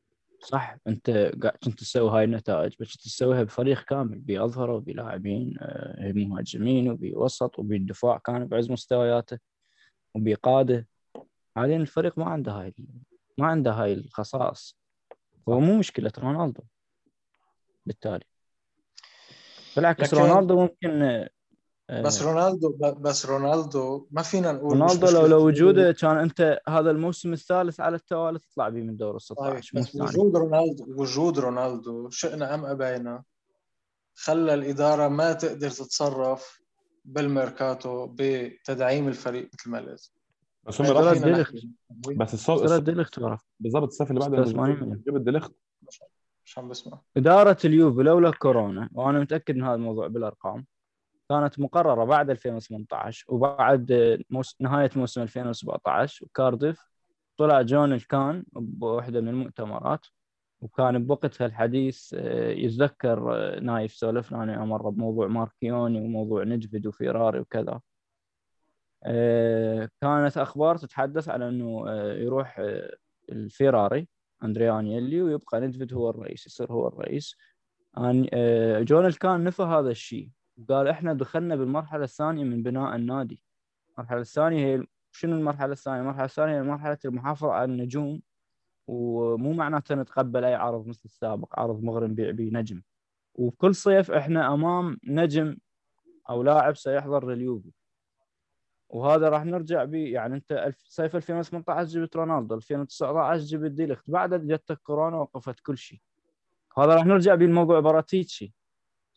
صح 0.46 0.76
انت 0.88 1.10
قاعد 1.10 1.58
كنت 1.64 1.80
تسوي 1.80 2.10
هاي 2.10 2.24
النتائج 2.24 2.74
بس 2.80 2.98
تسويها 2.98 3.44
بفريق 3.44 3.82
كامل 3.84 4.20
بأظهره 4.20 4.74
وبلاعبين 4.74 5.56
آه، 5.60 6.12
مهاجمين 6.12 6.90
وبوسط 6.92 7.60
وبالدفاع 7.60 8.18
كان 8.18 8.48
بعز 8.48 8.72
مستوياته 8.72 9.40
وبقاده. 10.16 10.88
حاليا 11.56 11.78
الفريق 11.78 12.18
ما 12.18 12.26
عنده 12.26 12.52
هاي 12.52 12.74
ما 13.38 13.48
عنده 13.48 13.72
هاي 13.72 13.94
الخصائص. 13.94 14.78
هو 15.50 15.60
مو 15.60 15.78
مشكلة 15.80 16.12
رونالدو 16.20 16.64
بالتالي. 17.86 18.24
بالعكس 19.76 20.14
لكن- 20.14 20.18
رونالدو 20.24 20.60
ممكن 20.60 21.28
بس 21.92 22.24
رونالدو 22.24 22.70
ب- 22.70 23.02
بس 23.02 23.26
رونالدو 23.26 24.08
ما 24.12 24.22
فينا 24.22 24.52
نقول 24.52 24.72
رونالدو 24.78 25.08
لو 25.10 25.26
لو 25.26 25.48
وجوده 25.48 25.92
كان 25.92 26.18
أنت 26.18 26.60
هذا 26.70 26.92
الموسم 26.92 27.34
الثالث 27.34 27.80
على 27.80 27.96
التوالي 27.96 28.40
تطلع 28.40 28.70
به 28.70 28.82
من 28.82 28.98
دور 28.98 29.16
ال 29.16 29.22
طيب 29.22 29.64
16 29.64 29.72
مو 29.76 29.82
بس 29.82 29.96
وجود 29.96 30.36
رونالدو 30.38 30.86
وجود 31.02 31.40
رونالدو 31.40 32.10
شئنا 32.10 32.56
أم 32.56 32.66
أبينا 32.66 33.24
خلى 34.16 34.54
الإدارة 34.54 35.08
ما 35.08 35.34
تقدر 35.34 35.70
تتصرف 35.70 36.62
بالميركاتو 37.06 38.08
بتدعيم 38.12 39.08
الفريق 39.08 39.50
مثل 39.54 39.70
ما 39.70 39.78
لازم. 39.78 40.10
بس 40.64 40.82
هم 40.82 40.88
راحوا 40.88 41.14
فينا 41.14 41.26
ديليخت. 41.26 41.56
بس 41.90 42.34
الصوت 42.34 42.62
اشترى 42.64 42.80
ديليخت 42.82 43.20
ورا. 43.20 43.38
بالضبط 43.60 43.88
الصيف 43.88 44.10
اللي 44.10 44.20
بعده 44.20 44.46
86 44.46 44.76
مليون. 44.76 45.04
جبت 45.08 45.22
ديليخت 45.22 45.52
مش 46.46 46.58
عم 46.58 46.70
بسمع 46.70 47.00
إدارة 47.18 47.58
اليوفي 47.66 48.04
لولا 48.04 48.32
كورونا 48.32 48.90
وأنا 48.94 49.20
متأكد 49.20 49.56
من 49.56 49.64
هذا 49.64 49.76
الموضوع 49.76 50.08
بالأرقام. 50.08 50.66
كانت 51.30 51.60
مقررة 51.60 52.04
بعد 52.04 52.30
2018 52.30 53.26
وبعد 53.28 54.18
موس... 54.30 54.56
نهاية 54.60 54.90
موسم 54.96 55.22
2017 55.22 56.26
وكارديف 56.26 56.90
طلع 57.38 57.62
جون 57.62 57.94
الكان 57.94 58.44
بواحدة 58.54 59.22
من 59.22 59.28
المؤتمرات 59.28 60.06
وكان 60.62 61.06
بوقتها 61.06 61.46
الحديث 61.48 62.14
آه، 62.18 62.50
يتذكر 62.52 63.36
آه، 63.36 63.60
نايف 63.60 63.94
سولفنا 63.94 64.44
أنا 64.44 64.66
مرة 64.66 64.90
بموضوع 64.90 65.28
ماركيوني 65.28 66.02
وموضوع 66.02 66.44
نجفيد 66.44 66.88
وفيراري 66.88 67.40
وكذا. 67.40 67.82
آه، 69.04 69.90
كانت 70.02 70.38
أخبار 70.38 70.78
تتحدث 70.78 71.30
على 71.30 71.46
آه، 71.88 72.14
يروح 72.14 72.62
الفيراري 73.32 74.08
اندرياني 74.44 74.98
اللي 74.98 75.22
ويبقى 75.22 75.60
ندفد 75.62 75.94
هو 75.94 76.10
الرئيس 76.10 76.48
يصير 76.48 76.72
هو 76.72 76.88
الرئيس. 76.88 77.36
جون 78.84 79.06
الكان 79.06 79.44
نفى 79.44 79.64
هذا 79.64 79.90
الشيء. 79.90 80.30
قال 80.70 80.88
إحنا 80.88 81.14
دخلنا 81.14 81.56
بالمرحلة 81.56 82.04
الثانية 82.04 82.44
من 82.44 82.64
بناء 82.64 82.96
النادي. 82.96 83.42
المرحلة 83.90 84.22
الثانية 84.22 84.66
هي 84.66 84.84
شنو 85.12 85.36
المرحلة 85.36 85.72
الثانية؟ 85.72 86.02
المرحلة 86.02 86.26
الثانية 86.26 86.58
هي 86.58 86.64
مرحلة 86.64 86.98
المحافظة 87.06 87.52
على 87.52 87.72
النجوم 87.72 88.22
ومو 88.88 89.54
معناته 89.54 89.96
نتقبل 89.96 90.44
أي 90.44 90.56
عرض 90.56 90.88
مثل 90.88 91.02
السابق 91.06 91.60
عرض 91.60 91.84
مغرم 91.84 92.12
نبيع 92.12 92.32
به 92.32 92.50
نجم. 92.54 92.82
وكل 93.36 93.76
صيف 93.76 94.12
إحنا 94.12 94.54
أمام 94.54 94.98
نجم 95.04 95.58
أو 96.30 96.44
لاعب 96.44 96.76
سيحضر 96.76 97.28
لليوفي. 97.28 97.72
وهذا 98.90 99.30
راح 99.30 99.46
نرجع 99.46 99.84
به 99.84 99.98
يعني 100.08 100.36
أنت 100.36 100.74
صيف 100.78 101.16
2018 101.16 101.90
جبت 101.90 102.16
رونالدو 102.16 102.56
2019 102.56 103.44
جبت 103.44 103.72
ديليخت. 103.72 104.10
بعد 104.10 104.48
جتك 104.48 104.80
كورونا 104.84 105.18
وقفت 105.18 105.60
كل 105.60 105.78
شيء. 105.78 106.00
هذا 106.78 106.96
راح 106.96 107.06
نرجع 107.06 107.36
به 107.36 107.46
لموضوع 107.46 107.80
باراتيتشي 107.80 108.54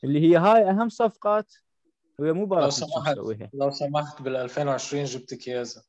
اللي 0.05 0.20
هي 0.20 0.36
هاي 0.36 0.70
أهم 0.70 0.88
صفقات 0.88 1.55
وهي 2.18 2.32
مو 2.32 2.55
لو 2.61 2.70
سمحت 2.70 3.16
لو 3.55 3.70
سمحت 3.70 4.22
بال 4.22 4.36
2020 4.36 5.05
جبت 5.05 5.34
كيازا. 5.34 5.82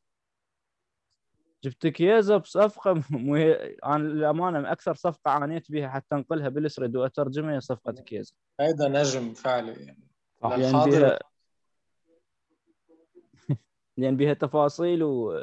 جبت 1.63 1.87
كييزا 1.87 2.37
بصفقة 2.37 2.93
مو 3.09 3.35
هي 3.35 3.75
أنا 3.85 4.03
للأمانة 4.03 4.71
أكثر 4.71 4.93
صفقة 4.95 5.31
عانيت 5.31 5.71
بها 5.71 5.89
حتى 5.89 6.15
أنقلها 6.15 6.49
بالاسرد 6.49 6.95
وأترجمها 6.95 7.55
هي 7.55 7.59
صفقة 7.61 7.91
كييزا 7.91 8.33
هيدا 8.59 8.87
نجم 8.87 9.33
فعلي 9.33 9.71
يعني. 9.71 10.07
لأن 10.43 10.71
بها 10.85 11.19
لأن 13.97 14.17
بها 14.17 14.33
تفاصيل 14.33 15.03
و... 15.03 15.39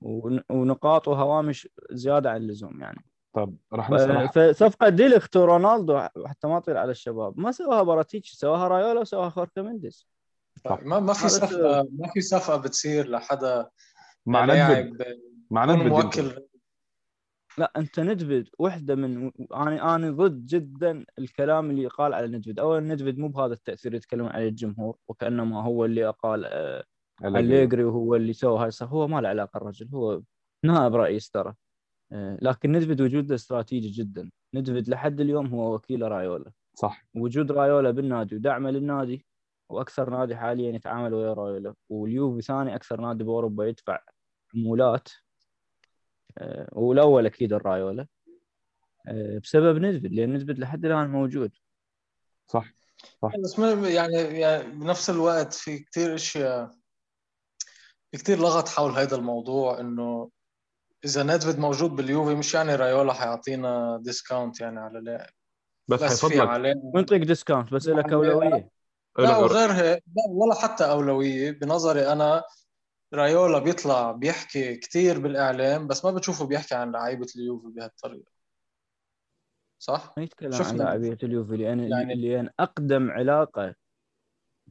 ون- 0.00 0.44
ونقاط 0.50 1.08
وهوامش 1.08 1.68
زيادة 1.90 2.30
عن 2.30 2.36
اللزوم 2.36 2.80
يعني. 2.80 3.04
طب 3.34 3.56
راح 3.72 3.90
نسأل 3.90 4.28
فصفقه 4.28 4.88
ديليخت 4.88 5.36
ورونالدو 5.36 6.00
حتى 6.26 6.46
ما 6.48 6.56
اطيل 6.56 6.76
على 6.76 6.90
الشباب. 6.90 7.40
ما 7.40 7.52
سواها 7.52 7.82
باراتيتشي 7.82 8.36
سواها 8.36 8.68
رايولا 8.68 9.00
وسواها 9.00 9.30
خوركا 9.30 9.62
مندس 9.62 10.06
صح. 10.64 10.82
ما 10.82 11.00
ما 11.00 11.12
في 11.12 11.20
هذا 11.20 11.28
صفقه 11.28 11.88
ما 11.98 12.08
في 12.14 12.20
صفقة 12.20 12.56
بتصير 12.56 13.08
لحدا 13.08 13.68
مع 14.26 14.44
لاعب 14.44 14.86
ندفد 14.86 15.20
مع. 15.50 15.76
موكل. 15.76 16.46
لا 17.58 17.72
انت 17.76 18.00
ندفد 18.00 18.48
وحدة 18.58 18.94
من 18.94 19.30
أنا 19.54 19.94
أنا 19.94 20.10
ضد 20.10 20.46
جدا 20.46 21.04
الكلام 21.18 21.70
اللي 21.70 21.82
يقال 21.82 22.14
على 22.14 22.26
ندفد 22.26 22.58
اولا 22.58 22.80
ندفد 22.80 23.18
مو 23.18 23.28
بهذا 23.28 23.52
التأثير 23.52 23.94
يتكلمون 23.94 24.30
عليه 24.30 24.48
الجمهور 24.48 24.96
وكأنما 25.08 25.62
هو 25.62 25.84
اللي 25.84 26.10
قال 26.10 26.44
آه، 26.44 26.84
أليجري. 27.24 27.84
وهو 27.84 28.16
اللي 28.16 28.32
سوى 28.32 28.58
هاي 28.58 28.70
هو 28.82 29.08
ما 29.08 29.20
له 29.20 29.28
علاقة 29.28 29.56
الرجل 29.56 29.88
هو 29.94 30.22
نائب 30.64 30.94
رئيس 30.94 31.30
ترى. 31.30 31.54
لكن 32.42 32.72
ندفد 32.72 33.00
وجوده 33.00 33.34
استراتيجي 33.34 33.88
جدا. 33.90 34.30
ندفد 34.54 34.88
لحد 34.88 35.20
اليوم 35.20 35.46
هو 35.46 35.74
وكيل 35.74 36.02
رايولا. 36.02 36.52
صح. 36.74 37.06
وجود 37.14 37.52
رايولا 37.52 37.90
بالنادي 37.90 38.36
ودعمه 38.36 38.70
للنادي 38.70 39.26
وأكثر 39.68 40.10
نادي 40.10 40.36
حاليا 40.36 40.72
يتعامل 40.72 41.14
ويا 41.14 41.32
رايولا. 41.32 41.74
واليوفي 41.88 42.42
ثاني 42.42 42.74
أكثر 42.74 43.00
نادي 43.00 43.24
بأوروبا 43.24 43.66
يدفع 43.66 44.00
عمولات 44.54 45.08
آه، 46.38 46.68
والأول 46.72 47.26
أكيد 47.26 47.52
الرايولا 47.52 48.06
آه، 49.08 49.38
بسبب 49.38 49.78
ندفد 49.78 50.12
لأن 50.12 50.32
ندفد 50.34 50.58
لحد 50.58 50.84
الآن 50.84 51.10
موجود. 51.10 51.52
صح. 52.46 52.72
بس 53.44 53.58
ما- 53.58 53.88
يعني 53.88 54.12
يعني 54.14 54.70
بنفس 54.72 55.10
الوقت 55.10 55.52
في 55.52 55.78
كتير 55.78 56.14
أشياء 56.14 56.70
في 58.12 58.18
كتير 58.18 58.38
لغط 58.38 58.68
حول 58.68 58.90
هذا 58.92 59.16
الموضوع 59.16 59.80
إنه 59.80 60.30
إذا 61.04 61.22
ندفيد 61.22 61.58
موجود 61.58 61.90
باليوفي 61.90 62.34
مش 62.34 62.54
يعني 62.54 62.74
رايولا 62.74 63.12
حيعطينا 63.12 63.98
discount 64.02 64.60
يعني 64.60 64.80
على 64.80 65.00
لاعب 65.00 65.30
بس, 65.88 66.02
بس 66.02 66.20
في 66.20 66.26
حيفضلك 66.26 66.48
عليه 66.48 66.74
منطق 66.94 67.16
discount 67.16 67.74
بس 67.74 67.88
لك 67.88 68.12
أولوية. 68.12 68.68
لا 69.18 69.36
وغير 69.36 69.72
هيك 69.72 70.04
لا 70.16 70.22
ولا 70.28 70.54
حتى 70.54 70.84
أولوية. 70.84 71.50
بنظري 71.50 72.12
أنا 72.12 72.42
رايولا 73.14 73.58
بيطلع 73.58 74.12
بيحكي 74.12 74.76
كتير 74.76 75.18
بالإعلام 75.18 75.86
بس 75.86 76.04
ما 76.04 76.10
بتشوفه 76.10 76.46
بيحكي 76.46 76.74
عن 76.74 76.92
لعيبة 76.92 77.26
اليوفي 77.36 77.66
بهالطريقة. 77.68 78.30
صح؟ 79.78 80.14
ما 80.16 80.22
يتكلم 80.22 80.54
عن. 80.62 80.76
لاعبية 80.76 81.18
اليوفي 81.22 81.56
لأن 81.56 81.80
يعني- 81.80 82.14
لأن 82.14 82.50
أقدم 82.60 83.10
علاقة 83.10 83.74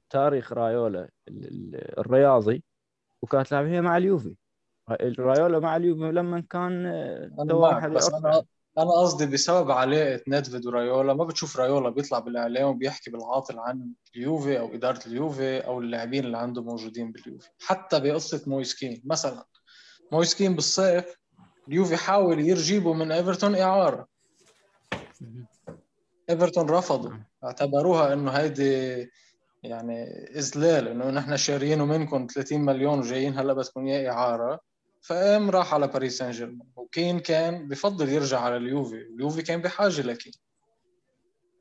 تاريخ 0.09 0.53
رايولا 0.53 1.09
ال- 1.27 1.47
ال- 1.47 1.99
الرياضي 1.99 2.63
وكانت 3.21 3.51
لاعبيه 3.51 3.81
مع 3.81 3.97
اليوفي. 3.97 4.35
رايولا 5.19 5.59
مع 5.59 5.75
اليوفي 5.75 6.11
لما 6.11 6.43
كان 6.49 6.85
واحد 7.51 7.91
بس 7.91 8.13
أنا 8.13 8.43
أنا 8.77 8.91
قصدي 8.91 9.25
بسبب 9.25 9.71
علاقة 9.71 10.21
ندفيد 10.27 10.65
ورايولا 10.65 11.13
ما 11.13 11.23
بتشوف 11.23 11.59
رايولا 11.59 11.89
بيطلع 11.89 12.19
بالإعلام 12.19 12.67
وبيحكي 12.67 13.11
بالعاطل 13.11 13.59
عن 13.59 13.89
اليوفي 14.15 14.59
أو 14.59 14.73
إدارة 14.73 14.99
اليوفي 15.07 15.59
أو 15.59 15.79
اللاعبين 15.79 16.25
اللي 16.25 16.37
عنده 16.37 16.61
موجودين 16.61 17.11
باليوفي. 17.11 17.49
حتى 17.59 17.99
بقصة 17.99 18.43
مويسكين 18.47 19.01
مثلا. 19.05 19.45
مويس 20.11 20.36
كين 20.36 20.55
بالصيف 20.55 21.17
اليوفي 21.67 21.95
حاول 21.95 22.39
يجيبه 22.39 22.93
من 22.93 23.11
إيفرتون 23.11 23.55
إعارة. 23.55 24.07
إيفرتون 26.29 26.69
رفضوا 26.69 27.11
اعتبروها 27.43 28.13
إنه 28.13 28.31
هيدي 28.31 29.09
يعني 29.63 30.03
إذلال 30.35 30.87
إنه 30.87 31.09
نحن 31.09 31.37
شاريينه 31.37 31.85
منكم 31.85 32.27
30 32.33 32.61
مليون 32.61 32.99
وجايين 32.99 33.37
هلأ 33.39 33.53
بدكم 33.53 33.87
إياه 33.87 34.11
إعارة. 34.11 34.72
فقام 35.07 35.49
راح 35.49 35.73
على 35.73 35.87
باريس 35.87 36.17
سان 36.17 36.31
جيرمان 36.31 36.67
وكين 36.75 37.19
كان 37.19 37.67
بفضل 37.67 38.09
يرجع 38.09 38.39
على 38.39 38.57
اليوفي 38.57 39.01
اليوفي 39.01 39.41
كان 39.41 39.61
بحاجة 39.61 40.01
لكين. 40.01 40.33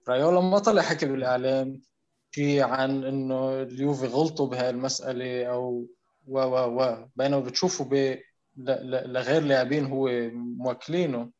رايولا 0.08 0.40
ما 0.40 0.58
طلع 0.58 0.82
حكي 0.82 1.06
بالإعلام 1.06 1.80
شيء 2.34 2.62
عن 2.62 3.04
إنه 3.04 3.62
اليوفي 3.62 4.06
غلطوا 4.06 4.46
بهاي 4.46 4.70
المساله 4.70 5.44
أو 5.46 5.86
و 6.26 6.38
و 6.40 6.80
و 6.82 7.06
بينما 7.16 7.40
بتشوفوا 7.40 7.86
ب 7.86 7.94
ل- 7.94 8.90
ل- 8.90 9.12
لغير 9.12 9.42
لاعبين 9.42 9.84
هو 9.86 10.10
موكلينه. 10.34 11.30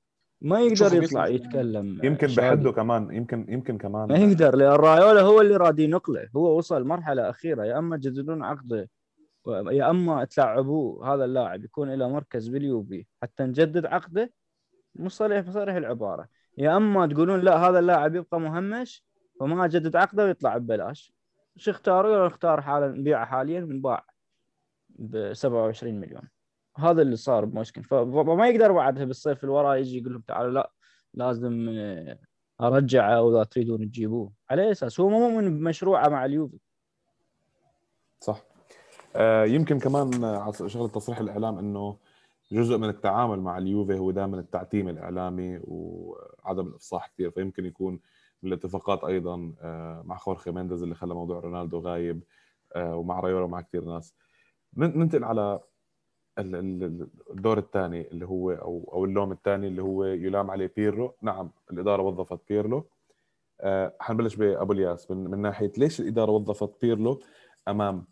ما 0.41 0.61
يقدر 0.61 1.03
يطلع 1.03 1.27
يتكلم. 1.29 2.01
يمكن. 2.05 2.27
بحده 2.27 2.73
كمان 2.73 3.15
يمكن 3.15 3.47
يمكن 3.49 3.79
كمان. 3.79 4.09
ما 4.09 4.19
يقدر 4.19 4.57
لأن 4.57 4.73
رايولا 4.73 5.21
هو 5.21 5.41
اللي 5.41 5.57
رادي 5.57 5.87
نقله 5.87 6.29
هو 6.37 6.59
وصل 6.59 6.85
مرحلة 6.85 7.31
أخيرة 7.31 7.65
يا 7.65 7.79
أما 7.79 7.97
تجددون 7.97 8.45
عقده 8.45 8.89
يا 9.49 9.91
أما 9.91 10.25
تلعبوه 10.25 11.15
هذا 11.15 11.25
اللاعب 11.25 11.65
يكون 11.65 11.95
له 11.95 12.09
مركز 12.09 12.49
باليوفي 12.49 13.07
حتى 13.23 13.43
نجدد 13.43 13.87
عقده 13.87 14.33
مصرح 14.95 15.41
بصريح 15.41 15.75
العبارة. 15.75 16.29
يا 16.59 16.77
أما 16.77 17.07
تقولون 17.07 17.41
لا 17.41 17.57
هذا 17.57 17.79
اللاعب 17.79 18.15
يبقى 18.15 18.41
مهمش 18.41 19.05
وما 19.41 19.65
اجدد 19.65 19.97
عقده 19.97 20.25
ويطلع 20.25 20.57
ببلاش. 20.57 21.15
شو 21.57 21.71
اختاروا؟ 21.71 22.27
نختار 22.27 22.61
حالا 22.61 22.89
نبيعه 22.89 23.27
حاليا 23.27 23.61
بنباع 23.61 24.05
ب 24.89 25.33
27 25.33 26.01
مليون. 26.01 26.29
هذا 26.77 27.03
اللي 27.03 27.17
صار 27.17 27.45
بموسكن 27.45 27.83
فما 27.83 28.49
يقدر 28.49 28.73
بعدها 28.73 29.05
بالصيف 29.05 29.45
اللي 29.45 29.55
وراه 29.55 29.77
يجي 29.77 29.99
يقول 29.99 30.13
لهم 30.13 30.23
تعالوا 30.23 30.51
لا 30.51 30.73
لازم 31.15 31.69
آه، 31.69 32.19
أرجعه 32.61 33.23
واذا 33.23 33.45
تريدون 33.45 33.91
تجيبوه. 33.91 34.33
على 34.51 34.71
أساس 34.71 35.01
هو 35.01 35.09
مو 35.09 35.29
مؤمن 35.29 35.59
بمشروعه 35.59 36.09
مع 36.09 36.25
اليوفي. 36.25 36.59
صح. 38.21 38.52
يمكن 39.47 39.79
كمان 39.79 40.11
شغلة 40.67 40.89
تصريح 40.89 41.19
الإعلام 41.19 41.59
إنه 41.59 41.97
جزء 42.53 42.79
من 42.79 42.89
التعامل 42.89 43.41
مع 43.41 43.59
اليوفي 43.59 43.99
هو 43.99 44.11
دائما 44.11 44.39
التعتيم 44.41 44.89
الإعلامي 44.89 45.61
وعدم 45.65 46.67
الإفصاح 46.67 47.09
كثير 47.09 47.31
فيمكن 47.31 47.67
يكون 47.67 48.01
من 48.43 48.53
الاتفاقات 48.53 49.05
أيضا 49.05 49.53
آه، 49.61 50.03
مع 50.07 50.17
خورخي 50.17 50.51
مينديز 50.51 50.83
اللي 50.83 50.95
خلى 50.95 51.15
موضوع 51.15 51.41
رونالدو 51.41 51.79
غايب 51.79 52.23
آه، 52.77 52.97
ومع 52.97 53.21
رايولا 53.21 53.47
مع 53.47 53.61
كثير 53.61 53.85
ناس. 53.85 54.15
ننتقل 54.77 55.25
على 55.25 55.61
الدور 56.39 57.59
الثاني 57.59 58.09
اللي 58.11 58.27
هو 58.27 58.51
أو 58.51 58.91
أو 58.93 59.05
اللوم 59.05 59.33
الثاني 59.33 59.67
اللي 59.67 59.83
هو 59.83 60.05
يلام 60.05 60.51
عليه 60.51 60.73
بيرلو. 60.77 61.15
نعم 61.23 61.51
الإدارة 61.71 62.03
وظفت 62.03 62.41
بيرلو. 62.49 62.87
آه، 63.61 63.95
حنبلش 64.01 64.37
بأبو 64.37 64.73
الياس. 64.73 65.11
من, 65.11 65.31
من 65.31 65.39
ناحية 65.39 65.73
ليش 65.79 66.01
الإدارة 66.01 66.31
وظفت 66.31 66.81
بيرلو 66.81 67.21
أمام 67.69 68.07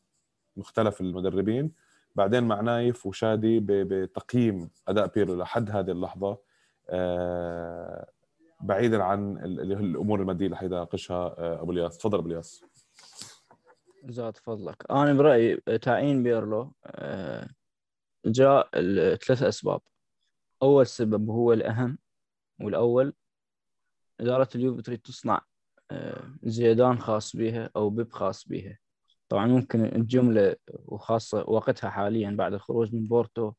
مختلف 0.61 1.00
المدربين. 1.00 1.72
بعدين 2.14 2.44
مع 2.44 2.61
نايف 2.61 3.06
وشادي 3.06 3.61
بتقييم 3.62 4.70
أداء 4.88 5.06
بيرلو 5.06 5.34
لحد 5.34 5.70
هذه 5.70 5.90
اللحظة 5.90 6.38
آه، 6.88 8.11
بعيدا 8.61 9.02
عن 9.02 9.36
الأمور 9.44 10.20
المادية 10.20 10.46
اللي 10.46 10.56
حيناقشها 10.56 11.34
آه، 11.38 11.62
أبو 11.62 11.72
الياس. 11.72 11.98
تفضل 11.98 12.18
أبو 12.18 12.28
الياس. 12.28 12.64
زاد 14.04 14.36
فضلك. 14.36 14.90
أنا 14.90 15.12
برأيي 15.12 15.56
تعيين 15.56 16.22
بيرلو 16.22 16.72
جاء 18.26 18.68
ثلاث 19.16 19.42
أسباب. 19.42 19.80
أول 20.62 20.86
سبب 20.86 21.30
هو 21.30 21.52
الأهم 21.52 21.98
والأول 22.61 23.14
إدارة 24.20 24.48
اليوفي 24.54 24.82
تريد 24.82 24.98
تصنع 24.98 25.40
زيدان 26.42 26.98
خاص 26.98 27.36
بها 27.36 27.70
أو 27.76 27.90
بيب 27.90 28.12
خاص 28.12 28.48
بها 28.48 28.78
طبعا 29.31 29.47
ممكن 29.47 29.85
الجملة 29.85 30.57
وخاصة 30.68 31.45
وقتها 31.49 31.91
حاليا 31.91 32.31
بعد 32.31 32.53
الخروج 32.55 32.95
من 32.95 33.07
بورتو 33.09 33.53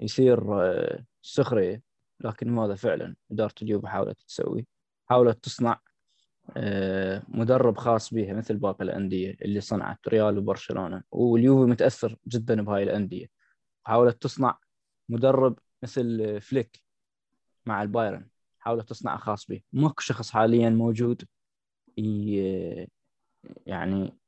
يصير 0.00 0.62
آه، 0.62 1.04
سخرية 1.22 1.82
لكن 2.20 2.50
ماذا 2.50 2.74
فعلا؟ 2.74 3.16
إدارة 3.32 3.54
اليوفي 3.62 3.88
حاولت 3.88 4.20
تسوي 4.22 4.66
حاولت 5.06 5.44
تصنع 5.44 5.80
آه، 6.56 7.22
مدرب 7.28 7.76
خاص 7.78 8.14
بها 8.14 8.34
مثل 8.34 8.56
باقي 8.56 8.84
الأندية 8.84 9.36
اللي 9.42 9.60
صنعت 9.60 10.08
ريال 10.08 10.38
وبرشلونة. 10.38 11.02
واليوفي 11.10 11.70
متأثر 11.70 12.16
جدا 12.28 12.62
بهاي 12.62 12.82
الأندية. 12.82 13.26
حاولت 13.84 14.22
تصنع 14.22 14.58
مدرب 15.08 15.58
مثل 15.82 16.40
فليك 16.40 16.82
مع 17.66 17.82
البايرن. 17.82 18.28
حاولت 18.58 18.88
تصنع 18.88 19.16
خاص 19.16 19.46
به 19.46 19.60
ماكو 19.72 20.00
شخص 20.02 20.30
حاليا 20.30 20.70
موجود 20.70 21.24
يعني 23.66 24.18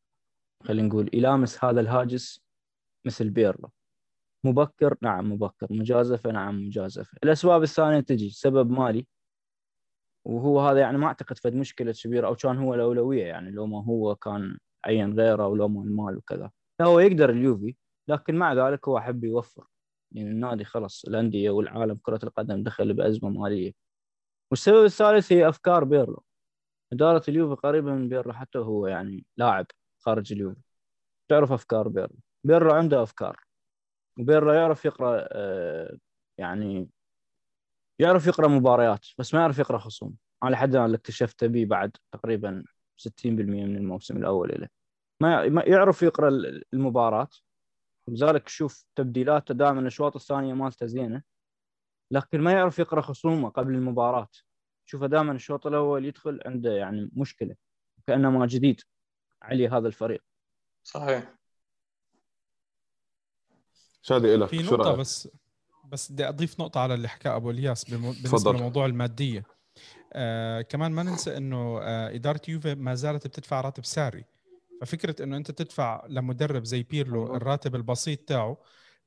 خلينا 0.64 0.88
نقول 0.88 1.10
يلامس 1.12 1.64
هذا 1.64 1.80
الهاجس 1.80 2.40
مثل 3.06 3.30
بيرلو. 3.30 3.70
مبكر؟ 4.44 4.96
نعم 5.02 5.32
مبكر. 5.32 5.66
مجازفة؟ 5.70 6.30
نعم 6.32 6.66
مجازفة. 6.66 7.18
الأسباب 7.24 7.62
الثانية 7.62 8.00
تجي 8.00 8.30
سبب 8.30 8.70
مالي 8.70 9.06
وهو 10.26 10.60
هذا 10.60 10.80
يعني 10.80 10.98
ما 10.98 11.06
أعتقد 11.06 11.38
فد 11.38 11.54
مشكلة 11.54 11.92
كبيرة 12.04 12.26
أو 12.28 12.34
كان 12.34 12.58
هو 12.58 12.74
الأولوية 12.74 13.24
يعني 13.24 13.50
لو 13.50 13.66
ما 13.66 13.84
هو 13.84 14.16
كان 14.16 14.58
عين 14.84 15.20
غيره 15.20 15.44
أو 15.44 15.54
لو 15.56 15.68
ما 15.68 15.82
المال 15.82 16.16
وكذا. 16.16 16.50
هو 16.82 17.00
يقدر 17.00 17.30
اليوفي 17.30 17.76
لكن 18.08 18.34
مع 18.34 18.54
ذلك 18.54 18.88
هو 18.88 19.00
حب 19.00 19.24
يوفر. 19.24 19.66
يعني 20.12 20.30
النادي 20.30 20.64
خلص 20.64 21.04
الأندية 21.04 21.50
والعالم 21.50 21.98
كرة 22.02 22.20
القدم 22.24 22.62
دخل 22.62 22.94
بأزمة 22.94 23.30
مالية. 23.30 23.72
والسبب 24.50 24.84
الثالث 24.84 25.32
هي 25.32 25.48
أفكار 25.48 25.84
بيرلو. 25.84 26.22
إدارة 26.92 27.22
اليوفي 27.28 27.60
قريبة 27.62 27.92
من 27.92 28.08
بيرلو 28.08 28.32
حتى 28.32 28.58
هو 28.58 28.86
يعني 28.86 29.26
لاعب 29.36 29.66
خارج 30.08 30.32
اليوفي 30.32 30.60
تعرف 31.30 31.52
أفكار 31.52 31.88
بيرلو 31.88 32.16
بيرلو 32.44 32.70
عنده 32.70 33.02
أفكار. 33.02 33.40
وبيرلو 34.18 34.52
يعرف 34.52 34.84
يقرأ 34.84 35.28
آه، 35.32 35.98
يعني 36.38 36.88
يعرف 37.98 38.26
يقرأ 38.26 38.48
مباريات 38.48 39.06
بس 39.18 39.34
ما 39.34 39.40
يعرف 39.40 39.58
يقرأ 39.58 39.78
خصوم. 39.78 40.16
على 40.42 40.56
حد 40.56 40.76
اللي 40.76 40.96
اكتشفته 40.96 41.46
به 41.46 41.64
بعد 41.64 41.96
تقريبا 42.12 42.64
60% 42.96 43.64
من 43.64 43.76
الموسم 43.76 44.16
الأول 44.16 44.48
له 44.60 44.68
ما 45.20 45.62
يعرف 45.66 46.02
يقرأ 46.02 46.28
المباراه 46.72 47.28
لذلك 48.08 48.48
شوف 48.48 48.84
تبديلاته 48.96 49.54
دائما 49.54 49.80
الأشواط 49.80 50.16
الثانية 50.16 50.54
مالته 50.54 50.86
زينة. 50.86 51.22
لكن 52.10 52.40
ما 52.40 52.52
يعرف 52.52 52.78
يقرأ 52.78 53.00
خصومه 53.00 53.48
قبل 53.48 53.74
المباراة. 53.74 54.28
شوفه 54.86 55.06
دائما 55.06 55.32
الشوط 55.32 55.66
الأول 55.66 56.04
يدخل 56.04 56.40
عنده 56.46 56.72
يعني 56.72 57.10
مشكلة. 57.12 57.56
كأنه 58.06 58.30
ما 58.30 58.46
جديد. 58.46 58.80
علي 59.42 59.68
هذا 59.68 59.88
الفريق. 59.88 60.22
صحيح. 60.84 61.34
شادي 64.02 64.36
لك 64.36 64.48
في 64.48 64.62
نقطة 64.62 64.94
بس 64.96 65.28
بس 65.84 66.12
بدي 66.12 66.28
أضيف 66.28 66.60
نقطة 66.60 66.80
على 66.80 66.94
اللي 66.94 67.08
حكاه 67.08 67.36
أبو 67.36 67.50
إلياس 67.50 67.84
بالنسبة 67.84 68.52
لموضوع 68.52 68.86
المادية. 68.86 69.44
آه 70.12 70.62
كمان 70.62 70.92
ما 70.92 71.02
ننسى 71.02 71.36
إنه 71.36 71.78
آه 71.82 72.14
إدارة 72.14 72.40
يوفي 72.48 72.74
ما 72.74 72.94
زالت 72.94 73.26
بتدفع 73.26 73.60
راتب 73.60 73.84
ساري. 73.84 74.24
ففكرة 74.80 75.24
إنه 75.24 75.36
أنت 75.36 75.50
تدفع 75.50 76.06
لمدرب 76.08 76.64
زي 76.64 76.82
بيرلو 76.82 77.36
الراتب 77.36 77.74
البسيط 77.74 78.18
تاعه 78.18 78.56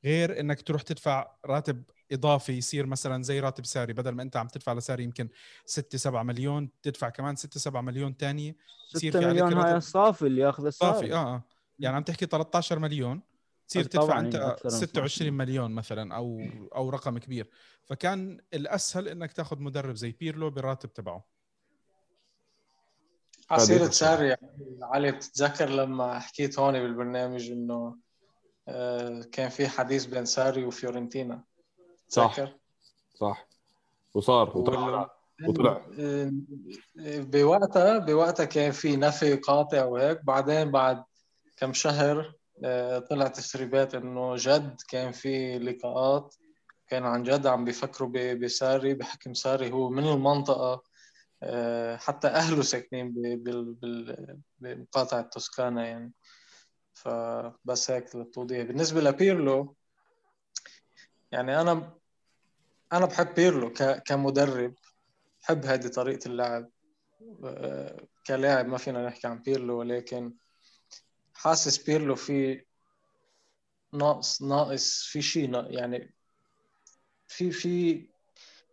غير 0.06 0.40
إنك 0.40 0.62
تروح 0.62 0.82
تدفع 0.82 1.36
راتب 1.46 1.84
إضافي 2.12 2.54
يصير 2.54 2.86
مثلا 2.86 3.24
زي 3.24 3.40
راتب 3.40 3.66
ساري 3.66 3.94
بدل 3.94 4.12
ما 4.12 4.24
أنت 4.24 4.38
عم 4.38 4.48
تدفع 4.48 4.74
لساري 4.74 5.04
يمكن 5.04 5.30
6 5.66 5.98
7 5.98 6.24
مليون 6.24 6.70
تدفع 6.82 7.10
كمان 7.10 7.36
6 7.36 7.60
7 7.60 7.82
مليون 7.82 8.16
ثانية 8.20 8.56
يصير 8.96 9.12
6 9.12 9.28
مليون 9.28 9.54
هاي 9.54 9.78
الصافي 9.78 10.28
اللي 10.28 10.42
ياخذ 10.42 10.66
الساري 10.66 10.94
صافي 10.94 11.14
آه 11.14 11.18
آه. 11.18 11.44
يعني 11.80 11.96
عم 11.96 12.04
تحكي 12.04 12.26
13 12.26 12.80
مليون 12.80 13.22
تصير 13.68 13.84
تدفع 13.84 14.20
أنت 14.20 14.56
26 14.68 15.34
مليون 15.34 15.72
مثلا 15.72 16.16
أو 16.16 16.42
أو 16.76 16.90
رقم 16.90 17.18
كبير. 17.18 17.50
فكان 17.86 18.40
الأسهل 18.54 19.08
إنك 19.08 19.34
تاخذ 19.34 19.60
مدرب 19.60 19.96
زي 19.96 20.12
بيرلو 20.12 20.50
بالراتب 20.50 20.94
تبعه. 20.94 21.26
عصيرة 23.52 23.90
ساري 23.90 24.28
يعني 24.28 24.80
علي 24.82 25.12
بتتذكر 25.12 25.70
لما 25.70 26.20
حكيت 26.20 26.60
هون 26.60 26.74
بالبرنامج 26.74 27.52
إنه 27.52 27.98
آه، 28.68 29.22
كان 29.32 29.50
في 29.50 29.68
حديث 29.68 30.06
بين 30.06 30.26
ساري 30.26 30.66
وفيورنتينا؟ 30.66 31.44
صح. 32.12 32.36
صح. 33.16 33.48
وصار 34.14 34.58
وطلع. 34.58 35.16
وطلع. 35.48 35.86
آه، 36.00 36.32
بوقتها 36.98 37.98
بوقتها 37.98 38.46
كان 38.46 38.72
في 38.72 38.96
نفي 38.98 39.36
قاطع 39.36 39.86
وهيك. 39.86 40.26
بعدين 40.26 40.72
بعد 40.72 41.04
كم 41.58 41.74
شهر 41.74 42.34
آه، 42.64 43.00
طلع 43.00 43.28
تسريبات 43.28 43.96
إنه 43.96 44.36
جد 44.36 44.82
كان 44.90 45.12
في 45.12 45.60
لقاءات. 45.60 46.36
كان 46.88 47.06
عن 47.06 47.24
جد 47.24 47.48
عم 47.48 47.66
بيفكروا 47.66 48.34
بساري 48.34 48.94
بحكم 48.94 49.34
ساري 49.34 49.72
هو 49.72 49.90
من 49.90 50.08
المنطقة 50.08 50.84
حتى 51.96 52.28
أهله 52.28 52.62
ساكنين 52.62 53.14
بمقاطعه 54.60 55.22
توسكانا 55.22 55.86
يعني. 55.88 56.12
فبس 56.94 57.92
هيك 57.92 58.16
للتوضيح. 58.16 58.64
بالنسبة 58.68 59.02
لبيرلو 59.02 59.76
يعني 61.32 61.62
أنا 61.62 62.01
أنا 62.94 63.06
بحب 63.06 63.34
بيرلو 63.36 63.74
كمدرب. 64.06 64.76
بحب 65.42 65.66
هذه 65.66 65.88
طريقة 65.88 66.28
اللعب. 66.28 66.70
آه، 67.44 68.08
كلاعب 68.28 68.68
ما 68.68 68.78
فينا 68.78 69.08
نحكي 69.08 69.28
عن 69.28 69.40
بيرلو 69.42 69.80
ولكن 69.80 70.34
حاسس 71.34 71.78
بيرلو 71.84 72.16
في 72.16 72.66
ناقص 73.94 74.42
ناقص 74.42 75.04
في 75.04 75.22
شيء 75.22 75.72
يعني 75.72 76.14
في 77.28 77.52
في 77.52 78.06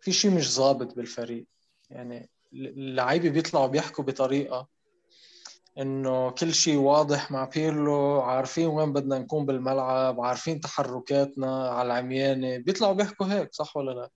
في 0.00 0.12
شيء 0.12 0.30
مش 0.30 0.52
ظابط 0.52 0.94
بالفريق. 0.94 1.46
يعني 1.90 2.30
اللعيبه 2.52 3.30
بيطلعوا 3.30 3.66
بيحكوا 3.66 4.04
بطريقة 4.04 4.68
إنه 5.78 6.30
كل 6.30 6.54
شيء 6.54 6.76
واضح 6.76 7.30
مع 7.30 7.44
بيرلو 7.44 8.20
عارفين 8.20 8.66
وين 8.66 8.92
بدنا 8.92 9.18
نكون 9.18 9.46
بالملعب 9.46 10.20
عارفين 10.20 10.60
تحركاتنا 10.60 11.68
على 11.68 11.86
العميانة. 11.86 12.56
بيطلعوا 12.56 12.92
بيحكوا 12.92 13.26
هيك 13.26 13.54
صح 13.54 13.76
ولا 13.76 13.90
لا؟ 13.90 14.10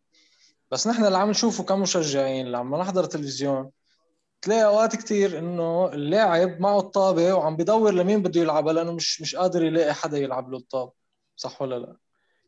بس 0.71 0.87
نحن 0.87 1.05
اللي 1.05 1.19
عم 1.19 1.31
نشوفه 1.31 1.65
كمشجعين 1.65 2.55
عم 2.55 2.75
نحضر 2.75 3.05
تلفزيون 3.05 3.71
تلاقي 4.43 4.65
أوقات 4.65 4.97
كثير 4.97 5.39
إنه 5.39 5.93
اللاعب 5.93 6.61
معه 6.61 6.79
الطابة 6.79 7.35
وعم 7.35 7.57
بدور 7.57 7.93
لمين 7.95 8.23
بده 8.23 8.41
يلعبها 8.41 8.73
لأنه 8.73 8.93
مش 8.93 9.23
مش 9.23 9.37
قادر 9.37 9.65
يلاقي 9.65 9.95
حدا 9.95 10.19
يلعب 10.19 10.51
له 10.51 10.59
الطابة. 10.59 10.93
صح 11.37 11.63
ولا 11.63 11.79
لا؟ 11.79 11.97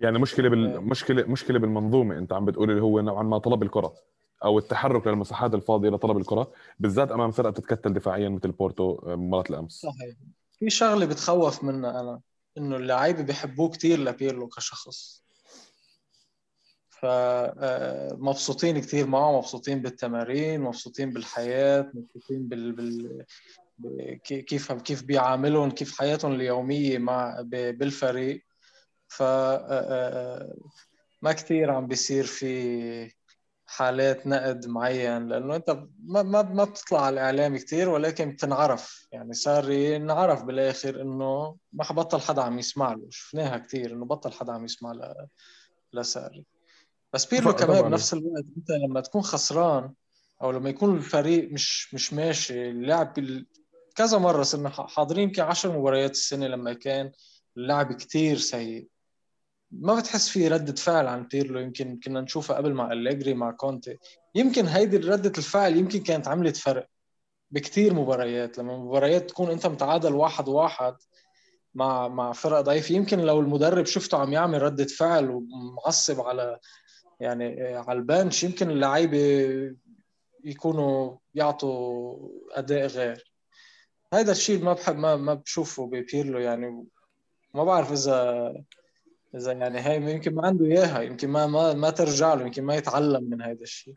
يعني 0.01 0.19
مشكلة 0.19 0.49
بالمشكلة 0.49 1.23
مشكلة 1.23 1.59
بالمنظومة 1.59 2.19
أنت 2.19 2.33
عم 2.33 2.45
بتقول 2.45 2.71
اللي 2.71 2.83
هو 2.83 3.01
نوعا 3.01 3.23
ما 3.23 3.39
طلب 3.39 3.63
الكرة. 3.63 3.95
أو 4.45 4.59
التحرك 4.59 5.07
للمساحات 5.07 5.55
الفاضية 5.55 5.89
لطلب 5.89 6.17
الكرة 6.17 6.53
بالذات 6.79 7.11
أمام 7.11 7.31
فرقة 7.31 7.51
بتتكتل 7.51 7.93
دفاعيا 7.93 8.29
مثل 8.29 8.53
بورتو 8.53 8.99
آه، 9.07 9.15
مباراة 9.17 9.45
الأمس. 9.51 9.73
صحيح. 9.73 10.15
في 10.59 10.71
شغلة 10.71 11.07
بتخوف 11.07 11.65
منها 11.65 12.01
أنا 12.01 12.21
إنه 12.59 12.77
اللعيبة 12.77 13.23
بيحبوه 13.23 13.71
كثير 13.71 13.99
لبيرلو 13.99 14.49
كشخص. 14.49 15.25
فمبسوطين 16.91 18.77
آه، 18.77 18.81
كثير 18.81 19.07
معه 19.07 19.37
مبسوطين 19.39 19.83
بالتمارين 19.83 20.61
مبسوطين 20.61 21.13
بالحياة 21.13 21.91
مبسوطين 21.95 22.49
بال, 22.49 22.73
بال... 22.73 23.25
كيف 24.25 24.73
كيف 24.73 25.03
بيعاملهم 25.03 25.71
كيف 25.71 25.99
حياتهم 25.99 26.33
اليومية 26.33 26.99
مع 26.99 27.41
بالفريق. 27.51 28.45
ف 29.09 29.23
آه، 29.23 30.55
ما 31.23 31.33
كثير 31.33 31.71
عم 31.71 31.87
بيصير 31.87 32.25
في 32.25 33.13
حالات 33.77 34.27
نقد 34.27 34.67
معين 34.67 35.29
لأنه 35.29 35.57
أنت 35.57 35.71
ما 36.05 36.23
ما 36.23 36.43
ما 36.43 36.65
بتطلع 36.65 37.01
على 37.01 37.15
الإعلام 37.15 37.57
كثير 37.57 37.89
ولكن 37.89 38.31
بتنعرف. 38.31 39.07
يعني 39.13 39.35
صار 39.35 39.71
ينعرف 39.71 40.43
بالآخر 40.45 41.03
إنه 41.03 41.57
ما 41.73 41.85
بطل 41.85 42.21
حدا 42.21 42.43
عم 42.43 42.59
يسمع 42.59 42.93
له. 42.93 43.07
شفناها 43.11 43.59
كثير 43.59 43.93
إنه 43.93 44.05
بطل 44.05 44.33
حدا 44.33 44.53
عم 44.53 44.65
يسمع 44.65 44.93
ل... 44.93 45.15
لساري. 45.93 46.45
بس 47.13 47.25
بيرلو 47.27 47.53
كمان 47.53 47.83
بنفس 47.83 48.15
الوقت 48.15 48.45
أنت 48.57 48.71
لما 48.71 49.01
تكون 49.01 49.23
خسران 49.23 49.93
أو 50.43 50.51
لما 50.51 50.71
يكون 50.71 50.97
الفريق 50.97 51.53
مش 51.53 51.95
مش 51.95 52.13
ماشي 52.13 52.71
اللعب 52.71 53.15
بال... 53.15 53.47
كذا 53.95 54.19
مرة 54.19 54.43
صرنا 54.43 54.71
حاضرين 54.71 55.25
يمكن 55.25 55.43
10 55.43 55.79
مباريات 55.79 56.11
السنة 56.11 56.47
لما 56.47 56.73
كان 56.73 57.13
اللعب 57.57 57.93
كثير 57.93 58.39
سيء. 58.39 58.89
ما 59.81 59.95
بتحس 59.99 60.29
في 60.29 60.49
ردة 60.49 60.75
فعل 60.75 61.07
عن 61.07 61.23
بيرلو؟ 61.23 61.61
يمكن 61.61 62.01
كنا 62.05 62.21
نشوفها 62.21 62.57
قبل 62.57 62.73
مع 62.75 62.93
أليجري 62.93 63.35
مع 63.35 63.51
كونتي. 63.51 63.99
يمكن 64.35 64.67
هيدي 64.67 64.97
ردة 64.97 65.33
الفعل 65.39 65.77
يمكن 65.77 66.03
كانت 66.03 66.29
عملت 66.29 66.57
فرق 66.57 66.87
بكثير 67.51 67.95
مباريات. 67.95 68.59
لما 68.59 68.79
مباريات 68.79 69.31
تكون 69.31 69.51
أنت 69.51 69.67
متعادل 69.67 70.15
واحد 70.15 70.49
واحد 70.49 70.95
مع 71.75 72.09
مع 72.09 72.33
فرق 72.33 72.61
ضعيفة 72.61 72.95
يمكن 72.95 73.19
لو 73.19 73.41
المدرب 73.41 73.87
شفته 73.87 74.19
عم 74.19 74.33
يعمل 74.33 74.63
ردة 74.63 74.85
فعل 74.85 75.31
ومعصب 75.31 76.21
على 76.21 76.59
يعني 77.21 77.75
على 77.75 77.99
البنش 77.99 78.45
يمكن 78.45 78.71
اللعيبة 78.71 79.19
يكونوا 80.45 81.17
يعطوا 81.35 82.29
أداء 82.53 82.87
غير. 82.87 83.33
هذا 84.15 84.33
الشيء 84.33 84.63
ما 84.63 84.73
بحب 84.73 84.97
ما 84.97 85.17
ما 85.17 85.35
بشوفه 85.35 85.87
ببيرلو 85.87 86.39
يعني 86.39 86.87
ما 87.55 87.65
بعرف 87.65 87.93
إذا 87.93 88.53
اذا 89.37 89.53
يعني 89.53 89.81
هي 89.81 90.13
يمكن 90.13 90.35
ما 90.35 90.47
عنده 90.47 90.65
إياها 90.65 91.01
يمكن 91.03 91.29
ما 91.29 91.47
ما 91.47 91.73
ما 91.73 91.91
ترجع 91.91 92.35
له 92.35 92.43
يمكن 92.43 92.65
ما 92.65 92.75
يتعلم 92.75 93.25
من 93.31 93.43
هذا 93.43 93.63
الشيء 93.63 93.95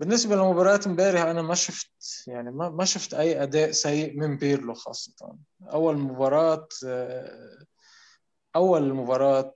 بالنسبة 0.00 0.36
لمباراه 0.36 0.80
امبارح 0.86 1.22
أنا 1.22 1.42
ما 1.42 1.54
شفت 1.54 2.24
يعني 2.26 2.50
ما 2.50 2.68
ما 2.68 2.84
شفت 2.84 3.14
أي 3.14 3.42
أداء 3.42 3.70
سيء 3.70 4.16
من 4.16 4.36
بيرلو 4.36 4.74
خاصة. 4.74 5.36
أول 5.62 5.98
مباراة 5.98 6.68
أول 8.56 8.94
مباراة 8.94 9.54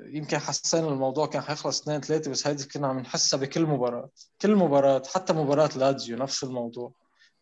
يمكن 0.00 0.38
حسينا 0.38 0.88
الموضوع 0.88 1.26
كان 1.26 1.42
حيخلص 1.42 1.80
2 1.82 2.00
3 2.00 2.30
بس 2.30 2.46
هيدي 2.46 2.64
كنا 2.64 2.88
عم 2.88 2.98
نحسها 2.98 3.40
بكل 3.40 3.66
مباراة. 3.66 4.10
كل 4.40 4.56
مباراة 4.56 5.02
حتى 5.14 5.32
مباراة 5.32 5.70
لاتزيو 5.76 6.16
نفس 6.16 6.44
الموضوع. 6.44 6.92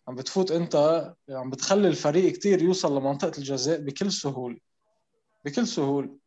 عم 0.09 0.14
بتفوت 0.14 0.51
أنت 0.51 0.76
عم 1.31 1.51
بتخلي 1.51 1.89
الفريق 1.89 2.33
كتير 2.33 2.62
يوصل 2.62 2.99
لمنطقة 2.99 3.39
الجزاء 3.39 3.81
بكل 3.81 4.12
سهولة. 4.12 4.59
بكل 5.45 5.66
سهولة. 5.66 6.19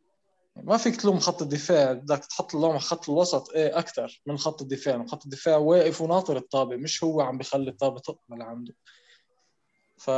ما 0.56 0.78
فيك 0.78 0.95
تلوم 1.01 1.20
خط 1.20 1.41
الدفاع 1.41 1.93
بدك 1.93 2.26
تحط 2.26 2.56
اللوم 2.56 2.72
على 2.72 2.80
خط 2.80 3.10
الوسط 3.10 3.49
إيه 3.49 3.80
أكثر 3.80 4.22
من 4.26 4.38
خط 4.38 4.62
الدفاع. 4.62 5.06
خط 5.06 5.24
الدفاع 5.26 5.58
واقف 5.58 6.01
وناطر 6.01 6.38
الطابة 6.38 6.76
مش 6.76 7.04
هو 7.04 7.22
عم 7.22 7.38
بيخلي 7.38 7.70
الطابة 7.70 7.99
تقبل 7.99 8.41
عنده. 8.41 8.76
ف 9.97 10.10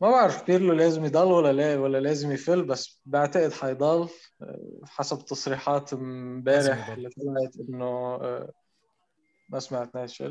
ما 0.00 0.10
بعرف 0.10 0.46
بيرلو 0.46 0.72
لازم 0.72 1.04
يضل 1.04 1.32
ولا 1.32 1.52
لا 1.52 1.78
ولا 1.78 1.98
لازم 1.98 2.32
يفل 2.32 2.64
بس 2.64 3.00
بعتقد 3.06 3.52
حيضل 3.52 4.08
حسب 4.84 5.24
تصريحات 5.24 5.92
امبارح 5.92 6.88
اللي 6.88 7.08
طلعت 7.08 7.56
إنه 7.68 8.18
ما 9.48 9.58
سمعت 9.58 9.94
ناس 9.94 10.22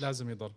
لازم 0.00 0.30
يضل. 0.30 0.54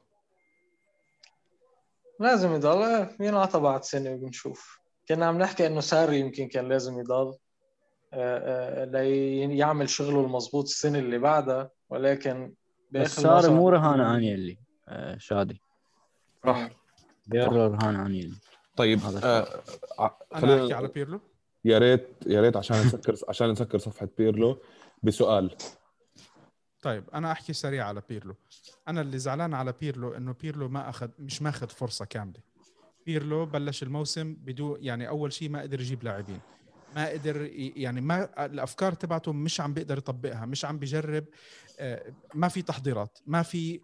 لازم 2.20 2.56
يضل. 2.56 3.10
ينعطى 3.20 3.60
بعد 3.60 3.84
سنة 3.84 4.12
وبنشوف. 4.12 4.85
كنا 5.10 5.26
عم 5.26 5.38
نحكي 5.38 5.68
إنه 5.68 5.80
ساري 5.80 6.20
يمكن 6.20 6.48
كان 6.48 6.70
لازم 6.70 7.00
يضل 7.00 7.38
ليعمل 9.54 9.90
شغله 9.90 10.20
المضبوط 10.26 10.64
السنة 10.64 11.00
اللي 11.00 11.18
بعدها 11.18 11.70
ولكن 11.90 12.54
بس 12.92 13.20
ساري 13.20 13.50
مو 13.50 13.70
رهان 13.70 14.00
انيلي 14.02 14.58
شادي. 15.18 15.62
صح 16.46 16.70
بيرلو 17.28 17.66
رهان 17.66 17.96
انيلي 17.96 18.36
طيب 18.78 19.00
آه 19.24 19.62
خلينا 20.34 20.56
نحكي 20.62 20.74
على 20.74 20.88
بيرلو؟ 20.88 21.20
يا 21.66 21.78
ريت 21.78 22.08
يا 22.28 22.42
ريت 22.42 22.58
عشان 22.58 22.82
نسكر 22.82 23.16
عشان 23.30 23.52
نسكر 23.52 23.78
صفحة 23.78 24.08
بيرلو. 24.18 24.58
بسؤال. 25.04 25.56
طيب 26.82 27.04
أنا 27.14 27.32
أحكي 27.32 27.54
سريع 27.54 27.88
على 27.88 28.02
بيرلو. 28.10 28.36
أنا 28.88 29.02
اللي 29.02 29.20
زعلان 29.20 29.54
على 29.54 29.74
بيرلو 29.82 30.14
إنه 30.14 30.36
بيرلو 30.42 30.70
ما 30.70 30.90
اخذ 30.90 31.10
مش 31.20 31.42
ماخذ 31.42 31.68
فرصة 31.68 32.06
كاملة. 32.06 32.40
بيرلو 33.06 33.46
بلش 33.46 33.84
الموسم 33.84 34.34
بدون 34.34 34.78
يعني 34.82 35.08
أول 35.08 35.34
شيء 35.34 35.50
ما 35.50 35.62
قدر 35.62 35.82
يجيب 35.82 36.04
لاعبين. 36.04 36.40
ما 36.96 37.10
قدر 37.10 37.50
يعني 37.76 38.02
ما 38.02 38.46
الأفكار 38.46 38.94
تبعته 38.94 39.34
مش 39.34 39.62
عم 39.62 39.74
بيقدر 39.74 39.98
يطبقها 39.98 40.46
مش 40.46 40.66
عم 40.66 40.80
بيجرب 40.80 41.26
ما 42.34 42.48
في 42.48 42.62
تحضيرات 42.62 43.20
ما 43.28 43.42
في 43.42 43.80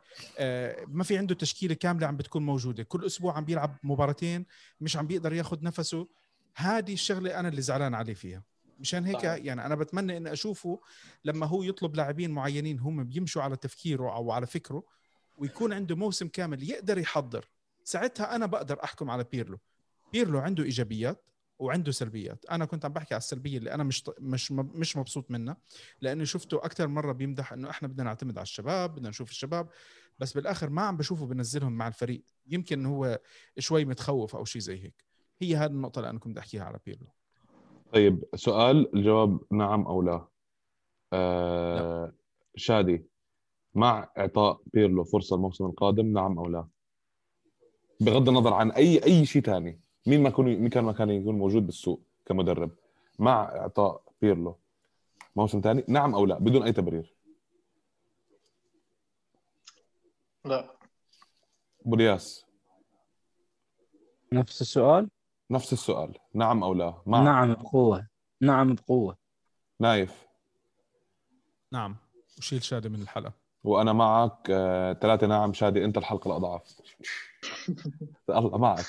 ما 0.88 1.04
في 1.04 1.18
عنده 1.18 1.36
تشكيلة 1.36 1.74
كاملة 1.74 2.08
عم 2.08 2.18
بتكون 2.18 2.46
موجودة. 2.46 2.84
كل 2.84 3.06
أسبوع 3.06 3.38
عم 3.38 3.46
بيلعب 3.46 3.78
مباراتين 3.84 4.46
مش 4.82 4.98
عم 4.98 5.08
بيقدر 5.08 5.34
ياخذ 5.34 5.64
نفسه. 5.64 6.08
هذه 6.56 6.94
الشغلة 6.94 7.40
أنا 7.40 7.48
اللي 7.48 7.62
زعلان 7.62 7.94
عليه 7.94 8.14
فيها. 8.14 8.44
مشان 8.80 9.06
هيك 9.06 9.24
يعني 9.24 9.66
أنا 9.66 9.76
بتمنى 9.76 10.18
إني 10.18 10.34
أشوفه 10.34 10.80
لما 11.26 11.46
هو 11.46 11.64
يطلب 11.64 11.96
لاعبين 11.96 12.32
معينين 12.32 12.80
هم 12.80 13.04
بيمشوا 13.04 13.42
على 13.42 13.56
تفكيره 13.56 14.16
أو 14.16 14.32
على 14.32 14.48
فكره 14.48 14.84
ويكون 15.38 15.74
عنده 15.74 15.96
موسم 15.96 16.28
كامل 16.28 16.70
يقدر 16.70 16.98
يحضر. 16.98 17.46
ساعتها 17.84 18.36
أنا 18.36 18.46
بقدر 18.46 18.84
أحكم 18.84 19.10
على 19.10 19.24
بيرلو. 19.24 19.60
بيرلو 20.14 20.40
عنده 20.40 20.64
إيجابيات 20.64 21.26
وعنده 21.60 21.92
سلبيات. 21.92 22.46
أنا 22.46 22.66
كنت 22.66 22.86
عم 22.86 22.94
بحكي 22.94 23.14
على 23.14 23.20
السلبية 23.20 23.58
اللي 23.58 23.74
أنا 23.74 23.84
مش 23.84 24.04
مش 24.20 24.52
مش 24.52 24.98
مبسوط 24.98 25.32
منها 25.32 25.58
لأني 26.02 26.26
شفته 26.26 26.58
أكثر 26.58 26.88
مرة 26.88 27.12
بيمدح 27.12 27.54
إنه 27.54 27.70
إحنا 27.70 27.88
بدنا 27.88 28.04
نعتمد 28.04 28.38
على 28.38 28.44
الشباب 28.44 28.96
بدنا 28.96 29.10
نشوف 29.10 29.30
الشباب 29.30 29.70
بس 30.20 30.34
بالآخر 30.34 30.70
ما 30.70 30.82
عم 30.82 30.98
بشوفه 30.98 31.26
بنزلهم 31.26 31.72
مع 31.72 31.88
الفريق. 31.88 32.24
يمكن 32.48 32.86
هو 32.86 33.20
شوي 33.60 33.86
متخوف 33.86 34.36
أو 34.36 34.46
شيء 34.46 34.62
زي 34.62 34.84
هيك. 34.84 35.06
هي 35.42 35.56
هذه 35.56 35.72
النقطة 35.72 36.00
اللي 36.00 36.10
أنا 36.10 36.20
كنت 36.20 36.38
أحكيها 36.38 36.64
على 36.64 36.80
بيرلو. 36.86 37.08
طيب 37.94 38.24
سؤال 38.36 38.96
الجواب 38.96 39.40
نعم 39.52 39.86
أو 39.88 40.02
لا؟ 40.02 40.28
آه 41.14 42.06
لا. 42.06 42.14
شادي 42.56 43.06
مع 43.76 44.12
إعطاء 44.18 44.62
بيرلو 44.74 45.04
فرصة 45.04 45.36
الموسم 45.36 45.66
القادم 45.66 46.06
نعم 46.06 46.40
أو 46.40 46.48
لا؟ 46.48 46.68
بغض 48.02 48.30
النظر 48.30 48.54
عن 48.54 48.72
اي 48.72 49.04
أي 49.04 49.26
شيء 49.26 49.42
ثاني 49.42 49.80
مين 50.06 50.24
ما 50.24 50.30
كان 50.30 50.46
مين 50.46 50.70
كان 50.70 50.84
ما 50.84 50.94
كان 50.94 51.10
يكون 51.10 51.38
موجود 51.38 51.66
بالسوق 51.66 52.02
كمدرب 52.26 52.72
مع 53.20 53.44
إعطاء 53.44 54.04
بيرلو. 54.22 54.58
موسم 55.36 55.62
ثاني 55.62 55.84
نعم 55.88 56.16
أو 56.16 56.26
لا؟ 56.26 56.40
بدون 56.40 56.64
أي 56.64 56.72
تبرير. 56.72 57.16
لا. 60.46 60.78
بولياس 61.86 62.46
نفس 64.34 64.62
السؤال؟ 64.62 65.10
نفس 65.52 65.74
السؤال. 65.74 66.18
نعم 66.34 66.64
أو 66.64 66.74
لا؟ 66.74 67.02
مع 67.06 67.24
نعم 67.24 67.54
بقوة. 67.54 68.08
نعم 68.42 68.76
بقوة. 68.76 69.18
نايف. 69.80 70.28
نعم. 71.72 71.96
وشيل 72.38 72.64
شادي 72.64 72.90
من 72.90 73.02
الحلقة. 73.02 73.41
وأنا 73.64 73.94
معك 73.94 74.38
آه، 74.50 74.94
ثلاثة 74.94 75.28
نعم 75.28 75.54
شادي 75.54 75.86
أنت 75.86 75.98
الحلقة 75.98 76.28
الأضعف. 76.28 76.82
الله 78.30 78.58
معك. 78.58 78.86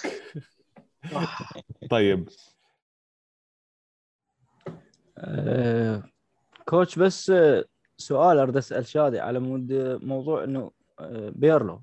طيب. 1.90 2.28
آه، 5.18 6.02
coach 6.68 6.98
بس 6.98 7.30
آه، 7.30 7.64
سؤال 7.96 8.38
أريد 8.38 8.56
أسأل 8.56 8.86
شادي 8.86 9.20
على 9.20 9.38
مود 9.38 9.72
موضوع 10.02 10.44
إنه 10.44 10.70
آه، 11.00 11.32
بيرلو. 11.36 11.82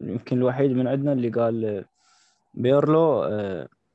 يمكن 0.00 0.36
الوحيد 0.36 0.70
من 0.70 0.88
عندنا 0.88 1.12
اللي 1.12 1.28
قال 1.28 1.84
بيرلو 2.54 3.24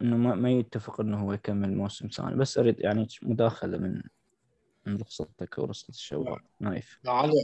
إنه 0.02 0.18
ما 0.18 0.52
يتفق 0.52 1.02
إنه 1.02 1.20
هو 1.20 1.34
يكمل 1.34 1.76
موسم 1.78 2.08
ثاني. 2.08 2.36
بس 2.36 2.58
أريد 2.58 2.80
يعني 2.80 3.08
مداخلة 3.22 3.78
من 3.78 4.02
من 4.88 4.98
رخصتك 5.02 5.58
ورخصة 5.58 5.90
الشباب 5.90 6.38
نايف 6.60 7.00
علي 7.06 7.44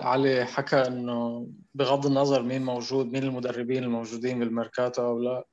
علي 0.00 0.44
حكى 0.44 0.76
إنه 0.76 1.48
بغض 1.74 2.06
النظر 2.06 2.42
مين 2.42 2.64
موجود 2.64 3.06
مين 3.06 3.22
المدربين 3.22 3.84
الموجودين 3.84 4.38
بالميركاتو 4.38 5.02
أو 5.02 5.18
لا. 5.18 5.44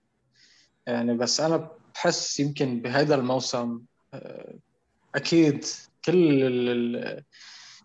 يعني 0.88 1.18
بس 1.18 1.42
أنا 1.42 1.72
بحس 1.94 2.40
يمكن 2.40 2.82
بهذا 2.82 3.16
الموسم 3.16 3.82
أكيد 5.16 5.66
كل 6.06 6.44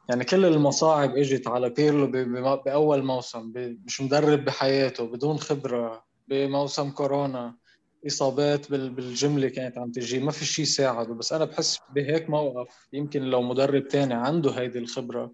يعني 0.08 0.24
كل 0.24 0.44
المصاعب 0.44 1.16
إجت 1.16 1.48
على 1.48 1.70
بيرلو 1.70 2.06
بأول 2.56 3.04
موسم 3.04 3.52
مش 3.56 4.00
مدرب 4.00 4.44
بحياته 4.44 5.06
بدون 5.06 5.38
خبرة 5.38 6.04
بموسم 6.28 6.90
كورونا. 6.90 7.56
إصابات 8.06 8.70
بالجملة 8.70 9.48
كانت 9.48 9.78
عم 9.78 9.90
تجي 9.90 10.18
ما 10.18 10.30
في 10.30 10.44
شيء 10.44 10.64
ساعده. 10.64 11.14
بس 11.14 11.32
أنا 11.32 11.44
بحس 11.44 11.78
بهيك 11.94 12.30
موقف 12.30 12.88
يمكن 12.92 13.22
لو 13.22 13.42
مدرب 13.42 13.88
تاني 13.88 14.14
عنده 14.14 14.50
هيدي 14.50 14.78
الخبرة 14.78 15.32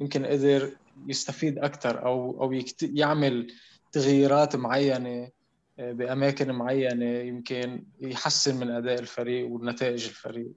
يمكن 0.00 0.26
قدر 0.26 0.76
يستفيد 1.06 1.58
أكثر 1.58 2.04
أو 2.04 2.42
أو 2.42 2.60
يعمل 2.82 3.52
تغييرات 3.92 4.56
معينة 4.56 5.30
بأماكن 5.78 6.52
معينة 6.52 7.04
يمكن 7.04 7.84
يحسن 8.00 8.56
من 8.56 8.70
أداء 8.70 8.98
الفريق 8.98 9.46
ونتائج 9.46 10.04
الفريق. 10.04 10.52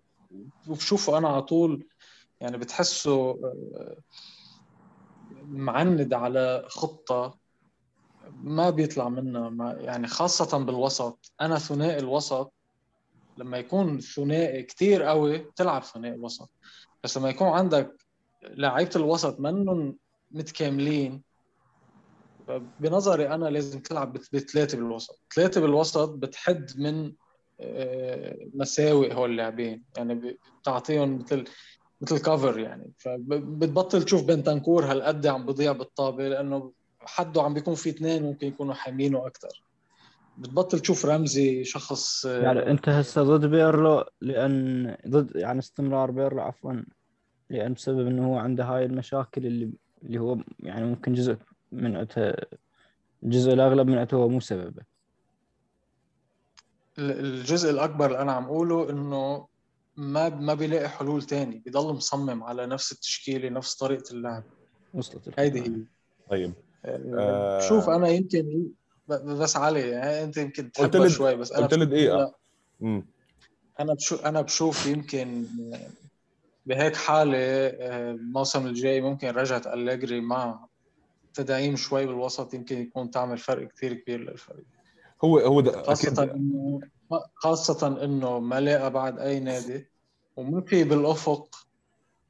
وبشوفه 0.68 1.18
أنا 1.18 1.28
على 1.28 1.42
طول 1.42 1.88
يعني 2.42 2.58
بتحسه 2.58 3.30
آه، 3.30 3.98
معند 5.48 6.14
على 6.14 6.66
خطة 6.68 7.38
ما 8.44 8.70
بيطلع 8.70 9.10
منها 9.10 9.50
ما 9.50 9.72
يعني 9.72 10.08
خاصة 10.08 10.58
بالوسط. 10.58 11.34
أنا 11.42 11.60
ثنائي 11.60 12.00
الوسط 12.00 12.54
لما 13.38 13.58
يكون 13.58 14.00
ثنائي 14.00 14.64
كتير 14.64 15.04
قوي 15.04 15.38
بتلعب 15.38 15.84
ثنائي 15.84 16.16
الوسط. 16.16 16.50
بس 17.04 17.18
لما 17.18 17.30
يكون 17.30 17.48
عندك 17.48 17.96
لعيبة 18.44 18.92
الوسط 18.96 19.40
منهم 19.40 19.98
متكاملين 20.32 21.22
بنظري 22.80 23.28
أنا 23.28 23.46
لازم 23.46 23.80
تلعب 23.80 24.14
بثلاثة 24.14 24.78
بالوسط. 24.78 25.20
ثلاثة 25.36 25.62
بالوسط 25.62 26.10
بتحد 26.10 26.72
من 26.78 27.14
آه، 27.60 28.38
مساوئ 28.54 29.14
هول 29.14 29.32
اللاعبين. 29.32 29.84
يعني 29.98 30.38
بتعطيهم 30.62 31.18
مثل 31.18 31.44
مثل 32.02 32.18
كفر 32.18 32.60
يعني. 32.60 32.92
فبتبطل 32.98 34.04
تشوف 34.04 34.24
بنتنكور 34.24 34.86
هالقد 34.86 35.28
عم 35.28 35.46
بضيع 35.46 35.72
بالطابة 35.72 36.28
لأنه 36.28 36.72
حده 37.06 37.42
عم 37.42 37.54
بيكون 37.54 37.76
في 37.76 37.90
اثنين 37.90 38.24
ممكن 38.24 38.48
يكونوا 38.48 38.74
حامينه 38.74 39.28
أكثر 39.28 39.64
بتبطل 40.38 40.80
تشوف 40.80 41.06
رمزي 41.06 41.64
شخص 41.64 42.26
يعني 42.26 42.72
أنت 42.72 42.90
هسه 42.90 43.24
ضد 43.24 43.46
بيرلو 43.46 44.06
لأن 44.22 44.98
ضد 45.08 45.36
يعني 45.36 45.60
استمرار 45.60 46.12
بيرلو 46.12 46.42
عفوا 46.42 46.82
لأن 47.50 47.74
بسبب 47.74 48.08
إنه 48.08 48.28
هو 48.28 48.38
عنده 48.38 48.64
هاي 48.64 48.86
المشاكل 48.86 49.46
اللي 49.46 49.72
اللي 50.04 50.20
هو 50.20 50.38
يعني 50.60 50.86
ممكن 50.86 51.14
جزء 51.14 51.38
من 51.72 52.08
الجزء 53.24 53.54
الأغلب 53.54 53.88
من 53.88 54.08
هو 54.14 54.30
مو 54.30 54.40
سببه. 54.40 54.84
الجزء 57.00 57.70
الأكبر 57.70 58.06
اللي 58.06 58.22
أنا 58.22 58.32
عم 58.32 58.44
أقوله 58.44 58.90
إنه 58.90 59.48
ما 59.98 60.30
ما 60.30 60.54
بيلاقي 60.54 60.90
حلول 60.90 61.22
تاني 61.22 61.60
بيضل 61.66 61.94
مصمم 61.94 62.44
على 62.44 62.66
نفس 62.66 62.92
التشكيلة 62.92 63.50
نفس 63.50 63.76
طريقة 63.76 64.14
اللعب. 64.14 64.44
وصلت 64.94 65.40
هيدي 65.40 65.62
هي. 65.62 65.86
طيب. 66.30 66.54
آه 66.88 67.60
شوف 67.60 67.90
أنا 67.90 68.08
يمكن 68.08 68.68
بس 69.08 69.56
علي 69.56 69.90
يعني 69.90 70.24
أنت 70.24 70.38
يمكن 70.38 70.72
تحبها 70.72 71.08
شوي 71.08 71.36
بس 71.36 71.52
أنا 71.52 71.68
قلت 71.68 71.74
لي 71.74 71.86
دقيقة. 71.86 72.36
أنا 73.80 73.94
بشوف 73.94 74.26
أنا 74.26 74.42
بشوف 74.42 74.86
يمكن 74.86 75.46
بهيك 76.66 76.96
حالة 76.96 77.38
آه، 77.38 78.12
الموسم 78.12 78.68
الجاي 78.68 79.02
ممكن 79.02 79.28
رجعت 79.28 79.68
أليجري 79.68 80.22
مع 80.22 80.68
تدعيم 81.34 81.76
شوي 81.76 82.06
بالوسط 82.06 82.54
يمكن 82.54 82.82
يكون 82.82 83.12
تعمل 83.12 83.38
فرق 83.38 83.68
كثير 83.68 83.94
كبير 83.94 84.20
للفريق. 84.20 84.66
هو 85.24 85.40
هو 85.40 85.84
خاصة 85.84 86.24
انه 86.24 86.80
خاصة 87.36 88.04
إنه 88.04 88.40
ما 88.40 88.60
لاقى 88.60 88.92
بعد 88.92 89.20
أي 89.20 89.40
نادي 89.40 89.88
وما 90.36 90.62
في 90.62 90.84
بالأفق 90.84 91.56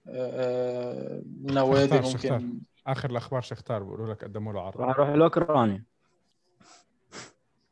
آه، 0.08 1.22
نوادي 1.43 1.99
ممكن. 1.99 2.60
آخر 2.88 3.09
الأخبار 3.09 3.41
شختار 3.41 3.83
بيقولوا 3.83 4.13
لك 4.13 4.23
قدموا 4.23 4.53
له 4.53 4.61
عرض. 4.61 4.77
راح 4.81 4.95
يروح 4.95 5.09
الاوكرانيا 5.09 5.83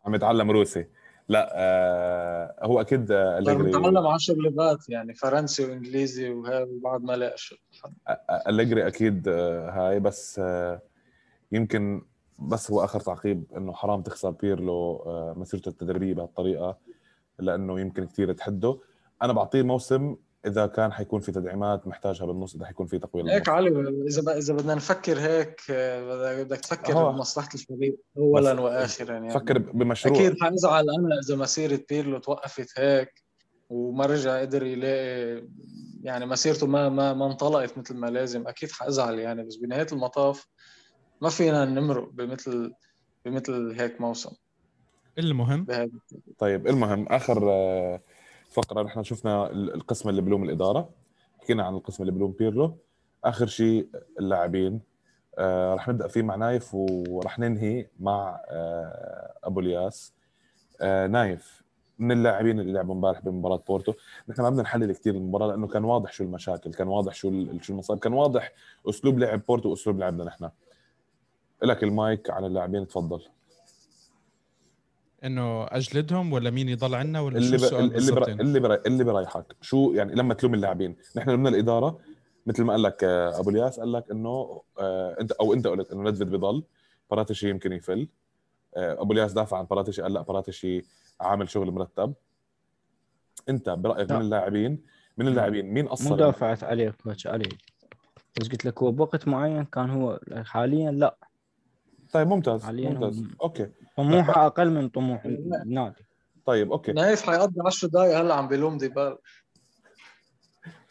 عم 0.06 0.16
يتعلم 0.16 0.52
روسي. 0.52 0.88
لا 1.30 1.52
آه 1.56 2.56
هو 2.66 2.82
أكيد 2.82 3.12
أليجري. 3.12 3.64
متعلم 3.64 4.08
10 4.08 4.36
لغات 4.36 4.90
يعني 4.90 5.14
فرنسي 5.14 5.66
وإنجليزي 5.66 6.30
وهي 6.30 6.64
وبعد 6.64 7.02
ما 7.04 7.14
لاقى 7.14 7.38
شغل 7.38 7.60
أليجري 8.48 8.88
أكيد 8.88 9.28
آه، 9.28 9.70
هاي 9.70 10.00
بس 10.00 10.40
آه 10.40 10.82
يمكن 11.52 12.02
بس 12.40 12.72
هو 12.72 12.84
آخر 12.84 13.00
تعقيب 13.00 13.44
إنه 13.58 13.74
حرام 13.74 14.02
تخسر 14.02 14.30
بيرلو 14.30 14.96
آه 14.96 15.34
مسيرته 15.38 15.70
التدريبية 15.70 16.14
بهالطريقة 16.14 16.78
لأنه 17.40 17.80
يمكن 17.80 18.06
كثير 18.08 18.34
تحده. 18.34 18.80
أنا 19.22 19.34
بعطيه 19.34 19.62
موسم 19.62 20.16
إذا 20.46 20.68
كان 20.68 20.92
حيكون 20.92 21.20
في 21.20 21.32
تدعيمات 21.32 21.88
محتاجها 21.88 22.26
بالنص 22.26 22.56
إذا 22.56 22.66
حيكون 22.66 22.88
في 22.88 23.00
تقويم 23.00 23.28
هيك 23.28 23.50
علي 23.50 23.70
إذا 24.08 24.38
إذا 24.38 24.54
بدنا 24.54 24.76
نفكر 24.76 25.20
هيك 25.20 25.62
بدك 26.40 26.58
تفكر 26.58 26.94
أوه. 26.94 27.12
بمصلحة 27.12 27.50
الفريق 27.54 28.00
اولا 28.18 28.62
واخرا 28.62 29.14
يعني. 29.14 29.30
فكر 29.30 29.58
بمشروع. 29.58 30.16
أكيد 30.16 30.36
حازعل 30.42 30.90
أنا 30.90 31.20
إذا 31.26 31.36
مسيرة 31.36 31.80
بيرلو 31.90 32.18
توقفت 32.18 32.80
هيك 32.80 33.24
وما 33.70 34.06
رجع 34.06 34.42
قدر 34.42 34.64
يلاقي 34.64 35.48
يعني 36.04 36.26
مسيرته 36.26 36.68
ما 36.68 36.90
ما 36.90 37.14
ما 37.14 37.26
انطلقت 37.26 37.78
مثل 37.78 37.96
ما 37.96 38.08
لازم 38.08 38.48
أكيد 38.48 38.72
حازعل 38.72 39.20
يعني. 39.20 39.44
بس 39.44 39.56
بنهاية 39.56 39.88
المطاف 39.92 40.48
ما 41.22 41.30
فينا 41.30 41.66
نمرق 41.66 42.10
بمثل 42.10 42.74
بمثل 43.26 43.76
هيك 43.80 44.02
موسم. 44.02 44.32
المهم. 45.18 45.68
طيب 46.38 46.68
المهم 46.68 47.08
آخر 47.08 47.52
آه، 47.52 48.02
فقرة 48.54 48.84
نحن 48.84 49.04
شفنا 49.04 49.52
القسم 49.52 50.10
اللي 50.10 50.22
بلوم 50.22 50.44
الإدارة. 50.44 50.90
حكينا 51.42 51.64
عن 51.64 51.76
القسم 51.76 52.04
اللي 52.04 52.12
بلوم 52.12 52.32
بيرلو. 52.32 52.78
آخر 53.24 53.48
شيء 53.48 53.88
اللاعبين. 54.20 54.82
آه 55.38 55.76
رح 55.76 55.90
نبدأ 55.90 56.08
فيه 56.08 56.22
مع 56.22 56.36
نايف 56.36 56.76
ورح 56.76 57.40
ننهي 57.40 57.88
مع 58.00 58.42
آه 58.50 59.34
أبو 59.44 59.60
الياس. 59.60 60.14
آه 60.82 61.08
نايف 61.08 61.64
من 62.00 62.12
اللاعبين 62.12 62.60
اللي 62.60 62.74
لعبوا 62.74 62.96
امبارح 62.96 63.20
بمباراة 63.20 63.64
بورتو. 63.68 63.94
نحن 64.30 64.42
ما 64.42 64.50
بدنا 64.50 64.62
نحلل 64.62 64.92
كثير 64.92 65.16
المباراة 65.16 65.48
لأنه 65.48 65.68
كان 65.68 65.84
واضح 65.84 66.12
شو 66.14 66.24
المشاكل 66.24 66.74
كان 66.74 66.88
واضح 66.88 67.14
شو 67.14 67.46
شو 67.62 67.74
المصائب 67.74 68.00
كان 68.00 68.14
واضح 68.14 68.52
أسلوب 68.90 69.20
لعب 69.20 69.42
بورتو 69.48 69.70
وأسلوب 69.70 70.00
لعبنا 70.00 70.24
نحن. 70.24 70.50
لك 71.64 71.84
المايك 71.84 72.30
على 72.30 72.48
اللاعبين 72.48 72.88
تفضل. 72.88 73.22
إنه 75.24 75.64
أجلدهم 75.64 76.34
ولا 76.34 76.50
مين 76.50 76.70
يضل 76.70 76.96
عنا 76.96 77.22
ولا 77.22 77.38
اللي 77.38 77.60
شو 77.60 77.66
السؤال 77.66 77.96
اللي 77.96 78.12
برا 78.12 78.28
اللي 78.28 78.60
برا 78.60 78.80
اللي 78.86 79.04
برايحك 79.04 79.56
شو 79.62 79.94
يعني 79.96 80.16
لما 80.16 80.34
تلوم 80.34 80.54
اللاعبين؟ 80.54 80.96
نحن 81.16 81.30
من 81.30 81.48
الإدارة 81.48 82.00
مثل 82.46 82.64
ما 82.64 82.74
قال 82.74 82.84
لك 82.84 83.04
آه، 83.04 83.40
أبو 83.40 83.50
الياس 83.50 83.80
قال 83.80 83.92
لك 83.92 84.12
إنه 84.12 84.62
آه 84.80 85.18
انت 85.22 85.32
أو 85.32 85.54
أنت 85.54 85.68
قلت 85.68 85.92
إنه 85.92 86.10
ندفد 86.10 86.30
بضل 86.30 86.64
براتشي 87.12 87.50
يمكن 87.50 87.74
يفل. 87.74 88.08
آه 88.78 89.02
أبو 89.02 89.14
الياس 89.14 89.34
دافع 89.34 89.58
عن 89.58 89.66
براتشي 89.66 90.02
قال 90.02 90.14
لا 90.14 90.22
براتشي 90.22 90.86
عامل 91.22 91.50
شغل 91.50 91.72
مرتب. 91.72 92.14
أنت 93.50 93.70
برأيك 93.70 94.12
من 94.12 94.22
اللاعبين 94.22 94.80
من 95.18 95.28
اللاعبين 95.28 95.66
مين 95.66 95.86
أصلا 95.86 96.10
مو 96.10 96.16
دافعت 96.16 96.64
عليه 96.64 96.96
ماتش 97.06 97.28
عليه 97.28 97.50
بس 98.40 98.48
قلت 98.48 98.66
لك 98.66 98.84
هو 98.84 98.92
بوقت 98.92 99.28
معين 99.28 99.66
كان 99.66 99.90
هو 99.90 100.20
حاليا 100.46 100.92
لا. 100.92 101.16
طيب 102.14 102.28
ممتاز 102.28 102.66
ممتاز. 102.66 103.20
هم... 103.20 103.32
أوكي. 103.42 103.70
طموحه 103.98 104.46
أقل 104.46 104.70
من 104.70 104.90
طموح 104.90 105.26
النادي. 105.26 106.06
طيب 106.46 106.72
أوكي. 106.72 106.92
نايف 106.92 107.22
حيقضي 107.22 107.62
10 107.66 107.88
دقائق 107.88 108.18
هلا 108.18 108.36
عم 108.36 108.48
بيلوم 108.48 108.78
ديبال 108.78 109.18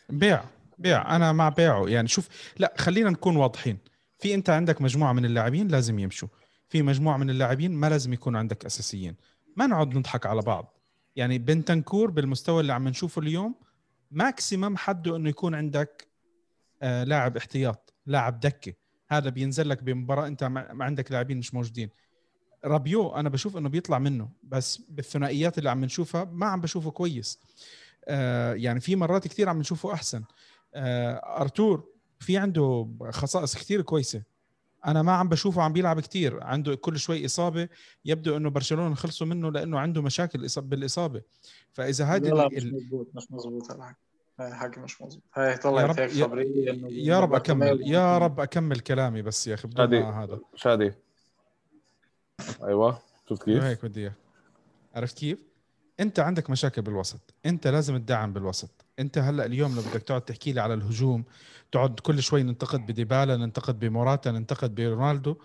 بيع 0.08 0.44
بيع. 0.78 1.16
أنا 1.16 1.32
مع 1.32 1.48
بيعه. 1.48 1.88
يعني 1.88 2.08
شوف 2.08 2.28
لا 2.58 2.74
خلينا 2.78 3.10
نكون 3.10 3.36
واضحين. 3.36 3.78
في 4.18 4.34
أنت 4.34 4.50
عندك 4.50 4.82
مجموعة 4.82 5.12
من 5.12 5.24
اللاعبين 5.24 5.68
لازم 5.68 5.98
يمشوا. 5.98 6.28
في 6.68 6.82
مجموعة 6.82 7.16
من 7.16 7.30
اللاعبين 7.30 7.72
ما 7.72 7.90
لازم 7.90 8.12
يكون 8.12 8.36
عندك 8.36 8.64
أساسيين. 8.64 9.16
ما 9.56 9.66
نقعد 9.66 9.98
نضحك 9.98 10.26
على 10.26 10.42
بعض. 10.42 10.78
يعني 11.16 11.38
بنتنكور 11.38 12.10
بالمستوى 12.10 12.60
اللي 12.60 12.72
عم 12.72 12.88
نشوفه 12.88 13.22
اليوم 13.22 13.54
ماكسيمم 14.10 14.76
حده 14.76 15.16
إنه 15.16 15.28
يكون 15.28 15.54
عندك 15.54 16.08
آه 16.82 17.04
لاعب 17.04 17.36
احتياط 17.36 17.94
لاعب 18.06 18.40
دكة. 18.40 18.72
هذا 19.12 19.30
بينزل 19.30 19.68
لك 19.68 19.82
بمباراة 19.82 20.26
أنت 20.26 20.44
ما 20.44 20.84
عندك 20.84 21.12
لاعبين 21.12 21.38
مش 21.38 21.54
موجودين. 21.54 21.90
رابيو 22.64 23.16
أنا 23.16 23.28
بشوف 23.28 23.56
إنه 23.56 23.68
بيطلع 23.68 23.98
منه 23.98 24.28
بس 24.42 24.82
بالثنائيات 24.88 25.58
اللي 25.58 25.70
عم 25.70 25.84
نشوفها 25.84 26.24
ما 26.24 26.46
عم 26.46 26.60
بشوفه 26.60 26.90
كويس. 26.90 27.40
آه 28.08 28.54
يعني 28.54 28.80
في 28.80 28.96
مرات 28.96 29.28
كثير 29.28 29.48
عم 29.48 29.58
نشوفه 29.58 29.92
أحسن. 29.92 30.24
آه 30.74 31.40
أرتور 31.40 31.84
في 32.18 32.36
عنده 32.36 32.88
خصائص 33.10 33.56
كثير 33.56 33.82
كويسة. 33.82 34.22
أنا 34.86 35.02
ما 35.02 35.12
عم 35.12 35.28
بشوفه 35.28 35.62
عم 35.62 35.72
بيلعب 35.72 36.00
كثير 36.00 36.42
عنده 36.42 36.74
كل 36.74 36.98
شوي 36.98 37.26
إصابة. 37.26 37.68
يبدو 38.04 38.36
إنه 38.36 38.50
برشلونة 38.50 38.94
خلصوا 38.94 39.26
منه 39.26 39.50
لأنه 39.50 39.78
عنده 39.78 40.02
مشاكل 40.02 40.46
بالإصابة. 40.56 41.22
فإذا 41.72 42.04
هذه 42.04 42.28
لا, 42.28 42.34
لا 42.34 42.48
مش 42.52 42.64
مزبوط 42.64 43.08
مش 43.14 43.26
مزبوط 43.30 43.72
حاجة 44.39 44.80
مش 44.80 45.03
مظبوط. 45.03 45.22
هاي 45.35 45.57
طلعت 45.57 46.01
هيك 46.01 46.22
خبرية 46.22 46.72
يا 46.89 47.20
رب 47.20 47.35
اكمل 47.35 47.91
يا 47.91 48.18
رب 48.18 48.41
أكمل 48.41 48.80
كلامي 48.80 49.22
بس 49.22 49.47
يا 49.47 49.55
أخي 49.55 49.68
شادي. 49.76 50.01
هذا. 50.03 50.41
شادي. 50.55 50.93
أيوه. 52.62 52.99
شفت 53.30 53.43
كيف؟ 53.43 53.62
هيك 53.62 53.85
بدي 53.85 54.01
إياك. 54.01 54.12
عرفت 54.95 55.18
كيف؟ 55.18 55.39
أنت 56.01 56.20
عندك 56.20 56.51
مشاكل 56.51 56.83
بالوسط. 56.83 57.35
أنت 57.47 57.66
لازم 57.66 57.97
تدعم 57.97 58.33
بالوسط. 58.33 58.85
أنت 58.99 59.18
هلأ 59.18 59.45
اليوم 59.45 59.74
لو 59.76 59.83
بدك 59.83 60.03
تقعد 60.03 60.20
تحكي 60.22 60.53
لي 60.53 60.61
على 60.61 60.74
الهجوم 60.74 61.24
تقعد 61.72 62.01
كل 62.01 62.22
شوي 62.22 62.43
ننتقد 62.43 62.87
بديبالا 62.87 63.37
ننتقد 63.37 63.78
بموراتا 63.78 64.30
ننتقد 64.30 64.74
برونالدو 64.74 65.37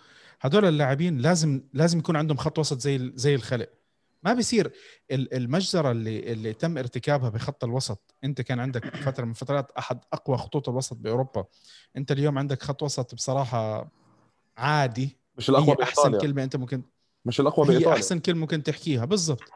هدول 0.41 0.65
اللاعبين 0.65 1.17
لازم 1.17 1.61
لازم 1.73 1.99
يكون 1.99 2.15
عندهم 2.15 2.37
خط 2.37 2.59
وسط 2.59 2.79
زي 2.79 3.11
زي 3.15 3.35
الخلق. 3.35 3.69
ما 4.27 4.33
بيصير. 4.33 4.71
المجزرة 5.11 5.91
اللي 5.91 6.31
اللي 6.33 6.53
تم 6.53 6.77
ارتكابها 6.77 7.29
بخط 7.29 7.63
الوسط 7.63 8.15
انت 8.23 8.41
كان 8.41 8.59
عندك 8.59 8.95
فترة 8.95 9.25
من 9.25 9.33
فترات 9.33 9.71
أحد 9.71 9.99
أقوى 10.13 10.37
خطوط 10.37 10.69
الوسط 10.69 10.97
بأوروبا. 10.97 11.45
انت 11.97 12.11
اليوم 12.11 12.37
عندك 12.37 12.63
خط 12.63 12.83
وسط 12.83 13.15
بصراحة 13.15 13.91
عادي. 14.57 15.17
مش 15.37 15.49
الأقوى 15.49 15.75
هي 15.79 15.83
أحسن 15.83 16.17
كلمة 16.17 16.43
أنت 16.43 16.55
ممكن 16.55 16.83
مش 17.25 17.39
الأقوى 17.39 17.77
هي 17.77 17.93
أحسن 17.93 18.19
كلمة 18.19 18.39
ممكن 18.39 18.63
تحكيها. 18.63 19.05
بالضبط. 19.05 19.51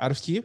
عرفت 0.00 0.24
كيف؟ 0.24 0.44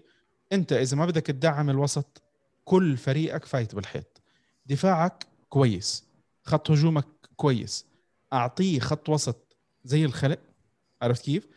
انت 0.54 0.74
إذا 0.74 0.98
ما 0.98 1.06
بدك 1.06 1.26
تدعم 1.26 1.70
الوسط 1.70 2.22
كل 2.64 2.98
فريقك 2.98 3.46
فايت 3.46 3.76
بالحيط. 3.76 4.22
دفاعك 4.66 5.28
كويس. 5.50 6.06
خط 6.44 6.72
هجومك 6.72 7.08
كويس. 7.36 7.86
أعطيه 8.34 8.80
خط 8.80 9.10
وسط 9.10 9.58
زي 9.84 10.06
الخلق. 10.06 10.40
عرفت 11.02 11.26
كيف؟ 11.26 11.48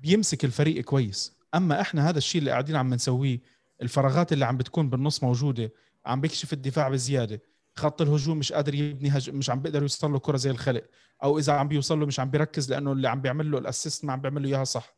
بيمسك 0.00 0.44
الفريق 0.44 0.84
كويس. 0.84 1.41
أما 1.54 1.80
إحنا 1.80 2.08
هذا 2.08 2.18
الشيء 2.18 2.38
اللي 2.38 2.50
قاعدين 2.50 2.76
عم 2.76 2.94
نسويه 2.94 3.40
الفراغات 3.82 4.32
اللي 4.32 4.44
عم 4.44 4.56
بتكون 4.56 4.90
بالنص 4.90 5.22
موجودة 5.22 5.72
عم 6.06 6.20
بيكشف 6.20 6.52
الدفاع 6.52 6.88
بزيادة 6.88 7.42
خط 7.76 8.02
الهجوم 8.02 8.38
مش 8.38 8.52
قادر 8.52 8.74
يبني 8.74 9.08
هج... 9.10 9.30
مش 9.30 9.50
عم 9.50 9.60
بيقدر 9.62 9.82
يوصل 9.82 10.12
له 10.12 10.18
كرة 10.18 10.36
زي 10.36 10.50
الخلق 10.50 10.84
أو 11.22 11.38
إذا 11.38 11.52
عم 11.52 11.68
بيوصل 11.68 12.00
له 12.00 12.06
مش 12.06 12.20
عم 12.20 12.30
بيركز 12.30 12.70
لأنه 12.70 12.92
اللي 12.92 13.08
عم 13.08 13.20
بيعمل 13.20 13.50
له 13.50 13.58
الأسيست 13.58 14.04
ما 14.04 14.12
عم 14.12 14.20
بيعمل 14.20 14.42
له 14.42 14.48
إياها 14.48 14.64
صح. 14.64 14.94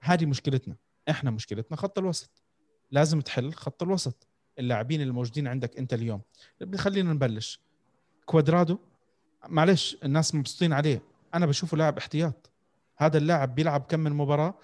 هذه 0.00 0.26
مشكلتنا 0.26 0.76
إحنا 1.10 1.30
مشكلتنا 1.30 1.76
خط 1.76 1.98
الوسط. 1.98 2.42
لازم 2.90 3.20
تحل 3.20 3.52
خط 3.52 3.82
الوسط. 3.82 4.26
اللاعبين 4.58 5.02
الموجودين 5.02 5.46
عندك 5.46 5.78
أنت 5.78 5.94
اليوم. 5.94 6.20
خلينا 6.76 7.12
نبلش. 7.12 7.60
كوادرادو 8.26 8.78
معلش 9.48 9.96
الناس 10.04 10.34
مبسوطين 10.34 10.72
عليه. 10.72 11.02
أنا 11.34 11.46
بشوفه 11.46 11.76
لاعب 11.76 11.98
احتياط. 11.98 12.50
هذا 12.96 13.18
اللاعب 13.18 13.54
بيلعب 13.54 13.80
كم 13.88 14.00
من 14.00 14.12
مباراة. 14.12 14.54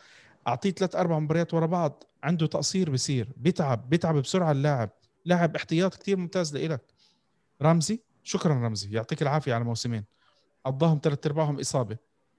أعطيه 0.48 0.70
ثلاث 0.70 0.96
أربع 0.96 1.18
مباريات 1.18 1.54
ورا 1.54 1.66
بعض 1.66 2.04
عنده 2.22 2.46
تقصير 2.46 2.90
بصير 2.90 3.32
بيتعب 3.36 3.90
بيتعب 3.90 4.16
بسرعة 4.16 4.52
اللاعب 4.52 4.90
لاعب 5.24 5.56
احتياط 5.56 5.94
كثير 5.94 6.16
ممتاز 6.16 6.56
لإلك. 6.56 6.80
رمزي 7.62 8.02
شكرا 8.22 8.54
رمزي 8.54 8.96
يعطيك 8.96 9.22
العافية 9.22 9.54
على 9.54 9.64
موسمين. 9.64 10.04
قضاهم 10.64 11.00
ثلاث 11.02 11.26
أرباعهم 11.26 11.60
إصابة 11.60 11.96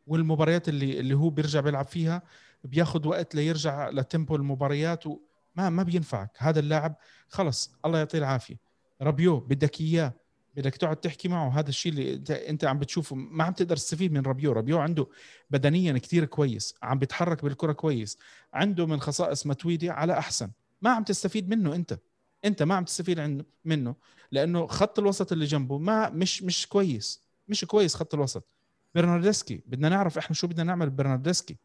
والمباريات 0.07 0.69
اللي 0.69 0.99
اللي 0.99 1.13
هو 1.13 1.29
بيرجع 1.29 1.59
بيلعب 1.59 1.85
فيها 1.85 2.21
بياخذ 2.63 3.07
وقت 3.07 3.35
ليرجع 3.35 3.89
لتيمبو 3.89 4.35
المباريات 4.35 5.07
وما 5.07 5.69
ما 5.69 5.83
بينفعك. 5.83 6.31
هذا 6.37 6.59
اللاعب 6.59 6.95
خلص 7.29 7.75
الله 7.85 7.97
يعطيه 7.99 8.17
العافية. 8.17 8.59
ربيو 9.01 9.39
بدك 9.39 9.81
إياه. 9.81 10.13
بدك 10.55 10.75
تقعد 10.75 10.95
تحكي 10.95 11.27
معه 11.27 11.59
هذا 11.59 11.69
الشيء 11.69 11.91
اللي 11.91 12.23
انت, 12.49 12.65
عم 12.65 12.79
بتشوفه. 12.79 13.15
ما 13.15 13.43
عم 13.43 13.53
تقدر 13.53 13.75
تستفيد 13.75 14.13
من 14.13 14.21
ربيو. 14.21 14.51
ربيو 14.51 14.79
عنده 14.79 15.07
بدنيا 15.49 15.97
كتير 15.97 16.25
كويس 16.25 16.75
عم 16.83 16.99
بيتحرك 16.99 17.43
بالكرة 17.43 17.71
كويس 17.71 18.17
عنده 18.53 18.85
من 18.85 18.99
خصائص 18.99 19.47
متويدي 19.47 19.89
على 19.89 20.17
أحسن. 20.17 20.51
ما 20.81 20.89
عم 20.89 21.03
تستفيد 21.03 21.49
منه 21.49 21.75
أنت. 21.75 21.99
أنت 22.45 22.63
ما 22.63 22.75
عم 22.75 22.83
تستفيد 22.85 23.45
منه 23.65 23.95
لأنه 24.31 24.67
خط 24.67 24.99
الوسط 24.99 25.31
اللي 25.31 25.45
جنبه 25.45 25.77
ما 25.77 26.09
مش 26.09 26.43
مش 26.43 26.67
كويس. 26.67 27.21
مش 27.47 27.65
كويس 27.65 27.95
خط 27.95 28.13
الوسط. 28.13 28.47
برناردسكي 28.95 29.61
بدنا 29.65 29.89
نعرف 29.89 30.17
إحنا 30.17 30.35
شو 30.35 30.47
بدنا 30.47 30.63
نعمل 30.63 30.89
برناردسكي. 30.89 31.57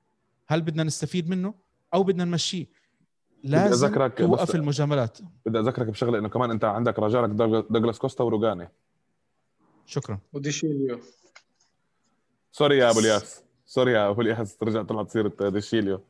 هل 0.49 0.63
بدنا 0.63 0.83
نستفيد 0.83 1.29
منه 1.29 1.55
أو 1.95 2.03
بدنا 2.03 2.25
نمشيه؟ 2.25 2.67
لازم 3.45 4.09
توقف 4.09 4.55
المجاملات. 4.55 5.19
بدي 5.47 5.59
أذكرك 5.59 5.87
بشغلة 5.87 6.19
إنه 6.19 6.29
كمان 6.29 6.51
أنت 6.51 6.65
عندك 6.65 6.99
رجالك 6.99 7.31
دوغلاس 7.71 7.99
كوستا 7.99 8.25
وروجاني 8.25 8.69
شكرا. 9.87 10.19
وديشيليو 10.33 11.01
sorry 12.53 12.79
يا 12.79 12.91
أبو 12.91 13.01
الياس. 13.01 13.43
sorry 13.67 13.93
يا 13.93 14.11
أبو 14.11 14.21
الياس. 14.21 14.57
ترجع 14.57 14.83
طلعت 14.83 15.11
سيره 15.11 15.49
ديشيليو 15.49 16.01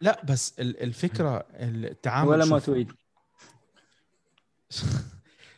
لا 0.00 0.24
بس 0.24 0.60
الفكرة 0.60 1.46
التعامل 1.52 2.28
ولا 2.28 2.44
ما 2.44 2.58
تريد 2.58 2.92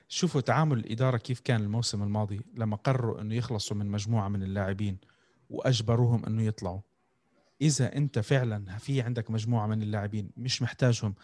شوفوا 0.08 0.40
تعامل 0.40 0.78
الإدارة 0.78 1.16
كيف 1.16 1.40
كان 1.40 1.60
الموسم 1.60 2.02
الماضي 2.02 2.40
لما 2.54 2.76
قرروا 2.76 3.20
أنه 3.20 3.34
يخلصوا 3.34 3.76
من 3.76 3.86
مجموعة 3.86 4.28
من 4.28 4.42
اللاعبين 4.42 4.98
وأجبروهم 5.50 6.24
أنه 6.24 6.42
يطلعوا. 6.42 6.80
إذا 7.60 7.96
أنت 7.96 8.18
فعلا 8.18 8.78
في 8.78 9.00
عندك 9.00 9.30
مجموعة 9.30 9.66
من 9.66 9.82
اللاعبين 9.82 10.30
مش 10.36 10.62
محتاجهم 10.62 11.14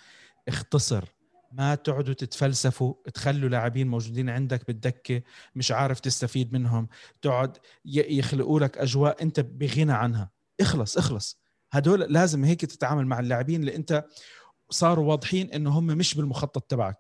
اختصر. 0.49 1.05
ما 1.53 1.75
تقعدوا 1.75 2.15
تتفلسفوا 2.15 2.95
تخلوا 3.15 3.49
لاعبين 3.49 3.89
موجودين 3.89 4.31
عندك 4.31 4.67
بالدكة 4.67 5.23
مش 5.55 5.73
عارف 5.73 6.01
تستفيد 6.01 6.53
منهم. 6.53 6.89
تقعد 7.23 7.57
يخلقوا 7.85 8.61
لك 8.61 8.79
أجواء 8.79 9.23
أنت 9.23 9.41
بغنى 9.41 9.93
عنها. 9.93 10.31
اخلص 10.61 10.99
اخلص. 10.99 11.41
هدول 11.73 12.01
لازم 12.01 12.45
هيك 12.45 12.61
تتعامل 12.61 13.07
مع 13.07 13.21
اللاعبين 13.21 13.61
اللي 13.61 13.77
أنت 13.77 14.05
صاروا 14.71 15.09
واضحين 15.09 15.51
إنه 15.51 15.71
هم 15.71 15.87
مش 15.87 16.15
بالمخطط 16.15 16.63
تبعك. 16.63 16.99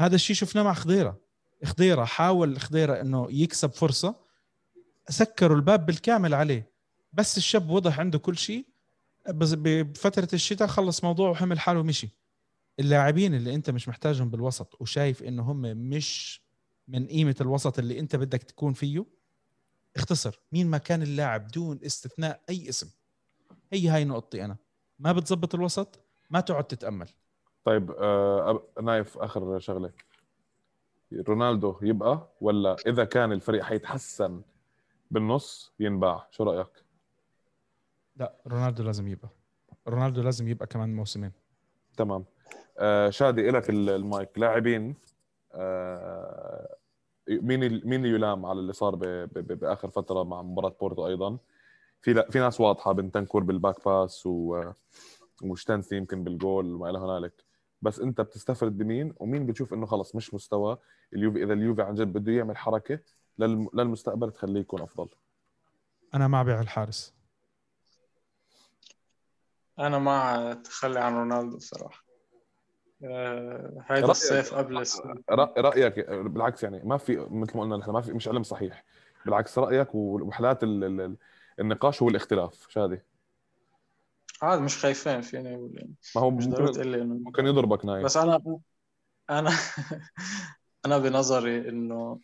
هذا 0.00 0.14
الشيء 0.14 0.36
شفناه 0.36 0.62
مع 0.62 0.74
خضيرة. 0.74 1.20
خضيرة 1.64 2.04
حاول 2.04 2.60
خضيرة 2.60 3.00
إنه 3.00 3.26
يكسب 3.30 3.72
فرصة. 3.72 4.16
سكروا 5.08 5.56
الباب 5.56 5.86
بالكامل 5.86 6.34
عليه. 6.34 6.77
بس 7.12 7.36
الشاب 7.36 7.70
وضح 7.70 8.00
عنده 8.00 8.18
كل 8.18 8.36
شيء. 8.36 8.66
بس 9.28 9.54
بفترة 9.54 10.28
الشتاء 10.32 10.68
خلص 10.68 11.04
موضوعه 11.04 11.30
وحمل 11.30 11.60
حاله 11.60 11.80
ومشي. 11.80 12.08
اللاعبين 12.80 13.34
اللي 13.34 13.54
انت 13.54 13.70
مش 13.70 13.88
محتاجهم 13.88 14.30
بالوسط 14.30 14.80
وشايف 14.80 15.22
إنه 15.22 15.42
هم 15.42 15.60
مش 15.60 16.40
من 16.88 17.06
قيمة 17.06 17.36
الوسط 17.40 17.78
اللي 17.78 17.98
انت 17.98 18.16
بدك 18.16 18.42
تكون 18.42 18.72
فيه 18.72 19.04
اختصر. 19.96 20.40
مين 20.52 20.66
ما 20.66 20.78
كان 20.78 21.02
اللاعب 21.02 21.48
دون 21.48 21.80
استثناء 21.86 22.42
أي 22.48 22.68
اسم؟ 22.68 22.90
هي 23.72 23.88
هاي 23.88 24.04
نقطتي 24.04 24.44
أنا. 24.44 24.56
ما 24.98 25.12
بتزبط 25.12 25.54
الوسط 25.54 26.00
ما 26.30 26.40
تقعد 26.40 26.64
تتأمل. 26.64 27.08
طيب 27.64 27.90
آه 27.90 28.62
نايف 28.82 29.18
آخر 29.18 29.58
شغلة. 29.58 29.92
رونالدو 31.12 31.78
يبقى 31.82 32.28
ولا 32.40 32.76
إذا 32.86 33.04
كان 33.04 33.32
الفريق 33.32 33.62
حيتحسن 33.62 34.42
بالنص 35.10 35.72
ينباع؟ 35.80 36.28
شو 36.30 36.44
رأيك؟ 36.44 36.68
لا 38.18 38.34
رونالدو 38.46 38.82
لازم 38.82 39.08
يبقى. 39.08 39.28
رونالدو 39.88 40.22
لازم 40.22 40.48
يبقى 40.48 40.66
كمان 40.66 40.96
موسمين. 40.96 41.32
تمام. 41.96 42.24
آه 42.78 43.10
شادي 43.10 43.50
لك 43.50 43.70
المايك. 43.70 44.38
لاعبين 44.38 44.94
آه 45.52 46.76
مين 47.28 47.86
مين 47.86 48.04
يلام 48.04 48.46
على 48.46 48.60
اللي 48.60 48.72
صار 48.72 48.94
بآخر 49.34 49.90
فترة 49.90 50.22
مع 50.22 50.42
مباراة 50.42 50.76
بورتو 50.80 51.06
أيضا؟ 51.06 51.38
في 52.00 52.24
في 52.30 52.38
ناس 52.38 52.60
واضحة 52.60 52.92
بنتنكور 52.92 53.42
بال 53.42 53.56
back 53.56 53.84
pass 53.84 54.26
و 54.26 54.70
وتشيزني 55.42 55.96
يمكن 55.96 56.24
بالجول 56.24 56.74
وما 56.74 56.90
إلى 56.90 56.98
هنالك. 56.98 57.44
بس 57.82 58.00
أنت 58.00 58.20
بتستفرد 58.20 58.78
بمين؟ 58.78 59.14
ومين 59.16 59.46
بتشوف 59.46 59.74
إنه 59.74 59.86
خلص 59.86 60.14
مش 60.14 60.34
مستوى؟ 60.34 60.78
اليوفي 61.14 61.44
إذا 61.44 61.52
اليوفي 61.52 61.82
عن 61.82 61.94
جد 61.94 62.12
بده 62.12 62.32
يعمل 62.32 62.56
حركة 62.56 63.00
للمستقبل 63.38 64.30
تخليه 64.30 64.60
يكون 64.60 64.80
أفضل. 64.80 65.08
أنا 66.14 66.28
مع 66.28 66.42
بيع 66.42 66.60
الحارس. 66.60 67.17
أنا 69.78 69.98
مع 69.98 70.52
تخلي 70.64 71.00
عن 71.00 71.14
رونالدو 71.14 71.58
صراحة. 71.58 72.04
آه 73.04 73.84
هذا 73.86 74.10
الصيف 74.10 74.54
قبل 74.54 74.84
رأيك 75.58 76.10
بالعكس 76.10 76.62
يعني 76.62 76.80
ما 76.84 76.96
في 76.96 77.26
مثل 77.30 77.56
ما 77.56 77.62
قلنا 77.62 77.76
نحن 77.76 77.90
ما 77.90 78.00
في 78.00 78.12
مش 78.12 78.28
علم 78.28 78.42
صحيح. 78.42 78.84
بالعكس 79.24 79.58
رأيك 79.58 79.94
وحالات 79.94 80.58
النقاش 81.60 82.02
هو 82.02 82.08
الاختلاف 82.08 82.66
شادي 82.68 83.00
عاد 84.42 84.60
مش 84.60 84.76
خايفين 84.78 85.20
فيني 85.20 85.54
أقول 85.54 85.72
يعني. 85.76 85.94
ما 86.14 86.22
هو 86.22 86.30
مش 86.30 86.48
ضروري 86.48 87.04
ممكن 87.04 87.46
يضربك 87.46 87.84
نايم. 87.84 88.04
بس 88.04 88.16
أنا 88.16 88.60
أنا 89.30 89.50
أنا 90.86 90.98
بنظري 90.98 91.68
إنه 91.68 92.20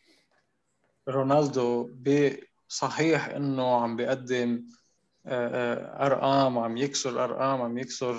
رونالدو 1.09 1.91
صحيح 2.69 3.27
إنه 3.29 3.83
عم 3.83 3.97
بيقدم 3.97 4.67
أرقام 5.27 6.59
عم 6.59 6.77
يكسر 6.77 7.25
أرقام 7.25 7.63
عم 7.63 7.79
يكسر 7.79 8.15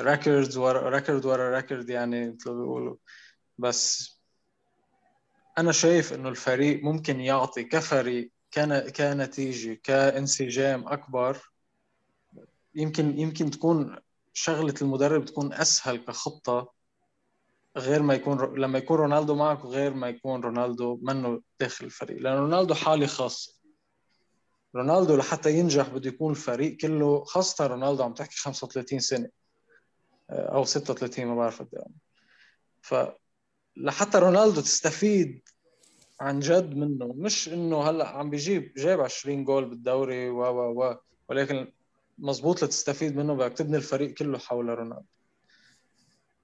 records 0.00 0.56
ورا 0.56 0.90
record 0.90 1.26
ورا 1.26 1.56
record 1.56 1.90
يعني 1.90 2.30
مثل 2.30 2.50
ما 2.50 2.60
بيقولوا. 2.60 2.96
بس 3.58 4.16
أنا 5.58 5.72
شايف 5.72 6.12
إنه 6.12 6.28
الفريق 6.28 6.82
ممكن 6.84 7.20
يعطي 7.20 7.64
كفريق 7.64 8.30
كنتيجة 8.54 9.80
كانسجام 9.82 10.88
أكبر. 10.88 11.38
يمكن 12.74 13.18
يمكن 13.18 13.50
تكون 13.50 13.98
شغلة 14.32 14.74
المدرب 14.82 15.24
تكون 15.24 15.52
أسهل 15.52 15.96
كخطة 15.96 16.72
غير 17.76 18.02
ما 18.02 18.14
يكون 18.14 18.60
لما 18.60 18.78
يكون 18.78 18.96
رونالدو 18.98 19.34
معك 19.34 19.64
وغير 19.64 19.94
ما 19.94 20.08
يكون 20.08 20.40
رونالدو 20.40 20.98
منه 21.02 21.42
داخل 21.60 21.84
الفريق. 21.84 22.22
لأن 22.22 22.36
رونالدو 22.36 22.74
حالة 22.74 23.06
خاصة 23.06 23.55
رونالدو 24.74 25.16
لحتى 25.16 25.58
ينجح 25.58 25.88
بده 25.88 26.08
يكون 26.08 26.30
الفريق 26.30 26.76
كله 26.76 27.24
خاصة 27.24 27.66
رونالدو 27.66 28.02
عم 28.02 28.14
تحكي 28.14 28.36
35 28.36 29.00
سنة 29.00 29.28
آه، 30.30 30.54
أو 30.54 30.64
36 30.64 31.26
ما 31.26 31.34
بعرف 31.34 31.62
قد 31.62 31.68
إيه. 31.74 31.84
ف 32.82 32.94
لحتى 33.76 34.18
رونالدو 34.18 34.60
تستفيد 34.60 35.42
عن 36.20 36.40
جد 36.40 36.76
منه. 36.76 37.12
مش 37.16 37.48
إنه 37.48 37.82
هلأ 37.82 38.08
عم 38.08 38.30
بيجيب 38.30 38.72
جايب 38.76 39.00
20 39.00 39.44
جول 39.44 39.64
بالدوري 39.64 40.30
و 40.30 40.40
و 40.40 40.82
و 40.82 40.96
ولكن 41.28 41.72
مزبوط 42.18 42.64
لتستفيد 42.64 43.16
منه 43.16 43.34
بدك 43.34 43.52
تبني 43.52 43.76
الفريق 43.76 44.14
كله 44.14 44.38
حول 44.38 44.66
رونالدو. 44.66 45.06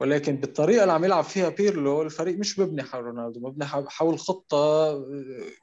ولكن 0.02 0.36
بالطريقة 0.36 0.82
اللي 0.82 0.92
عم 0.92 1.04
يلعب 1.04 1.24
فيها 1.24 1.48
بيرلو 1.48 2.02
الفريق 2.02 2.38
مش 2.38 2.58
مبني 2.58 2.82
حول 2.82 3.04
رونالدو 3.04 3.40
مبني 3.40 3.66
حول 3.66 4.18
خطة 4.18 4.92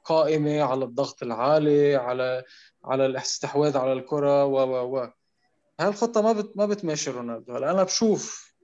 قائمة 0.04 0.62
على 0.62 0.84
الضغط 0.84 1.22
العالي 1.22 1.96
على 1.96 2.44
على 2.84 3.06
الاستحواذ 3.06 3.76
على 3.76 3.92
الكرة 3.92 4.44
و 4.44 4.56
و 4.56 4.96
و 4.98 5.08
هالخطة 5.80 6.22
ما 6.22 6.32
بت 6.32 6.56
ما 6.56 6.66
بتماشي 6.66 7.10
رونالدو. 7.10 7.56
هلا 7.56 7.70
أنا 7.70 7.82
بشوف 7.82 8.54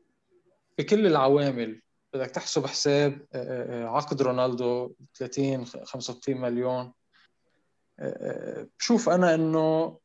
بكل 0.79 1.07
العوامل 1.07 1.83
بدك 2.15 2.31
تحسب 2.31 2.67
حساب 2.67 3.27
آه، 3.33 3.85
آه، 3.85 3.89
عقد 3.89 4.23
رونالدو 4.23 4.95
30 5.15 5.65
35 5.65 6.37
مليون. 6.37 6.93
بشوف 8.79 9.09
أنا 9.09 9.35
إنه 9.35 9.99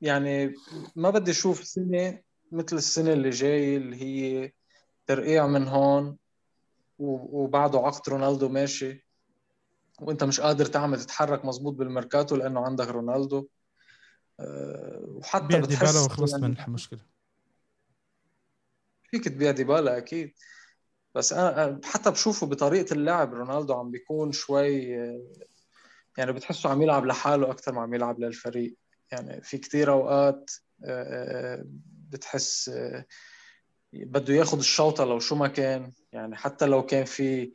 يعني 0.00 0.54
ما 0.96 1.10
بدي 1.10 1.30
أشوف 1.30 1.64
سنة 1.64 2.20
مثل 2.52 2.76
السنة 2.76 3.12
اللي 3.12 3.30
جاي 3.30 3.76
اللي 3.76 3.96
هي 4.02 4.52
ترقيع 5.08 5.46
من 5.46 5.68
هون 5.68 6.16
وبعده 6.98 7.78
عقد 7.78 8.08
رونالدو 8.08 8.48
ماشي. 8.48 9.06
وانت 10.00 10.24
مش 10.24 10.40
قادر 10.40 10.66
تعمل 10.66 11.00
تتحرك 11.00 11.44
مزبوط 11.44 11.74
بالميركاتو 11.74 12.36
لأنه 12.36 12.60
عندك 12.60 12.88
رونالدو. 12.88 13.46
وحتى 14.98 15.46
بيع 15.46 15.60
بتحس 15.60 15.78
ديبالا 15.78 16.06
وخلصت 16.06 16.32
يعني 16.32 16.48
من 16.48 16.60
المشكلة 16.60 17.00
فيك 19.10 19.28
تبيع 19.28 19.50
ديبالا 19.50 19.96
أكيد. 19.96 20.34
بس 21.14 21.32
أنا 21.32 21.80
حتى 21.84 22.10
بشوفه 22.10 22.46
بطريقة 22.46 22.94
اللعب 22.94 23.34
رونالدو 23.34 23.74
عم 23.74 23.90
بيكون 23.90 24.32
شوي 24.32 24.88
يعني 26.18 26.32
بتحسه 26.32 26.70
عم 26.70 26.82
يلعب 26.82 27.06
لحاله 27.06 27.50
أكثر 27.50 27.72
ما 27.72 27.80
عم 27.82 27.94
يلعب 27.94 28.20
للفريق. 28.20 28.76
يعني 29.12 29.42
في 29.42 29.58
كثير 29.58 29.92
أوقات 29.92 30.50
بتحس 32.10 32.70
بده 33.92 34.34
ياخذ 34.34 34.58
الشوطة 34.58 35.04
لو 35.04 35.18
شو 35.18 35.34
ما 35.34 35.48
كان. 35.48 35.92
يعني 36.12 36.36
حتى 36.36 36.66
لو 36.66 36.86
كان 36.86 37.04
في 37.04 37.52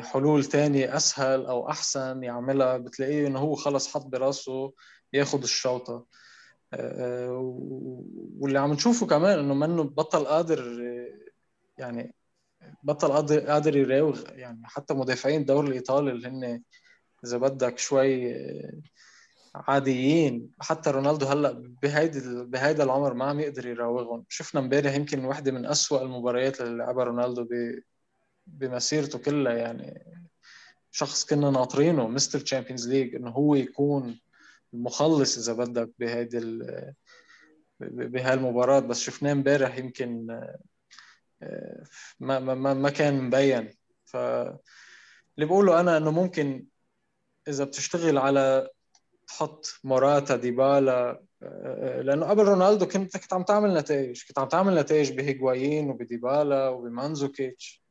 حلول 0.00 0.44
تانية 0.44 0.96
أسهل 0.96 1.46
أو 1.46 1.68
أحسن 1.70 2.22
يعملها 2.22 2.76
بتلاقيه 2.76 3.26
إنه 3.26 3.38
هو 3.38 3.54
خلص 3.54 3.94
حط 3.94 4.06
براسه 4.06 4.72
ياخذ 5.12 5.42
الشوطة. 5.42 6.06
واللي 8.38 8.58
عم 8.58 8.72
نشوفه 8.72 9.06
كمان 9.06 9.38
إنه 9.38 9.54
منه 9.54 9.82
بطل 9.82 10.24
قادر 10.24 10.82
يعني 11.78 12.14
بطل 12.82 13.12
قادر 13.12 13.40
قادر 13.40 13.76
يراوغ 13.76 14.22
يعني 14.30 14.60
حتى 14.64 14.94
مدافعين 14.94 15.40
الدوري 15.40 15.68
الإيطالي 15.68 16.10
اللي 16.10 16.28
هن 16.28 16.62
إذا 17.24 17.38
بدك 17.38 17.78
شوي 17.78 18.34
عاديين. 19.54 20.50
حتى 20.60 20.90
رونالدو 20.90 21.26
هلأ 21.26 21.52
بهيدي 21.82 22.20
بهيدا 22.44 22.84
العمر 22.84 23.14
ما 23.14 23.24
عم 23.24 23.40
يقدر 23.40 23.66
يراوغهم. 23.66 24.24
شفنا 24.28 24.60
امبارح 24.60 24.94
يمكن 24.94 25.24
واحدة 25.24 25.52
من 25.52 25.66
أسوأ 25.66 26.02
المباريات 26.02 26.60
اللي 26.60 26.76
لعبها 26.76 27.04
رونالدو 27.04 27.48
بمسيرته 28.46 29.18
كلها. 29.18 29.52
يعني 29.52 30.04
شخص 30.90 31.24
كنا 31.24 31.50
ناطرينه 31.50 32.08
Mister 32.08 32.40
Champions 32.40 32.88
League 32.88 33.14
إنه 33.14 33.30
هو 33.30 33.54
يكون 33.54 34.20
المخلص 34.74 35.38
إذا 35.38 35.52
بدك 35.64 35.90
بهيدي 35.98 36.62
بهالمباراة. 37.80 38.80
بس 38.80 39.00
شفناه 39.00 39.32
امبارح 39.32 39.78
يمكن 39.78 40.26
ما 42.20 42.38
ما 42.38 42.74
ما 42.74 42.90
كان 42.90 43.22
مبين. 43.22 43.70
ف 44.04 44.16
اللي 44.16 45.46
بقوله 45.46 45.80
أنا 45.80 45.96
إنه 45.96 46.10
ممكن 46.10 46.66
إذا 47.48 47.64
بتشتغل 47.64 48.18
على 48.18 48.68
تحط 49.34 49.80
موراتا 49.84 50.36
ديبالا 50.36 51.22
لأنه 52.02 52.26
قبل 52.26 52.44
رونالدو 52.44 52.86
كنت 52.86 53.16
كنت 53.16 53.32
عم 53.32 53.42
تعمل 53.42 53.74
نتائج 53.74 54.22
كنت 54.28 54.38
عم 54.38 54.48
تعمل 54.48 54.74
نتائج 54.74 55.12
بهيغوايين 55.12 55.90
وبديبالا 55.90 56.68
وبمانزوكيتش. 56.68 57.82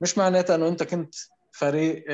مش 0.00 0.18
معناتها 0.18 0.56
إنه 0.56 0.68
أنت 0.68 0.82
كنت 0.82 1.14
فريق 1.52 2.04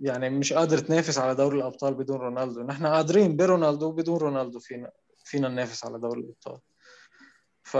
يعني 0.00 0.30
مش 0.30 0.52
قادر 0.52 0.78
تنافس 0.78 1.18
على 1.18 1.34
دوري 1.34 1.58
الأبطال 1.58 1.94
بدون 1.94 2.16
رونالدو. 2.16 2.62
نحن 2.62 2.86
قادرين 2.86 3.36
برونالدو 3.36 3.86
وبدون 3.86 4.16
رونالدو 4.16 4.58
فينا 4.58 4.90
فينا 5.24 5.48
ننافس 5.48 5.84
على 5.84 5.98
دوري 5.98 6.20
الأبطال. 6.20 6.58
ف 7.62 7.76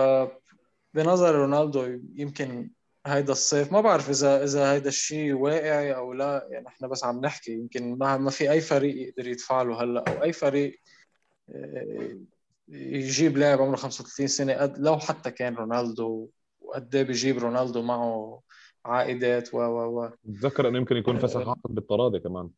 بنظر 0.95 1.35
رونالدو 1.35 2.01
يمكن 2.15 2.71
هيدا 3.07 3.33
الصيف. 3.33 3.73
ما 3.73 3.81
بعرف 3.81 4.11
إذا 4.11 4.45
إذا 4.45 4.73
هيدا 4.73 4.89
الشيء 4.89 5.33
واقعي 5.33 5.97
أو 5.97 6.13
لا. 6.13 6.49
يعني 6.51 6.69
إحنا 6.69 6.89
بس 6.89 7.05
عم 7.05 7.21
نحكي. 7.21 7.53
يمكن 7.53 7.99
ما 7.99 8.17
ما 8.17 8.31
في 8.31 8.51
أي 8.51 8.61
فريق 8.61 9.09
يقدر 9.09 9.29
يدفع 9.29 9.63
له 9.63 9.83
هلأ. 9.83 10.05
أو 10.09 10.23
أي 10.23 10.33
فريق 10.33 10.81
آه، 11.51 12.19
يجيب 12.69 13.39
لاعب 13.39 13.63
عمره 13.63 13.77
35 13.77 14.27
سنة. 14.27 14.75
لو 14.79 14.99
حتى 14.99 15.31
كان 15.31 15.55
رونالدو. 15.55 16.29
وقد 16.61 16.95
إيه 16.95 17.03
بيجيب 17.03 17.39
رونالدو 17.39 17.83
معه 17.83 18.41
عائدات 18.85 19.55
و 19.55 19.59
و 19.59 20.01
و. 20.01 20.11
بتذكر 20.25 20.69
إنه 20.69 20.79
يمكن 20.79 20.97
يكون 20.97 21.19
فسخ 21.19 21.49
عقد 21.49 21.75
بالطرادة 21.75 22.19
كمان. 22.19 22.51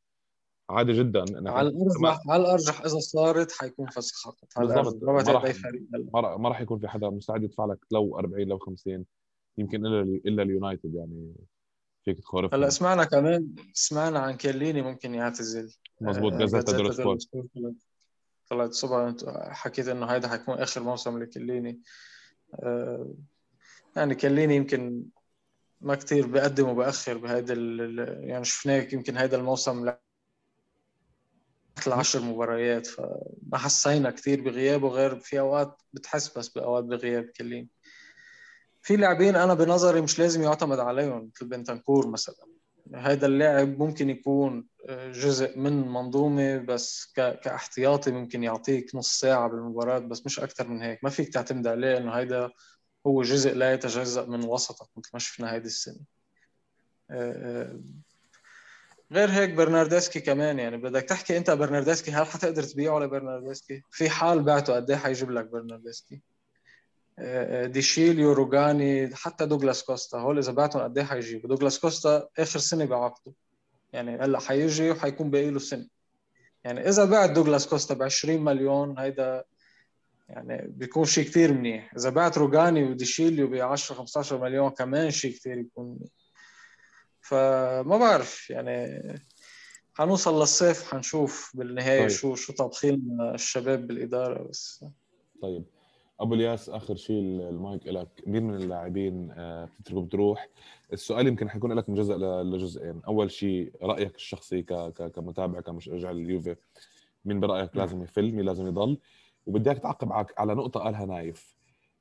عادي 0.71 0.93
جدا. 0.93 1.25
على 1.51 1.69
الارجح 1.69 2.21
على 2.29 2.43
الارجح 2.43 2.81
إذا 2.81 2.99
صارت 2.99 3.53
حيكون 3.53 3.87
فسخ 3.87 4.29
عقد. 4.29 4.69
بالضبط. 4.69 5.03
ما 5.03 5.53
فريق 5.53 5.83
ما 6.15 6.49
راح 6.49 6.61
يكون 6.61 6.79
في 6.79 6.89
حدا 6.89 7.11
مستعد 7.11 7.43
يدفع 7.43 7.65
لك 7.65 7.79
لو 7.91 8.19
40 8.19 8.49
لو 8.49 8.59
50 8.59 9.05
يمكن 9.59 9.87
إلا 9.87 10.03
إلا 10.03 10.43
اليونايتد 10.43 10.95
يعني 10.95 11.35
فيك 12.05 12.19
تخرف 12.21 12.55
هلا 12.55 12.69
سمعنا 12.69 13.05
كمان 13.05 13.55
سمعنا 13.73 14.19
عن 14.19 14.37
كيليني 14.37 14.83
ممكن 14.83 15.15
يعتزل. 15.15 15.75
مزبوط 16.01 16.33
جازيتا 16.33 16.77
ديلو 16.77 16.93
سبورت 16.93 17.29
طلعت 18.51 18.69
الصبح 18.69 19.15
حكيت 19.53 19.89
إنه 19.89 20.07
هيدا 20.07 20.29
حيكون 20.29 20.59
آخر 20.59 20.83
موسم 20.83 21.23
لكليني 21.23 21.81
آه، 22.55 23.15
يعني 23.97 24.15
كليني 24.15 24.57
يمكن 24.57 25.05
ما 25.81 25.95
كثير 25.95 26.27
بقدم 26.27 26.69
وبأخر 26.69 27.19
بهيدا 27.19 27.55
يعني 28.21 28.45
شفناه 28.45 28.89
يمكن 28.93 29.17
هيدا 29.17 29.37
الموسم 29.37 29.93
العشر 31.87 32.21
مباريات 32.21 32.87
فما 32.87 33.59
حسينا 33.59 34.11
كثير 34.11 34.41
بغيابه 34.41 34.89
غير 34.89 35.19
في 35.19 35.41
أوقات 35.41 35.83
بتحس 35.93 36.39
بس 36.39 36.49
بأوقات 36.49 36.85
بغياب 36.85 37.25
كلين 37.25 37.69
في 38.89 38.97
لاعبين 38.97 39.37
أنا 39.37 39.55
بنظري 39.55 40.01
مش 40.01 40.19
لازم 40.19 40.43
يعتمد 40.43 40.79
عليهم 40.79 41.31
مثل 41.35 41.49
بنتنكور 41.49 42.09
مثلا. 42.09 42.47
هذا 42.95 43.27
اللاعب 43.27 43.79
ممكن 43.79 44.11
يكون 44.11 44.67
آه، 44.89 45.13
جزء 45.13 45.59
من 45.59 45.89
منظومة 45.89 46.59
بس 46.59 47.13
كاحتياطي 47.17 48.11
ممكن 48.11 48.43
يعطيك 48.43 48.95
نص 48.95 49.19
ساعة 49.19 49.49
بالمباراة 49.49 49.99
بس 49.99 50.27
مش 50.27 50.41
أكثر 50.41 50.69
من 50.69 50.83
هيك. 50.83 51.05
ما 51.05 51.11
فيك 51.11 51.29
تعتمد 51.29 51.67
عليه 51.67 51.97
إنه 51.97 52.13
هيدا 52.13 52.51
هو 53.07 53.23
جزء 53.23 53.55
لا 53.55 53.73
يتجزأ 53.73 54.27
من 54.27 54.45
وسطك 54.45 54.89
مثل 54.97 55.11
ما 55.13 55.19
شفنا 55.19 55.53
هيدي 55.53 55.67
السنة. 55.67 56.01
آه، 57.11 57.33
آه، 57.33 57.81
غير 59.13 59.31
هيك 59.31 59.55
برناردسكي 59.55 60.21
كمان 60.21 60.59
يعني 60.59 60.77
بدك 60.77 61.03
تحكي 61.03 61.37
أنت 61.37 61.51
برناردسكي 61.51 62.11
هل 62.11 62.27
حتقدر 62.27 62.63
تبيعه 62.63 62.99
لبرناردسكي؟ 62.99 63.83
في 63.91 64.11
حال 64.11 64.43
بعته 64.43 64.77
قد 64.77 64.91
إيه 64.91 64.99
حيجيب 64.99 65.31
لك 65.31 65.45
برناردسكي؟ 65.45 66.23
ديشيليو 67.65 68.33
روجاني 68.33 69.17
حتى 69.17 69.47
دوغلاس 69.47 69.83
كوستا 69.83 70.19
هول 70.19 70.39
إذا 70.39 70.53
بعتهم 70.53 70.83
قد 70.83 70.99
إيه 70.99 71.05
حيجيبوا؟ 71.05 71.49
دوغلاس 71.49 71.79
كوستا 71.79 72.29
آخر 72.39 72.59
سنة 72.59 72.85
بعقده. 72.85 73.33
يعني 73.93 74.17
هلأ 74.17 74.41
حيجي 74.41 74.91
وحيكون 74.91 75.31
باقي 75.31 75.51
له 75.51 75.59
سنة. 75.59 75.87
يعني 76.65 76.89
إذا 76.89 77.05
بعت 77.05 77.31
دوغلاس 77.31 77.67
كوستا 77.67 77.95
ب 77.95 78.03
20 78.03 78.45
مليون 78.45 78.99
هيدا 78.99 79.45
يعني 80.29 80.69
بيكون 80.69 81.05
شيء 81.05 81.25
كثير 81.25 81.53
منيح. 81.53 81.95
إذا 81.97 82.11
بعت 82.11 82.39
روجاني 82.39 82.85
وديشيليو 82.85 83.49
ب 83.49 83.55
10 83.55 83.95
15 83.95 84.41
مليون 84.41 84.71
كمان 84.71 85.11
شيء 85.11 85.33
كثير 85.33 85.59
يكون 85.59 85.87
منيح. 85.87 86.11
فما 87.21 87.99
بعرف 87.99 88.51
يعني 88.51 89.01
حنوصل 89.95 90.41
للصيف 90.41 90.91
حنشوف 90.91 91.51
بالنهاية 91.55 92.01
طيب. 92.01 92.09
شو 92.09 92.35
شو 92.35 92.53
طابخين 92.53 93.19
الشباب 93.35 93.87
بالإدارة 93.87 94.43
بس. 94.43 94.85
طيب. 95.43 95.65
أبو 96.21 96.35
الياس 96.35 96.71
آخر 96.71 96.97
شيء 96.97 97.19
المايك 97.21 97.87
لك 97.87 98.09
مين 98.27 98.43
من 98.43 98.55
اللاعبين 98.55 99.31
آه، 99.31 99.69
بتتركه 99.81 100.03
بتروح؟ 100.03 100.49
السؤال 100.93 101.27
يمكن 101.27 101.51
حيكون 101.51 101.73
لك 101.73 101.89
مجزء 101.91 102.17
لجزئين. 102.17 103.01
أول 103.07 103.31
شيء 103.31 103.73
رأيك 103.83 104.15
الشخصي 104.15 104.63
كمتابع 105.15 105.61
كمشجع 105.61 106.11
اليوفي 106.11 106.57
مين 107.25 107.41
برأيك 107.41 107.77
لازم 107.77 108.03
يفل 108.03 108.33
مين 108.33 108.45
لازم 108.45 108.67
يضل؟ 108.67 108.99
وبدي 109.47 109.71
أياك 109.71 109.83
تعقب 109.83 110.27
على 110.39 110.55
نقطة 110.55 110.81
قالها 110.81 111.07
نايف 111.07 111.57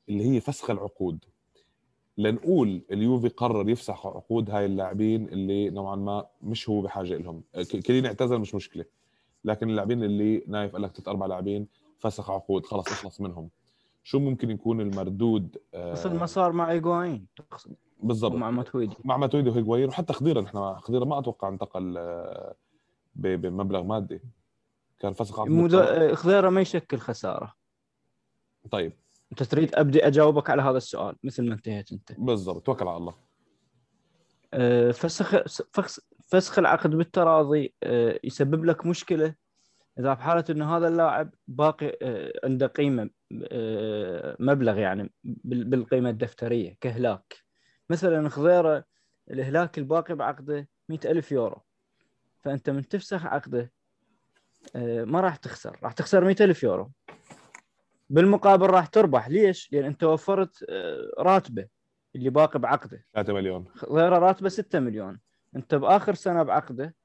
اللي 0.10 0.30
هي 0.30 0.42
فسخ 0.42 0.70
العقود. 0.70 1.26
لنقول 2.18 2.82
اليوفي 2.92 3.28
قرر 3.28 3.70
يفسخ 3.70 4.08
عقود 4.08 4.50
هاي 4.50 4.66
اللاعبين 4.66 5.30
اللي 5.30 5.70
نوعا 5.70 5.96
ما 5.96 6.28
مش 6.42 6.70
هو 6.70 6.82
بحاجة 6.82 7.18
لهم 7.18 7.44
كلين 7.88 8.06
اعتزل 8.06 8.40
مش 8.40 8.56
مشكلة. 8.56 8.86
لكن 9.44 9.70
اللاعبين 9.70 10.04
اللي 10.04 10.44
نايف 10.48 10.72
قال 10.74 10.82
لك 10.82 10.92
ثلاث 10.92 11.08
أربع 11.08 11.26
لاعبين 11.26 11.68
فسخ 11.98 12.30
عقود 12.30 12.66
خلص 12.66 12.88
اخلص 12.88 13.22
منهم. 13.22 13.50
شو 14.08 14.20
ممكن 14.20 14.50
يكون 14.50 14.82
المردود 14.82 15.58
مثل 15.76 16.14
ما 16.14 16.26
صار 16.26 16.52
مع 16.52 16.72
ايجواين 16.72 17.28
بالضبط. 18.00 18.36
مع 18.36 18.52
ماتويدي. 18.52 18.96
مع 19.04 19.18
ماتويدي 19.18 19.50
وهيجواين 19.50 19.88
وحتى 19.88 20.14
خضيره 20.14 20.42
نحن 20.42 20.76
خضيره 20.76 21.06
ما 21.06 21.20
أتوقع 21.20 21.50
انتقل 21.50 21.98
آه، 21.98 22.56
بمبلغ 23.16 23.84
مادي. 23.84 24.22
كان 25.00 25.14
فسخ 25.14 25.40
عقد 25.40 25.50
مد... 25.50 25.76
خضيره 26.14 26.50
ما 26.50 26.62
يشكل 26.62 26.98
خسارة. 26.98 27.54
طيب. 28.72 28.94
أنت 29.32 29.44
تريد 29.44 29.76
أبدي 29.76 30.08
أجاوبك 30.08 30.50
على 30.50 30.62
هذا 30.62 30.78
السؤال 30.78 31.16
مثل 31.24 31.48
ما 31.48 31.54
انتهيت 31.54 31.92
أنت. 31.92 32.12
بالضبط. 32.18 32.66
توكل 32.66 32.88
على 32.88 32.98
الله. 32.98 33.14
آه، 34.54 34.92
فسخ 34.92 35.36
فسخ 36.28 36.60
العقد 36.60 36.90
بالتراضي 36.90 37.74
آه، 37.84 38.20
يسبب 38.24 38.66
لك 38.66 38.86
مشكلة 38.86 39.36
إذا 40.00 40.14
بحالة 40.14 40.46
انه 40.50 40.78
هذا 40.78 40.88
اللاعب 40.88 41.34
باقي 41.48 41.98
آه، 42.02 42.34
عنده 42.44 42.68
قيمة 42.68 43.17
مبلغ 44.40 44.78
يعني 44.78 45.12
بالقيمة 45.44 46.10
الدفترية 46.10 46.78
كهلاك. 46.82 47.38
مثلا 47.90 48.30
خضيرة 48.30 48.84
الهلاك 49.32 49.78
الباقي 49.78 50.16
بعقده 50.16 50.70
مئة 50.90 51.12
ألف 51.12 51.32
يورو. 51.32 51.62
فأنت 52.44 52.70
من 52.70 52.88
تفسخ 52.88 53.26
عقده 53.26 53.72
آه، 54.76 55.04
ما 55.04 55.22
راح 55.22 55.36
تخسر. 55.36 55.80
راح 55.84 55.94
تخسر 55.94 56.26
مئة 56.26 56.44
ألف 56.44 56.64
يورو. 56.64 56.92
بالمقابل 58.10 58.70
راح 58.70 58.86
تربح. 58.86 59.28
ليش؟ 59.28 59.74
لأن 59.74 59.86
أنت 59.86 60.04
وفرت 60.04 60.66
آه، 60.70 61.12
راتبه 61.20 61.68
اللي 62.16 62.30
باقي 62.30 62.60
بعقده. 62.60 63.06
3 63.14 63.34
مليون. 63.34 63.66
غير 63.90 64.12
راتبه 64.12 64.50
6 64.50 64.80
مليون. 64.80 65.20
أنت 65.56 65.76
بآخر 65.76 66.14
سنة 66.14 66.44
بعقده 66.44 66.96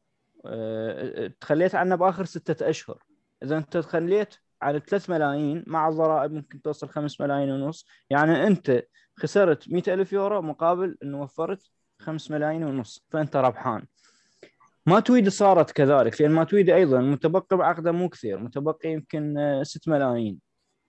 آه، 0.47 1.27
تخليت 1.41 1.75
عنه 1.75 1.95
بآخر 1.95 2.25
ستة 2.25 2.71
أشهر. 2.71 3.03
إذا 3.43 3.57
أنت 3.57 3.77
تخليت 3.77 4.35
على 4.63 4.81
3 4.81 5.13
ملايين 5.13 5.65
مع 5.67 5.89
الضرائب 5.89 6.33
ممكن 6.33 6.63
توصل 6.63 6.89
5 6.89 7.25
ملايين 7.25 7.51
ونص. 7.51 7.87
يعني 8.11 8.47
أنت 8.47 8.83
خسرت 9.17 9.69
100 9.69 9.83
ألف 9.89 10.13
يورو 10.13 10.43
مقابل 10.43 10.97
إنه 11.03 11.23
وفرت 11.23 11.71
5 11.99 12.35
ملايين 12.35 12.65
ونص 12.65 13.07
فأنت 13.11 13.37
ربحان. 13.37 13.87
ما 14.87 15.01
تويد 15.01 15.29
صارت 15.29 15.71
كذلك 15.71 16.21
لأن 16.21 16.31
ما 16.31 16.45
تويد 16.45 16.71
أيضا 16.71 17.01
متبقي 17.01 17.57
بعقده 17.57 17.93
مو 17.93 18.09
كثير 18.09 18.39
متبقي 18.39 18.93
يمكن 18.93 19.61
6 19.63 19.91
ملايين 19.93 20.39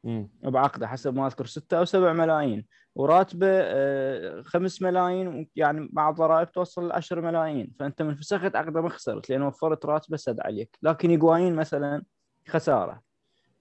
مم. 0.03 0.29
بعقده 0.43 0.87
حسب 0.87 1.15
ما 1.15 1.27
أذكر 1.27 1.45
6 1.45 1.77
أو 1.77 1.85
7 1.85 2.13
ملايين. 2.13 2.65
وراتبه 2.95 4.41
5 4.41 4.83
ملايين 4.85 5.49
يعني 5.55 5.89
مع 5.93 6.09
الضرائب 6.09 6.51
توصل 6.51 6.87
ل 6.87 6.91
10 6.91 7.21
ملايين. 7.21 7.73
فأنت 7.79 8.01
من 8.01 8.15
فسخت 8.15 8.55
عقده 8.55 8.81
ما 8.81 8.89
خسرت 8.89 9.29
لأن 9.29 9.41
وفرت 9.41 9.85
راتبه 9.85 10.17
سد 10.17 10.39
عليك 10.39 10.77
لكن 10.81 11.11
يقواين 11.11 11.55
مثلا 11.55 12.03
خسارة. 12.47 13.12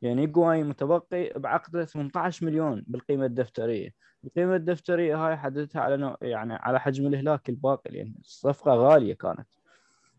يعني 0.03 0.25
يقواين 0.25 0.67
متبقي 0.67 1.33
بعقده 1.37 1.85
18 1.85 2.47
مليون 2.47 2.85
بالقيمة 2.87 3.27
الدفترية. 3.27 3.95
القيمة 4.25 4.57
الدفترية 4.57 5.17
هاي 5.17 5.37
حددتها 5.37 5.83
على 5.83 5.97
نوع 5.97 6.17
يعني 6.23 6.55
على 6.55 6.81
حجم 6.81 7.07
الإهلاك 7.07 7.49
الباقي 7.49 7.91
لأن 7.91 8.15
الصفقة 8.21 8.75
غالية 8.75 9.15
كانت. 9.15 9.49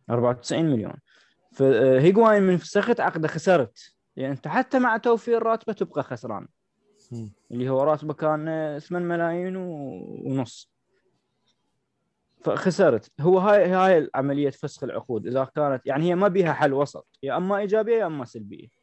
94 0.09 0.65
مليون. 0.65 0.93
فهيجواين 1.51 2.43
من 2.43 2.57
فسخت 2.57 2.99
عقده 2.99 3.27
خسرت. 3.27 3.95
يعني 4.15 4.33
أنت 4.33 4.47
حتى 4.47 4.79
مع 4.79 4.97
توفير 4.97 5.43
راتبه 5.43 5.73
تبقى 5.73 6.03
خسران. 6.03 6.47
اللي 7.51 7.69
هو 7.69 7.83
راتبه 7.83 8.13
كان 8.13 8.79
8 8.79 9.07
ملايين 9.07 9.55
ونص. 9.55 10.73
فخسرت. 12.41 13.11
هو 13.19 13.39
هاي 13.39 13.69
هاي 13.69 14.09
عملية 14.15 14.49
فسخ 14.49 14.83
العقود. 14.83 15.27
إذا 15.27 15.43
كانت 15.55 15.81
يعني 15.85 16.03
هي 16.03 16.15
ما 16.15 16.27
بيها 16.27 16.53
حل 16.53 16.73
وسط. 16.73 17.07
يا 17.23 17.37
أما 17.37 17.57
إيجابية 17.57 17.95
يا 17.97 18.05
أما 18.05 18.25
سلبية. 18.25 18.82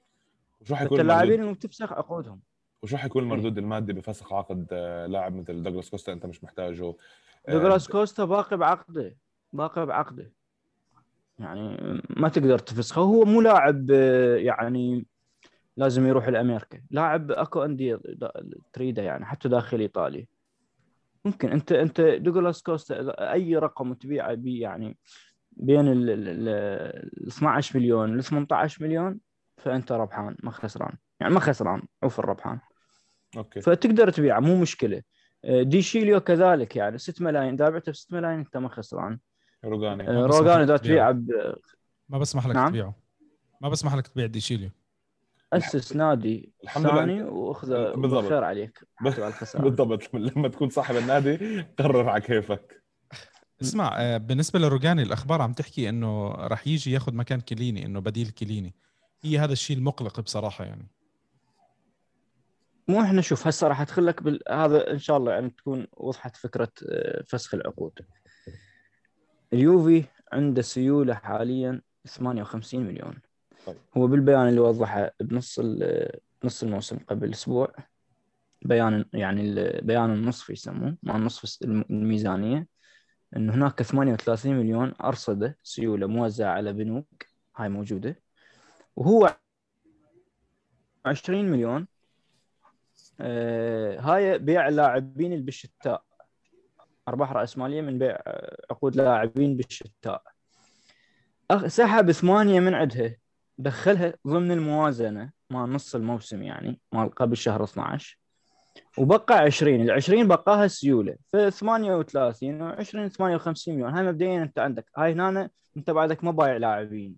وشو 0.61 0.75
حيكون 0.75 1.01
اللاعبين 1.01 1.33
المردود 1.33 1.49
انه 1.49 1.61
تفسخ 1.61 1.93
عقودهم 1.93 2.41
وشو 2.83 2.97
حيكون 2.97 3.23
المردود 3.23 3.59
المادي 3.59 3.93
بفسخ 3.93 4.33
عقد 4.33 4.67
آه، 4.73 5.07
لاعب 5.07 5.35
مثل 5.35 5.63
دوغلاس 5.63 5.91
كوستا 5.91 6.13
انت 6.13 6.27
مش 6.27 6.45
محتاجه 6.45 6.85
آه، 6.85 7.53
دوغلاس 7.53 7.89
كوستا 7.89 8.25
باقي 8.25 8.57
بعقده 8.57 9.17
باقي 9.53 9.87
بعقده 9.87 10.33
يعني 11.39 12.01
ما 12.11 12.29
تقدر 12.29 12.59
تفسخه 12.59 13.01
هو 13.01 13.25
مو 13.25 13.41
لاعب 13.41 13.91
آه، 13.91 14.37
يعني 14.37 15.07
لازم 15.77 16.07
يروح 16.07 16.29
لامريكا 16.29 16.83
لاعب 16.91 17.31
اكو 17.31 17.65
انديه 17.65 18.01
تريده 18.73 19.03
يعني 19.03 19.25
حتى 19.25 19.49
داخل 19.49 19.81
ايطاليا 19.81 20.27
ممكن 21.25 21.53
انت 21.53 21.73
انت 21.73 22.01
دوغلاس 22.01 22.63
كوستا 22.63 23.33
اي 23.33 23.57
رقم 23.57 23.93
تبيعه 23.93 24.35
بي 24.35 24.59
يعني 24.59 24.99
بين 25.53 25.89
ال 25.89 26.49
12 27.29 27.79
مليون 27.79 28.17
ل 28.17 28.25
18 28.25 28.85
مليون 28.85 29.21
فأنت 29.61 29.93
ربحان 29.93 30.37
ما 30.43 30.51
خسران. 30.51 30.93
يعني 31.21 31.35
ما 31.35 31.41
خسران 31.41 31.83
عوف 32.03 32.19
الربحان. 32.21 32.59
أوكي. 33.37 33.61
فتقدر 33.61 34.11
تبيعه 34.11 34.41
مو 34.41 34.57
مشكلة. 34.61 35.03
آه، 35.45 35.63
ديشيليو 35.63 36.21
كذلك 36.21 36.77
يعني 36.77 36.99
6 36.99 37.23
ملايين 37.25 37.55
اذا 37.55 37.69
بعته 37.69 37.93
ب 37.93 37.95
6 37.95 38.15
ملايين 38.17 38.39
أنت 38.39 38.57
ما 38.57 38.69
خسران. 38.69 39.19
روجاني 39.65 40.09
آه، 40.11 40.27
بس 40.27 40.35
روجان 40.37 40.61
إذا 40.61 40.77
تبيعه. 40.77 41.13
ب- 41.13 41.55
ما 42.09 42.19
بسمح 42.19 42.47
لك 42.47 42.55
نعم. 42.55 42.69
تبيعه. 42.69 42.95
ما 43.61 43.69
بسمح 43.69 43.95
لك 43.95 44.07
تبيع 44.07 44.27
ديشيليو 44.27 44.71
أسس 45.53 45.97
نادي 45.97 46.53
الحمد 46.65 46.87
لله. 46.87 46.95
ثاني 46.97 47.23
وأخذه 47.23 47.93
بالضبط. 47.95 48.29
خير 48.29 48.45
عليك. 48.45 48.85
بالضبط. 49.55 50.15
لما 50.15 50.49
تكون 50.49 50.69
صاحب 50.71 50.97
النادي 50.97 51.61
قرر 51.79 52.09
على 52.09 52.21
كيفك. 52.21 52.83
اسمع 53.63 53.95
آه، 53.99 54.17
بالنسبة 54.17 54.59
لروجاني 54.59 55.03
الأخبار 55.03 55.43
عم 55.43 55.53
تحكي 55.53 55.89
إنه 55.89 56.29
راح 56.31 56.67
يجي 56.67 56.93
ياخذ 56.93 57.15
مكان 57.15 57.41
كيليني 57.41 57.87
إنه 57.87 58.01
بديل 58.01 58.31
كيليني. 58.31 58.75
هي 59.23 59.39
هذا 59.39 59.53
الشيء 59.53 59.77
المقلق 59.77 60.21
بصراحة 60.21 60.65
يعني. 60.65 60.87
مو 62.89 63.03
إحنا 63.03 63.23
شوف 63.23 63.47
هسه 63.47 63.69
راح 63.69 63.81
أدخل 63.81 64.07
لك 64.07 64.23
بال... 64.23 64.41
هذا 64.51 64.91
إن 64.91 64.99
شاء 64.99 65.17
الله 65.17 65.33
يعني 65.33 65.51
تكون 65.51 65.87
وضحت 65.97 66.37
فكرة 66.37 66.73
آه، 66.89 67.25
فسخ 67.29 67.55
العقود. 67.55 67.93
اليوفي 69.53 70.05
عنده 70.33 70.63
سيولة 70.63 71.15
حاليا 71.15 71.83
58 72.07 72.81
مليون. 72.87 73.15
طيب. 73.67 73.77
هو 73.97 74.07
بالبيان 74.07 74.49
اللي 74.49 74.61
وضحه 74.61 75.11
بنص 75.21 75.59
ال- 75.59 76.21
نص 76.45 76.63
الموسم 76.63 76.99
قبل 77.09 77.31
أسبوع 77.31 77.73
بيان 78.63 79.05
يعني 79.13 79.43
البيان 79.43 80.11
النصفي 80.11 80.53
يسموه 80.53 80.97
مع 81.03 81.17
نصف 81.17 81.59
الميزانية 81.63 82.67
انه 83.37 83.55
هناك 83.55 83.83
38 83.83 84.55
مليون 84.55 84.93
أرصده 85.05 85.59
سيولة 85.63 86.07
موزعة 86.07 86.53
على 86.53 86.73
بنوك 86.73 87.27
هاي 87.57 87.69
موجودة. 87.69 88.23
وهو 89.01 89.37
20 91.07 91.45
مليون. 91.45 91.87
آه، 93.21 94.01
هاي 94.01 94.39
بيع 94.39 94.69
لاعبين 94.69 95.33
البشتاء. 95.33 96.03
أرباح 97.09 97.33
راسماليه 97.33 97.81
من 97.81 97.99
بيع 97.99 98.19
آه، 98.27 98.57
عقود 98.71 98.97
لاعبين 98.97 99.57
بالشتاء 99.57 100.23
سحب 101.67 102.13
ثمانية 102.13 102.61
من 102.61 102.75
عندها. 102.75 103.17
دخلها 103.59 104.15
ضمن 104.27 104.51
الموازنة 104.51 105.31
مال 105.51 105.73
نص 105.73 105.95
الموسم 105.95 106.43
يعني 106.43 106.81
مال 106.93 107.11
قبل 107.11 107.37
شهر 107.37 107.65
12 107.65 108.19
وبقى 108.99 109.39
20 109.39 109.81
ال 109.81 109.91
20 109.91 110.29
بقاها 110.29 110.67
سيولة. 110.67 111.17
ف 111.29 111.37
38 111.37 112.63
و 112.63 112.67
20 112.67 113.09
58 113.09 113.75
مليون. 113.75 113.95
هاي 113.95 114.07
مبدئيا 114.07 114.43
أنت 114.43 114.59
عندك. 114.59 114.91
هاي 114.97 115.13
هنا 115.13 115.51
أنت 115.77 115.91
بعدك 115.91 116.25
ما 116.25 116.31
بايع 116.31 116.57
لاعبين. 116.57 117.17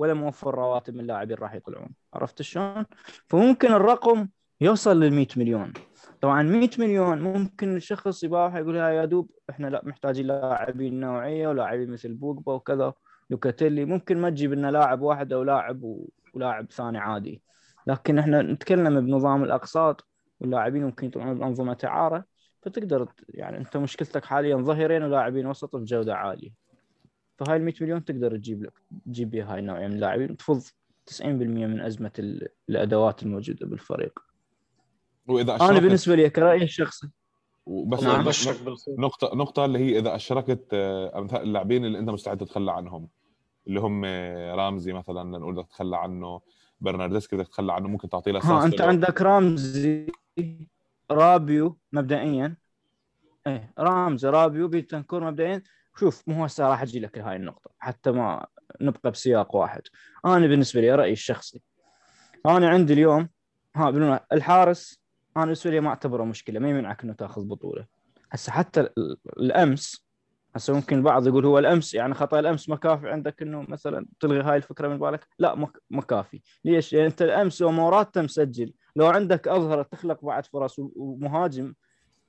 ولا 0.00 0.14
موفر 0.14 0.54
رواتب 0.54 0.94
من 0.94 1.00
اللاعبين 1.00 1.36
راح 1.36 1.54
يطلعون. 1.54 1.88
عرفت 2.14 2.42
شلون؟ 2.42 2.86
فممكن 3.28 3.72
الرقم 3.72 4.28
يوصل 4.60 5.00
لل 5.00 5.12
100 5.12 5.26
مليون. 5.36 5.72
طبعا 6.20 6.42
100 6.42 6.70
مليون 6.78 7.20
ممكن 7.20 7.76
الشخص 7.76 8.24
يباوح 8.24 8.54
يقول 8.54 8.76
يا 8.76 9.04
دوب 9.04 9.30
إحنا 9.50 9.66
لا 9.66 9.82
محتاجين 9.84 10.26
لاعبين 10.26 11.00
نوعية 11.00 11.48
ولاعبين 11.48 11.90
مثل 11.90 12.14
بوجبا 12.14 12.52
وكذا 12.52 12.92
لوكاتيلي. 13.30 13.84
ممكن 13.84 14.18
ما 14.18 14.30
تجيب 14.30 14.52
لنا 14.52 14.70
لاعب 14.70 15.00
واحد 15.00 15.32
أو 15.32 15.42
لاعب 15.42 15.96
ولاعب 16.34 16.70
ثاني 16.70 16.98
عادي. 16.98 17.42
لكن 17.86 18.18
إحنا 18.18 18.42
نتكلم 18.42 19.00
بنظام 19.00 19.44
الأقساط 19.44 20.06
واللاعبين 20.40 20.84
ممكن 20.84 21.06
يطلعون 21.06 21.38
بأنظمة 21.38 21.78
إعارة. 21.84 22.24
فتقدر 22.62 23.08
يعني 23.28 23.58
أنت 23.58 23.76
مشكلتك 23.76 24.24
حاليا 24.24 24.56
ظهيرين 24.56 25.02
ولاعبين 25.02 25.46
وسط 25.46 25.76
بجوده 25.76 26.14
عالية. 26.14 26.59
فهاي 27.40 27.56
ال 27.56 27.62
100 27.64 27.74
مليون 27.80 28.04
تقدر 28.04 28.36
تجيب 28.36 28.62
لك 28.62 28.72
تجيب 29.06 29.30
بها 29.30 29.54
هاي 29.54 29.58
النوعيه 29.58 29.86
من 29.86 29.94
اللاعبين 29.94 30.30
وتفض 30.30 30.62
90% 31.06 31.22
من 31.32 31.80
أزمة 31.80 32.12
ال- 32.18 32.48
الأدوات 32.68 33.22
الموجودة 33.22 33.66
بالفريق. 33.66 34.18
وإذا 35.28 35.54
أنا 35.54 35.64
اشركت 35.64 35.82
بالنسبة 35.82 36.14
لي 36.14 36.30
كرأيي 36.30 36.62
الشخصي. 36.62 37.08
الله 37.68 38.02
نعم. 38.02 38.28
نقطة 38.98 39.36
نقطة 39.36 39.64
اللي 39.64 39.78
هي 39.78 39.98
إذا 39.98 40.14
أشركت 40.14 40.66
آه، 40.72 41.18
أمثال 41.18 41.42
اللاعبين 41.42 41.84
اللي 41.84 41.98
أنت 41.98 42.10
مستعد 42.10 42.38
تتخلى 42.38 42.72
عنهم. 42.72 43.08
اللي 43.66 43.80
هم 43.80 44.04
رامزي 44.58 44.92
مثلا 44.92 45.22
نقول 45.38 45.54
بدك 45.54 45.66
تتخلى 45.66 45.96
عنه. 45.96 46.40
برناردسكي 46.80 47.36
بدك 47.36 47.46
تتخلى 47.46 47.72
عنه 47.72 47.88
ممكن 47.88 48.08
تعطيه 48.08 48.32
ها 48.32 48.38
لساسولو 48.38 48.60
أنت 48.64 48.80
عندك 48.80 49.22
رامزي 49.22 50.06
رابيو 51.10 51.76
مبدئيا. 51.92 52.56
إيه 53.46 53.72
رامزي 53.78 54.28
رابيو 54.28 54.68
بينتانكور 54.68 55.24
مبدئيا. 55.24 55.62
شوف 56.00 56.22
مو 56.26 56.44
هسه 56.44 56.68
راح 56.68 56.82
أجي 56.82 57.00
لك 57.00 57.18
هاي 57.18 57.36
النقطة 57.36 57.70
حتى 57.78 58.10
ما 58.10 58.46
نبقى 58.80 59.10
بسياق 59.10 59.56
واحد. 59.56 59.82
أنا 60.24 60.46
بالنسبة 60.46 60.80
لي 60.80 60.94
رأيي 60.94 61.12
الشخصي 61.12 61.62
أنا 62.46 62.68
عندي 62.68 62.92
اليوم 62.92 63.28
ها 63.76 64.24
الحارس 64.32 65.00
أنا 65.36 65.44
بالنسبة 65.44 65.70
لي 65.70 65.80
ما 65.80 65.88
أعتبره 65.88 66.24
مشكلة 66.24 66.60
ما 66.60 66.70
يمنعك 66.70 67.02
إنه 67.04 67.12
تأخذ 67.12 67.44
بطولة. 67.44 67.86
هسه 68.30 68.52
حتى 68.52 68.80
ال- 68.80 69.16
الأمس 69.38 70.06
هسه 70.56 70.74
ممكن 70.74 70.96
البعض 70.96 71.26
يقول 71.26 71.46
هو 71.46 71.58
الأمس 71.58 71.94
يعني 71.94 72.14
خطأ 72.14 72.38
الأمس 72.38 72.68
ما 72.68 72.76
كافي 72.76 73.08
عندك 73.10 73.42
إنه 73.42 73.62
مثلا 73.68 74.06
تلغي 74.20 74.40
هاي 74.40 74.56
الفكرة 74.56 74.88
من 74.88 74.98
بالك؟ 74.98 75.26
لا 75.38 75.66
ما 75.90 76.02
كافي. 76.02 76.42
ليش؟ 76.64 76.92
لأن 76.92 77.04
أنت 77.04 77.22
الأمس 77.22 77.62
لو 77.62 77.70
موراتا 77.70 78.22
مسجل 78.22 78.72
لو 78.96 79.06
عندك 79.06 79.48
أظهرة 79.48 79.82
تخلق 79.82 80.24
بعد 80.24 80.46
فرص 80.46 80.76
ومهاجم 80.78 81.74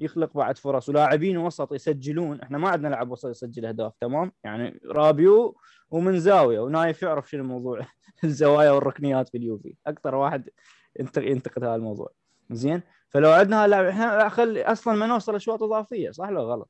يخلق 0.02 0.34
بعد 0.38 0.58
فرص 0.58 0.90
ولاعبين 0.90 1.38
وسط 1.38 1.74
يسجلون. 1.74 2.42
إحنا 2.42 2.58
ما 2.58 2.70
عندنا 2.70 2.88
لاعب 2.88 3.12
وسط 3.12 3.30
يسجل 3.30 3.66
اهداف 3.66 3.94
تمام؟ 4.02 4.32
يعني 4.44 4.80
رابيو 4.86 5.58
ومن 5.92 6.20
زاوية 6.20 6.60
ونايف 6.60 7.02
يعرف 7.02 7.30
شنو 7.30 7.42
الموضوع. 7.42 7.80
الزوايا 8.24 8.72
والركنيات 8.72 9.30
في 9.30 9.38
اليوفي. 9.38 9.76
أكثر 9.88 10.16
واحد 10.16 10.50
ينت- 11.00 11.18
ينتقد 11.18 11.64
هذا 11.64 11.76
الموضوع. 11.76 12.10
زين؟ 12.52 12.82
فلو 13.10 13.32
عندنا 13.32 13.68
لاعب 13.68 13.86
إحنا 13.86 14.30
خلي 14.30 14.64
أصلا 14.64 14.94
ما 14.94 15.06
نوصل 15.06 15.36
أشواط 15.36 15.64
إضافية 15.64 16.12
صح 16.12 16.28
ولا 16.30 16.42
غلط؟ 16.42 16.70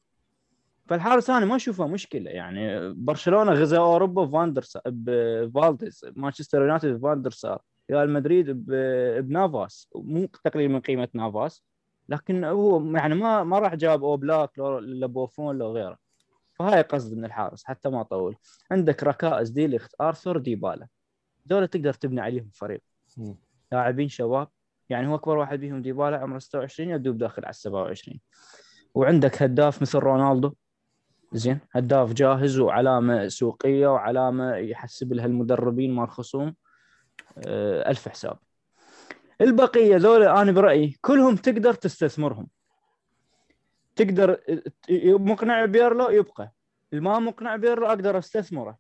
فالحارس 0.88 1.30
أنا 1.30 1.46
ما 1.46 1.56
أشوفه 1.56 1.88
مشكلة. 1.88 2.32
يعني 2.32 2.94
برشلونة 2.94 3.52
غزا 3.52 3.78
أوروبا 3.78 4.24
بفاندرس 4.26 4.78
بفالديز 4.86 6.06
مانشستر 6.16 6.62
يونايتد 6.62 6.88
بفاندرسار 7.00 7.62
ريال 7.92 8.10
مدريد 8.10 8.66
بنافاس. 8.66 9.88
مو 9.96 10.26
تقليل 10.44 10.72
من 10.72 10.80
قيمة 10.80 11.08
نافاس. 11.14 11.64
لكن 12.12 12.44
هو 12.44 12.96
يعني 12.96 13.16
ما 13.16 13.44
ما 13.44 13.60
راح 13.60 13.76
جاب 13.76 14.04
اوبلاك 14.04 14.60
لو 14.60 14.80
لا 14.80 15.08
بوفون 15.08 15.58
لو 15.58 15.72
غيره. 15.72 15.98
فهاي 16.54 16.82
قصد 16.82 17.18
من 17.18 17.26
الحارس 17.26 17.64
حتى 17.64 17.90
ما 17.90 18.02
اطول 18.02 18.36
عندك 18.72 19.04
ركائز 19.04 19.50
ديليخت 19.50 19.96
ارثر 20.02 20.38
ديبالا. 20.38 20.88
دول 21.46 21.68
تقدر 21.68 21.94
تبني 21.94 22.22
عليهم 22.22 22.50
فريق. 22.54 22.82
لاعبين 23.72 24.10
شباب. 24.10 24.48
يعني 24.90 25.08
هو 25.08 25.16
أكبر 25.16 25.38
واحد 25.38 25.60
بيهم 25.60 25.82
ديبالا 25.82 26.18
عمره 26.18 26.40
26 26.40 26.90
يدوب 26.90 27.18
داخل 27.18 27.46
على 27.46 27.54
27 27.54 28.20
وعندك 28.96 29.42
هداف 29.44 29.82
مثل 29.82 30.00
رونالدو. 30.00 30.54
زين 31.34 31.60
هداف 31.72 32.14
جاهز 32.14 32.60
وعلامة 32.60 33.28
سوقية 33.28 33.88
وعلامة 33.88 34.56
يحسب 34.56 35.14
لها 35.14 35.26
المدربين 35.26 35.96
مال 35.96 36.04
الخصوم 36.04 36.56
آه، 37.48 37.90
ألف 37.90 38.08
حساب. 38.08 38.38
البقية 39.42 39.98
ذولا 39.98 40.42
أنا 40.42 40.52
برأيي 40.52 40.98
كلهم 41.02 41.36
تقدر 41.36 41.74
تستثمرهم. 41.74 42.48
تقدر 43.96 44.38
مقنع 45.04 45.66
بيرلو 45.66 46.10
يبقى. 46.10 46.52
الما 46.94 47.20
مقنع 47.20 47.56
بيرلو 47.56 47.86
أقدر 47.86 48.18
أستثمره. 48.18 48.78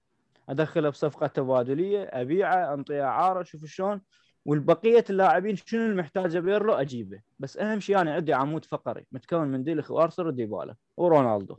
أدخله 0.49 0.89
بصفقة 0.89 1.27
تبادلية 1.27 2.03
أبيعه 2.03 2.73
أنطيه 2.73 3.03
اعاره 3.03 3.43
شوف 3.43 3.65
شلون. 3.65 4.01
والبقية 4.45 5.05
اللاعبين 5.09 5.55
شنو 5.55 5.85
المحتاجه 5.85 6.39
بيرلو؟ 6.39 6.73
أجيبه. 6.73 7.21
بس 7.39 7.57
أهم 7.57 7.79
شيء 7.79 8.01
أنا 8.01 8.13
عندي 8.13 8.33
عمود 8.33 8.65
فقري. 8.65 9.05
متكون 9.11 9.47
من 9.47 9.63
ديليخت 9.63 9.91
وارثر 9.91 10.27
وديبالا 10.27 10.75
ورونالدو. 10.97 11.57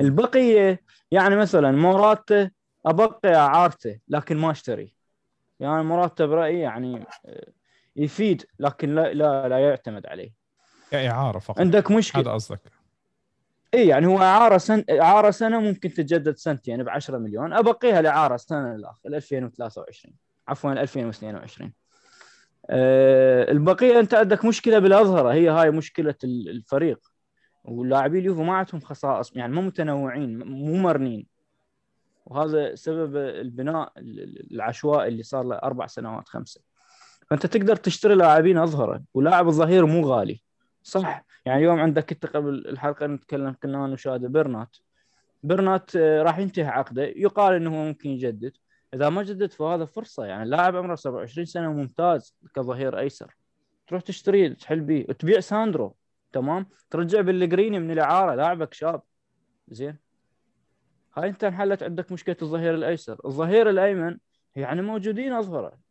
البقية 0.00 0.80
يعني 1.10 1.36
مثلا 1.36 1.70
موراتا 1.72 2.50
أبقي 2.86 3.34
اعارته 3.34 3.98
لكن 4.08 4.36
ما 4.36 4.50
أشتري. 4.50 4.94
يعني 5.60 5.82
موراتا 5.82 6.26
برأيي 6.26 6.60
يعني 6.60 7.06
آه، 7.26 7.52
يفيد 7.96 8.46
لكن 8.58 8.94
لا 8.94 9.14
لا, 9.14 9.48
لا 9.48 9.58
يعتمد 9.58 10.06
عليه. 10.06 10.32
كاعاره 10.90 11.38
فقط. 11.38 11.60
عندك 11.60 11.90
مشكلة. 11.90 12.22
هذا 12.22 12.30
قصدك. 12.30 12.60
اي 13.74 13.88
يعني 13.88 14.06
هو 14.06 14.18
اعاره 14.22 14.58
سنه 14.58 14.84
اعاره 14.90 15.30
سنة 15.30 15.60
ممكن 15.60 15.88
تتجدد 15.92 16.36
سنتين 16.36 16.82
ب 16.82 16.88
10 16.88 17.18
مليون. 17.18 17.52
أبقيها 17.52 18.00
الاعاره 18.00 18.36
سنة 18.36 18.74
للآخر 18.76 19.00
2023 19.08 20.14
عفوا 20.48 20.72
2022 20.72 21.72
أه 22.70 23.50
البقية 23.52 24.00
أنت 24.00 24.14
عندك 24.14 24.44
مشكلة 24.44 24.78
بالأظهرة. 24.78 25.32
هي 25.32 25.48
هاي 25.48 25.70
مشكلة 25.70 26.14
ال- 26.24 26.48
الفريق. 26.48 26.98
ولاعبي 27.64 28.18
اليوفي 28.18 28.42
ما 28.42 28.54
عندهم 28.56 28.80
خصائص 28.80 29.32
يعني 29.36 29.52
مو 29.54 29.60
متنوعين 29.62 30.38
مو 30.38 30.76
مرنين. 30.76 31.26
وهذا 32.26 32.74
سبب 32.74 33.16
البناء 33.16 33.92
ال- 33.96 34.20
ال- 34.20 34.52
العشوائي 34.54 35.08
اللي 35.08 35.22
صار 35.22 35.44
له 35.44 35.56
أربع 35.56 35.86
سنوات 35.86 36.28
خمسة. 36.28 36.60
فانت 37.30 37.46
تقدر 37.46 37.76
تشتري 37.76 38.14
لاعبين 38.14 38.58
اظهره 38.58 39.02
ولاعب 39.14 39.48
الظهير 39.48 39.86
مو 39.86 40.06
غالي. 40.06 40.42
صح؟ 40.82 41.24
يعني 41.46 41.58
اليوم 41.58 41.80
عندك 41.80 42.12
أنت 42.12 42.26
قبل 42.26 42.68
الحلقة 42.68 43.06
نتكلم 43.06 43.56
كنا 43.62 43.84
أنا 43.84 43.92
وشادة 43.92 44.28
برنات 44.28 44.76
برنات 45.42 45.96
آه، 45.96 46.22
راح 46.22 46.38
ينتهي 46.38 46.64
عقده 46.64 47.02
يقال 47.02 47.54
إنه 47.54 47.70
هو 47.70 47.84
ممكن 47.84 48.10
يجدد. 48.10 48.52
إذا 48.94 49.08
ما 49.08 49.22
جدد 49.22 49.52
فهذا 49.52 49.84
فرصة 49.84 50.24
يعني 50.24 50.42
اللاعب 50.42 50.76
عمره 50.76 50.94
27 50.94 51.44
سنة 51.44 51.72
ممتاز 51.72 52.34
كظهير 52.54 52.98
أيسر. 52.98 53.36
تروح 53.86 54.02
تشتريه 54.02 54.48
تحل 54.48 54.80
بيه 54.80 55.06
وتبيع 55.08 55.40
ساندرو. 55.40 55.96
تمام؟ 56.32 56.66
ترجع 56.90 57.20
بالجريني 57.20 57.78
من 57.78 57.90
الإعارة 57.90 58.34
لاعبك 58.34 58.74
شاب. 58.74 59.02
زين؟ 59.68 59.96
هاي 61.16 61.28
أنت 61.28 61.44
انحلت 61.44 61.82
عندك 61.82 62.12
مشكلة 62.12 62.36
الظهير 62.42 62.74
الأيسر. 62.74 63.20
الظهير 63.24 63.70
الأيمن 63.70 64.18
يعني 64.56 64.82
موجودين 64.82 65.32
أظهره. 65.32 65.85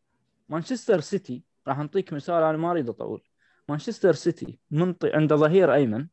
مانشستر 0.49 0.99
سيتي 0.99 1.43
راح 1.67 1.77
نعطيك 1.77 2.13
مثال 2.13 2.43
أنا 2.43 2.57
ما 2.57 2.71
أريد 2.71 2.89
أطول. 2.89 3.23
مانشستر 3.69 4.13
سيتي 4.13 4.59
منطي 4.71 5.13
عنده 5.13 5.35
ظهير 5.35 5.73
أيمن 5.73 6.07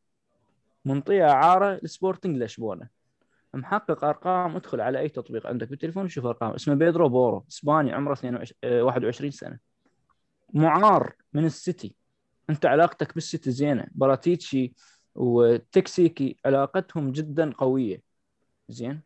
منطية 0.85 1.29
اعاره 1.29 1.79
لسبورتنج 1.83 2.37
لشبونة. 2.37 2.87
محقق 3.53 4.03
أرقام 4.03 4.55
ادخل 4.55 4.81
على 4.81 4.99
أي 4.99 5.09
تطبيق 5.09 5.47
عندك 5.47 5.69
بالتليفون 5.69 6.07
شوف 6.09 6.25
أرقام. 6.25 6.51
اسمه 6.51 6.73
بيدرو 6.73 7.09
بورو 7.09 7.45
إسباني 7.51 7.93
عمره 7.93 8.13
22 8.13 8.53
آه، 8.63 8.83
21 8.83 9.31
سنة. 9.31 9.59
معار 10.53 11.13
من 11.33 11.45
السيتي. 11.45 11.95
أنت 12.49 12.65
علاقتك 12.65 13.13
بالسيتي 13.13 13.51
زينة. 13.51 13.87
براتيتشي 13.91 14.73
وتكسيكي 15.15 16.37
علاقتهم 16.45 17.11
جدا 17.11 17.53
قوية. 17.53 18.01
زين؟ 18.69 19.01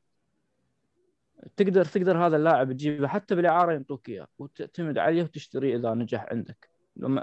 تقدر 1.58 1.86
تقدر 1.86 2.18
هذا 2.18 2.38
اللاعب 2.38 2.72
تجيبه 2.74 3.08
حتى 3.08 3.36
بالإعارة 3.36 3.74
ينطوك 3.74 4.10
إياه 4.10 4.28
وتعتمد 4.40 4.98
عليه 4.98 5.24
وتشتريه 5.24 5.78
إذا 5.78 5.94
نجح 5.94 6.26
عندك. 6.32 6.70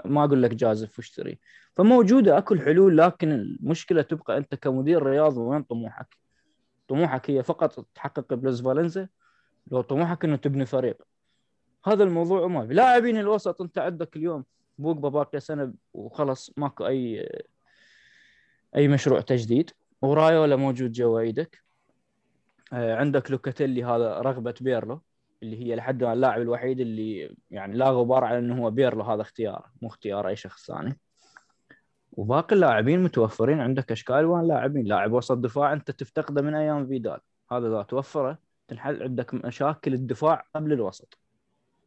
ما 0.05 0.23
أقول 0.23 0.43
لك 0.43 0.53
جازف 0.53 0.97
واشتري 0.99 1.39
فموجودة 1.73 2.37
أكل 2.37 2.61
حلول 2.61 2.97
لكن 2.97 3.31
المشكلة 3.31 4.01
تبقى 4.01 4.37
أنت 4.37 4.55
كمدير 4.55 5.03
رياضي 5.03 5.39
وين 5.39 5.63
طموحك؟ 5.63 6.17
طموحك 6.87 7.29
هي 7.29 7.43
فقط 7.43 7.87
تحقق 7.95 8.33
بلوز 8.33 8.61
فالنزا 8.61 9.07
لو 9.71 9.81
طموحك 9.81 10.25
إنه 10.25 10.35
تبني 10.35 10.65
فريق. 10.65 10.97
هذا 11.85 12.03
الموضوع 12.03 12.47
ما 12.47 12.67
في. 12.67 12.73
لاعبين 12.73 13.17
الوسط 13.17 13.61
أنت 13.61 13.77
عندك 13.77 14.15
اليوم 14.15 14.45
بوجبا 14.77 15.09
باقي 15.09 15.39
سنة 15.39 15.73
وخلص 15.93 16.51
ماكو 16.57 16.87
اي 16.87 17.29
أي 18.75 18.87
مشروع 18.87 19.21
تجديد. 19.21 19.71
ورايولا 20.01 20.55
موجود 20.55 20.91
جوا 20.91 21.19
إيدك 21.19 21.63
عندك 22.71 23.31
لوكاتيلي 23.31 23.83
هذا 23.83 24.19
رغبة 24.19 24.53
بيرلو 24.61 25.01
اللي 25.43 25.59
هي 25.63 25.75
لحد 25.75 26.01
الآن 26.03 26.13
اللاعب 26.13 26.41
الوحيد 26.41 26.79
اللي 26.79 27.35
يعني 27.51 27.77
لا 27.77 27.89
غبار 27.89 28.23
على 28.23 28.39
إنه 28.39 28.63
هو 28.63 28.71
بيرلو 28.71 29.03
هذا 29.03 29.21
اختيار 29.21 29.69
مو 29.81 29.87
اختيار 29.87 30.27
أي 30.27 30.35
شخص 30.35 30.67
ثاني. 30.67 30.99
وباقي 32.11 32.55
اللاعبين 32.55 33.03
متوفرين 33.03 33.59
عندك 33.59 33.91
أشكال 33.91 34.15
الوان 34.15 34.47
لاعبين؟ 34.47 34.85
لاعب 34.85 35.11
وسط 35.11 35.37
دفاع 35.37 35.73
أنت 35.73 35.91
تفتقده 35.91 36.41
من 36.41 36.55
أيام 36.55 36.87
فيدال 36.87 37.19
هذا 37.51 37.67
إذا 37.67 37.81
توفره 37.83 38.37
تنحل 38.67 39.03
عندك 39.03 39.33
مشاكل 39.33 39.93
الدفاع 39.93 40.43
قبل 40.55 40.73
الوسط. 40.73 41.17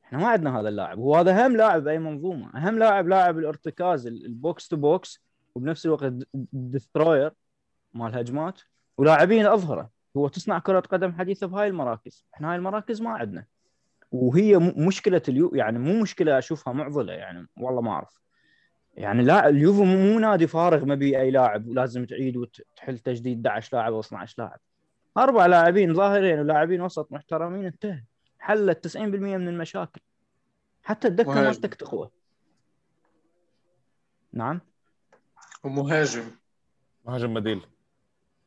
إحنا 0.05 0.19
ما 0.19 0.29
عندنا 0.29 0.61
هذا 0.61 0.69
اللاعب 0.69 0.99
هو 0.99 1.17
هذا 1.17 1.45
أهم 1.45 1.57
لاعب 1.57 1.85
بأي 1.85 1.99
منظومة 1.99 2.57
أهم 2.57 2.79
لاعب 2.79 3.09
لاعب 3.09 3.39
الارتكاز 3.39 4.07
ال- 4.07 4.27
ال 4.27 4.37
box 4.37 4.69
to 4.69 4.77
box 4.77 5.23
وبنفس 5.55 5.87
الوقت 5.87 6.13
ال 6.35 6.44
destroyer 6.44 7.33
مال 7.95 8.19
هجمات 8.19 8.61
ولاعبين 8.99 9.47
أظهره. 9.47 9.98
هو 10.19 10.29
تصنع 10.29 10.59
كرة 10.59 10.81
قدم 10.81 11.13
حديثة 11.13 11.47
بهاي 11.47 11.69
المراكز. 11.69 12.27
إحنا 12.35 12.51
هاي 12.51 12.57
المراكز 12.57 13.03
ما 13.03 13.11
عندنا. 13.11 13.45
وهي 14.13 14.59
مشكلة 14.59 15.23
اليو 15.29 15.55
يعني 15.55 15.79
مو 15.79 16.03
مشكلة 16.03 16.39
أشوفها 16.39 16.73
معضلة 16.73 17.13
يعني 17.13 17.47
والله 17.57 17.81
ما 17.81 17.91
أعرف. 17.91 18.21
يعني 18.95 19.23
لا 19.23 19.49
اليوفي 19.49 19.85
مو 19.85 20.19
نادي 20.19 20.47
فارغ 20.47 20.85
ما 20.85 20.95
بي 20.95 21.21
أي 21.21 21.31
لاعب 21.31 21.69
ولازم 21.69 22.05
تعيد 22.05 22.37
وتحل 22.37 22.99
تجديد 22.99 23.47
11 23.47 23.77
لاعب 23.77 23.93
أو 23.93 24.01
12 24.01 24.35
لاعب. 24.39 24.61
أربع 25.19 25.47
لاعبين 25.47 25.95
ظاهرين 25.95 26.39
ولاعبين 26.39 26.81
وسط 26.81 27.13
محترمين 27.13 27.65
انتهى. 27.65 28.05
حلت 28.39 28.85
90% 28.85 28.99
من 28.99 29.49
المشاكل. 29.49 30.01
حتى 30.83 31.09
الدكة. 31.09 31.35
مالتك 31.35 31.75
تقوى. 31.75 32.11
نعم؟ 34.33 34.61
ومهاجم. 35.65 36.31
مهاجم 37.05 37.35
بديل. 37.35 37.61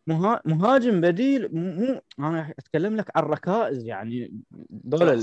مها... 0.07 0.41
مهاجم 0.45 1.01
بديل 1.01 1.49
مو 1.55 2.01
أنا 2.19 2.53
أتكلم 2.59 2.95
لك 2.95 3.11
عن 3.17 3.23
الركائز 3.23 3.85
يعني 3.85 4.33
دول 4.69 5.21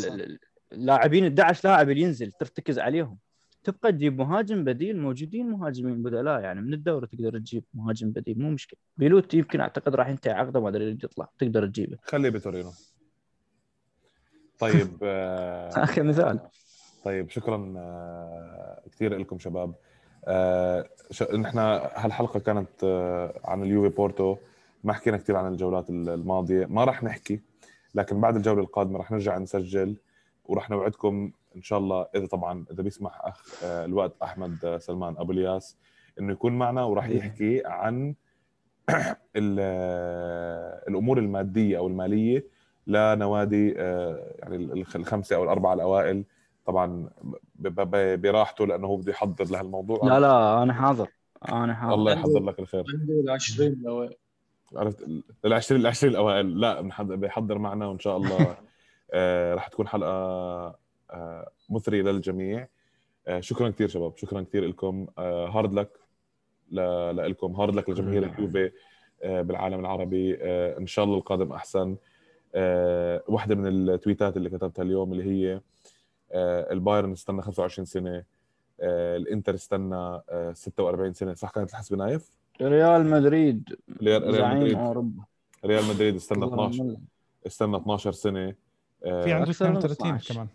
اللاعبين 0.72 1.24
ال 1.26 1.40
11 1.40 1.68
لاعب 1.68 1.90
اللي 1.90 2.00
ينزل 2.02 2.32
ترتكز 2.32 2.78
عليهم. 2.78 3.18
تبقى 3.64 3.92
تجيب 3.92 4.18
مهاجم 4.18 4.64
بديل 4.64 5.00
موجودين 5.00 5.50
مهاجمين 5.50 6.02
بدلاء 6.02 6.40
يعني 6.40 6.60
من 6.60 6.74
الدوري 6.74 7.06
تقدر 7.06 7.38
تجيب 7.38 7.64
مهاجم 7.74 8.10
بديل 8.10 8.38
مو 8.42 8.50
مشكلة. 8.50 8.78
بيلوت 8.96 9.34
يمكن 9.34 9.60
أعتقد 9.60 9.94
راح 9.94 10.08
ينتهي 10.08 10.32
عقده 10.32 10.60
ما 10.60 10.68
أدري 10.68 10.90
يطلع 10.90 11.28
تقدر 11.38 11.66
تجيبه. 11.66 11.96
خليه 12.02 12.30
بتورينو. 12.30 12.70
طيب 14.58 14.88
آه، 15.02 15.86
كمثال 15.86 16.40
طيب 17.04 17.30
شكرا 17.30 17.74
آه، 17.76 18.82
كثير 18.92 19.18
لكم 19.18 19.38
شباب. 19.38 19.74
آه، 20.24 20.88
ش- 21.10 21.22
نحن 21.22 21.58
هالحلقة 21.58 22.40
كانت 22.40 22.84
عن 23.44 23.62
اليوفي 23.62 23.96
بورتو. 23.96 24.36
ما 24.84 24.92
حكينا 24.92 25.16
كثير 25.16 25.36
عن 25.36 25.52
الجولات 25.52 25.90
ال- 25.90 26.08
الماضية 26.08 26.66
ما 26.66 26.84
راح 26.84 27.02
نحكي 27.02 27.40
لكن 27.94 28.20
بعد 28.20 28.36
الجولة 28.36 28.60
القادمة 28.60 28.98
راح 28.98 29.10
نرجع 29.10 29.38
نسجل 29.38 29.96
وراح 30.44 30.70
نوعدكم 30.70 31.30
إن 31.56 31.62
شاء 31.62 31.78
الله 31.78 32.06
إذا 32.14 32.26
طبعا 32.26 32.64
إذا 32.70 32.82
بيسمح 32.82 33.20
اخ 33.24 33.64
آه، 33.64 33.84
الوقت 33.84 34.12
أحمد 34.22 34.64
آه، 34.64 34.78
سلمان 34.78 35.14
أبو 35.18 35.32
الياس 35.32 35.76
إنه 36.20 36.32
يكون 36.32 36.58
معنا 36.58 36.84
وراح 36.84 37.08
يحكي 37.08 37.62
عن 37.66 38.14
ال- 39.36 39.58
آه، 39.60 40.84
الأمور 40.88 41.18
المادية 41.18 41.78
أو 41.78 41.86
المالية 41.86 42.46
لنوادي 42.86 43.70
يعني 43.72 44.56
الخ- 44.56 44.96
الخمسة 44.96 45.36
أو 45.36 45.44
الأربعة 45.44 45.74
الأوائل. 45.74 46.24
طبعا 46.66 47.08
ب- 47.54 47.68
ب- 47.80 48.20
براحته 48.22 48.66
لأنه 48.66 48.86
هو 48.86 48.96
بده 48.96 49.12
يحضر 49.12 49.44
لهالموضوع. 49.44 50.04
لا 50.04 50.20
لا 50.20 50.62
أنا 50.62 50.72
حاضر 50.72 51.08
أنا 51.52 51.74
حاضر. 51.74 51.94
الله 51.94 52.12
يحضر 52.12 52.42
لك 52.42 52.58
الخير. 52.58 52.84
عنده 53.00 53.20
ال 53.20 53.30
20 53.30 53.76
لو 53.82 54.10
عرفت؟ 54.76 55.02
ال 55.44 55.52
20 55.52 55.80
ال 55.80 55.86
20 55.86 56.12
الأوائل. 56.12 56.60
لا 56.60 56.80
بيحضر 57.02 57.58
معنا 57.58 57.86
وإن 57.86 57.98
شاء 57.98 58.16
الله 58.16 58.56
آه، 59.12 59.54
راح 59.54 59.68
تكون 59.68 59.88
حلقة 59.88 60.10
آه، 61.10 61.50
مثرية 61.70 62.02
للجميع. 62.02 62.68
آه، 63.26 63.40
شكرا 63.40 63.70
كثير 63.70 63.88
شباب. 63.88 64.16
شكرا 64.16 64.42
كثير 64.42 64.64
لكم. 64.64 65.06
hard 65.18 65.74
luck 65.74 66.00
لكم 67.28 67.52
hard 67.52 67.74
luck 67.74 67.90
لجماهير. 67.90 68.24
اليوفي 68.24 68.72
بالعالم 69.24 69.80
العربي. 69.80 70.34
إن 70.78 70.86
شاء 70.86 71.04
الله 71.04 71.16
القادم 71.16 71.52
أحسن. 71.52 71.96
واحدة 73.28 73.54
من 73.54 73.66
التويتات 73.66 74.36
اللي 74.36 74.50
كتبتها 74.50 74.82
اليوم 74.82 75.12
اللي 75.12 75.24
هي 75.24 75.60
البايرن 76.70 77.12
استنى 77.12 77.42
25 77.42 77.84
سنة 77.84 78.24
الإنتر 78.80 79.54
استنى 79.54 79.94
آه، 79.94 80.52
46 80.54 81.12
سنة. 81.12 81.34
صح 81.34 81.50
كانت 81.50 81.70
الحسبة 81.70 81.96
نايف؟ 81.96 82.32
ريال 82.62 83.06
مدريد 83.06 83.76
ريال 84.02 84.22
ريال 84.22 84.34
زعيم 84.34 84.58
مدريد. 84.58 84.76
أوروبا. 84.76 85.24
ريال 85.64 85.84
مدريد 85.84 86.14
استنى 86.14 86.46
12 86.46 86.96
استنى 87.46 87.76
12 87.76 88.12
سنة. 88.12 88.54
في 89.02 89.32
عنده 89.32 89.50
أكثر 89.50 89.70
من 89.70 89.76
32 89.76 90.14
12. 90.14 90.34
كمان. 90.34 90.48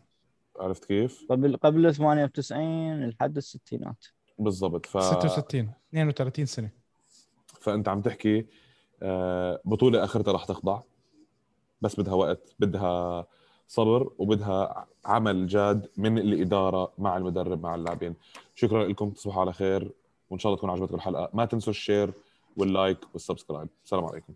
عرفت 0.59 0.85
كيف؟ 0.85 1.25
قبل 1.29 1.57
قبل 1.57 1.95
98 1.95 3.09
لحد 3.09 3.37
الستينات. 3.37 4.05
بالضبط 4.39 4.85
ف 4.85 5.03
66 5.03 5.71
32 5.93 6.45
سنة. 6.45 6.69
فأنت 7.61 7.87
عم 7.87 8.01
تحكي 8.01 8.45
آه، 9.03 9.61
بطولة 9.65 10.03
آخرتها 10.03 10.31
راح 10.31 10.45
تخضع. 10.45 10.81
بس 11.81 11.99
بدها 11.99 12.13
وقت 12.13 12.55
بدها 12.59 13.25
صبر 13.67 14.11
وبدها 14.17 14.85
عمل 15.05 15.47
جاد 15.47 15.89
من 15.97 16.17
الإدارة 16.17 16.93
مع 16.97 17.17
المدرب 17.17 17.63
مع 17.63 17.75
اللاعبين. 17.75 18.15
شكرا 18.55 18.85
لكم 18.85 19.09
تصبحوا 19.09 19.41
على 19.41 19.53
خير. 19.53 19.91
وإن 20.33 20.39
شاء 20.39 20.49
الله 20.49 20.57
تكون 20.57 20.69
عجبتكم 20.69 20.95
الحلقة. 20.95 21.29
ما 21.33 21.45
تنسوا 21.45 21.73
ال 21.73 21.80
share 21.80 22.13
وال 22.57 22.70
like 22.70 22.97
وال 23.13 23.22
subscribe. 23.22 23.67
السلام 23.85 24.05
عليكم. 24.05 24.33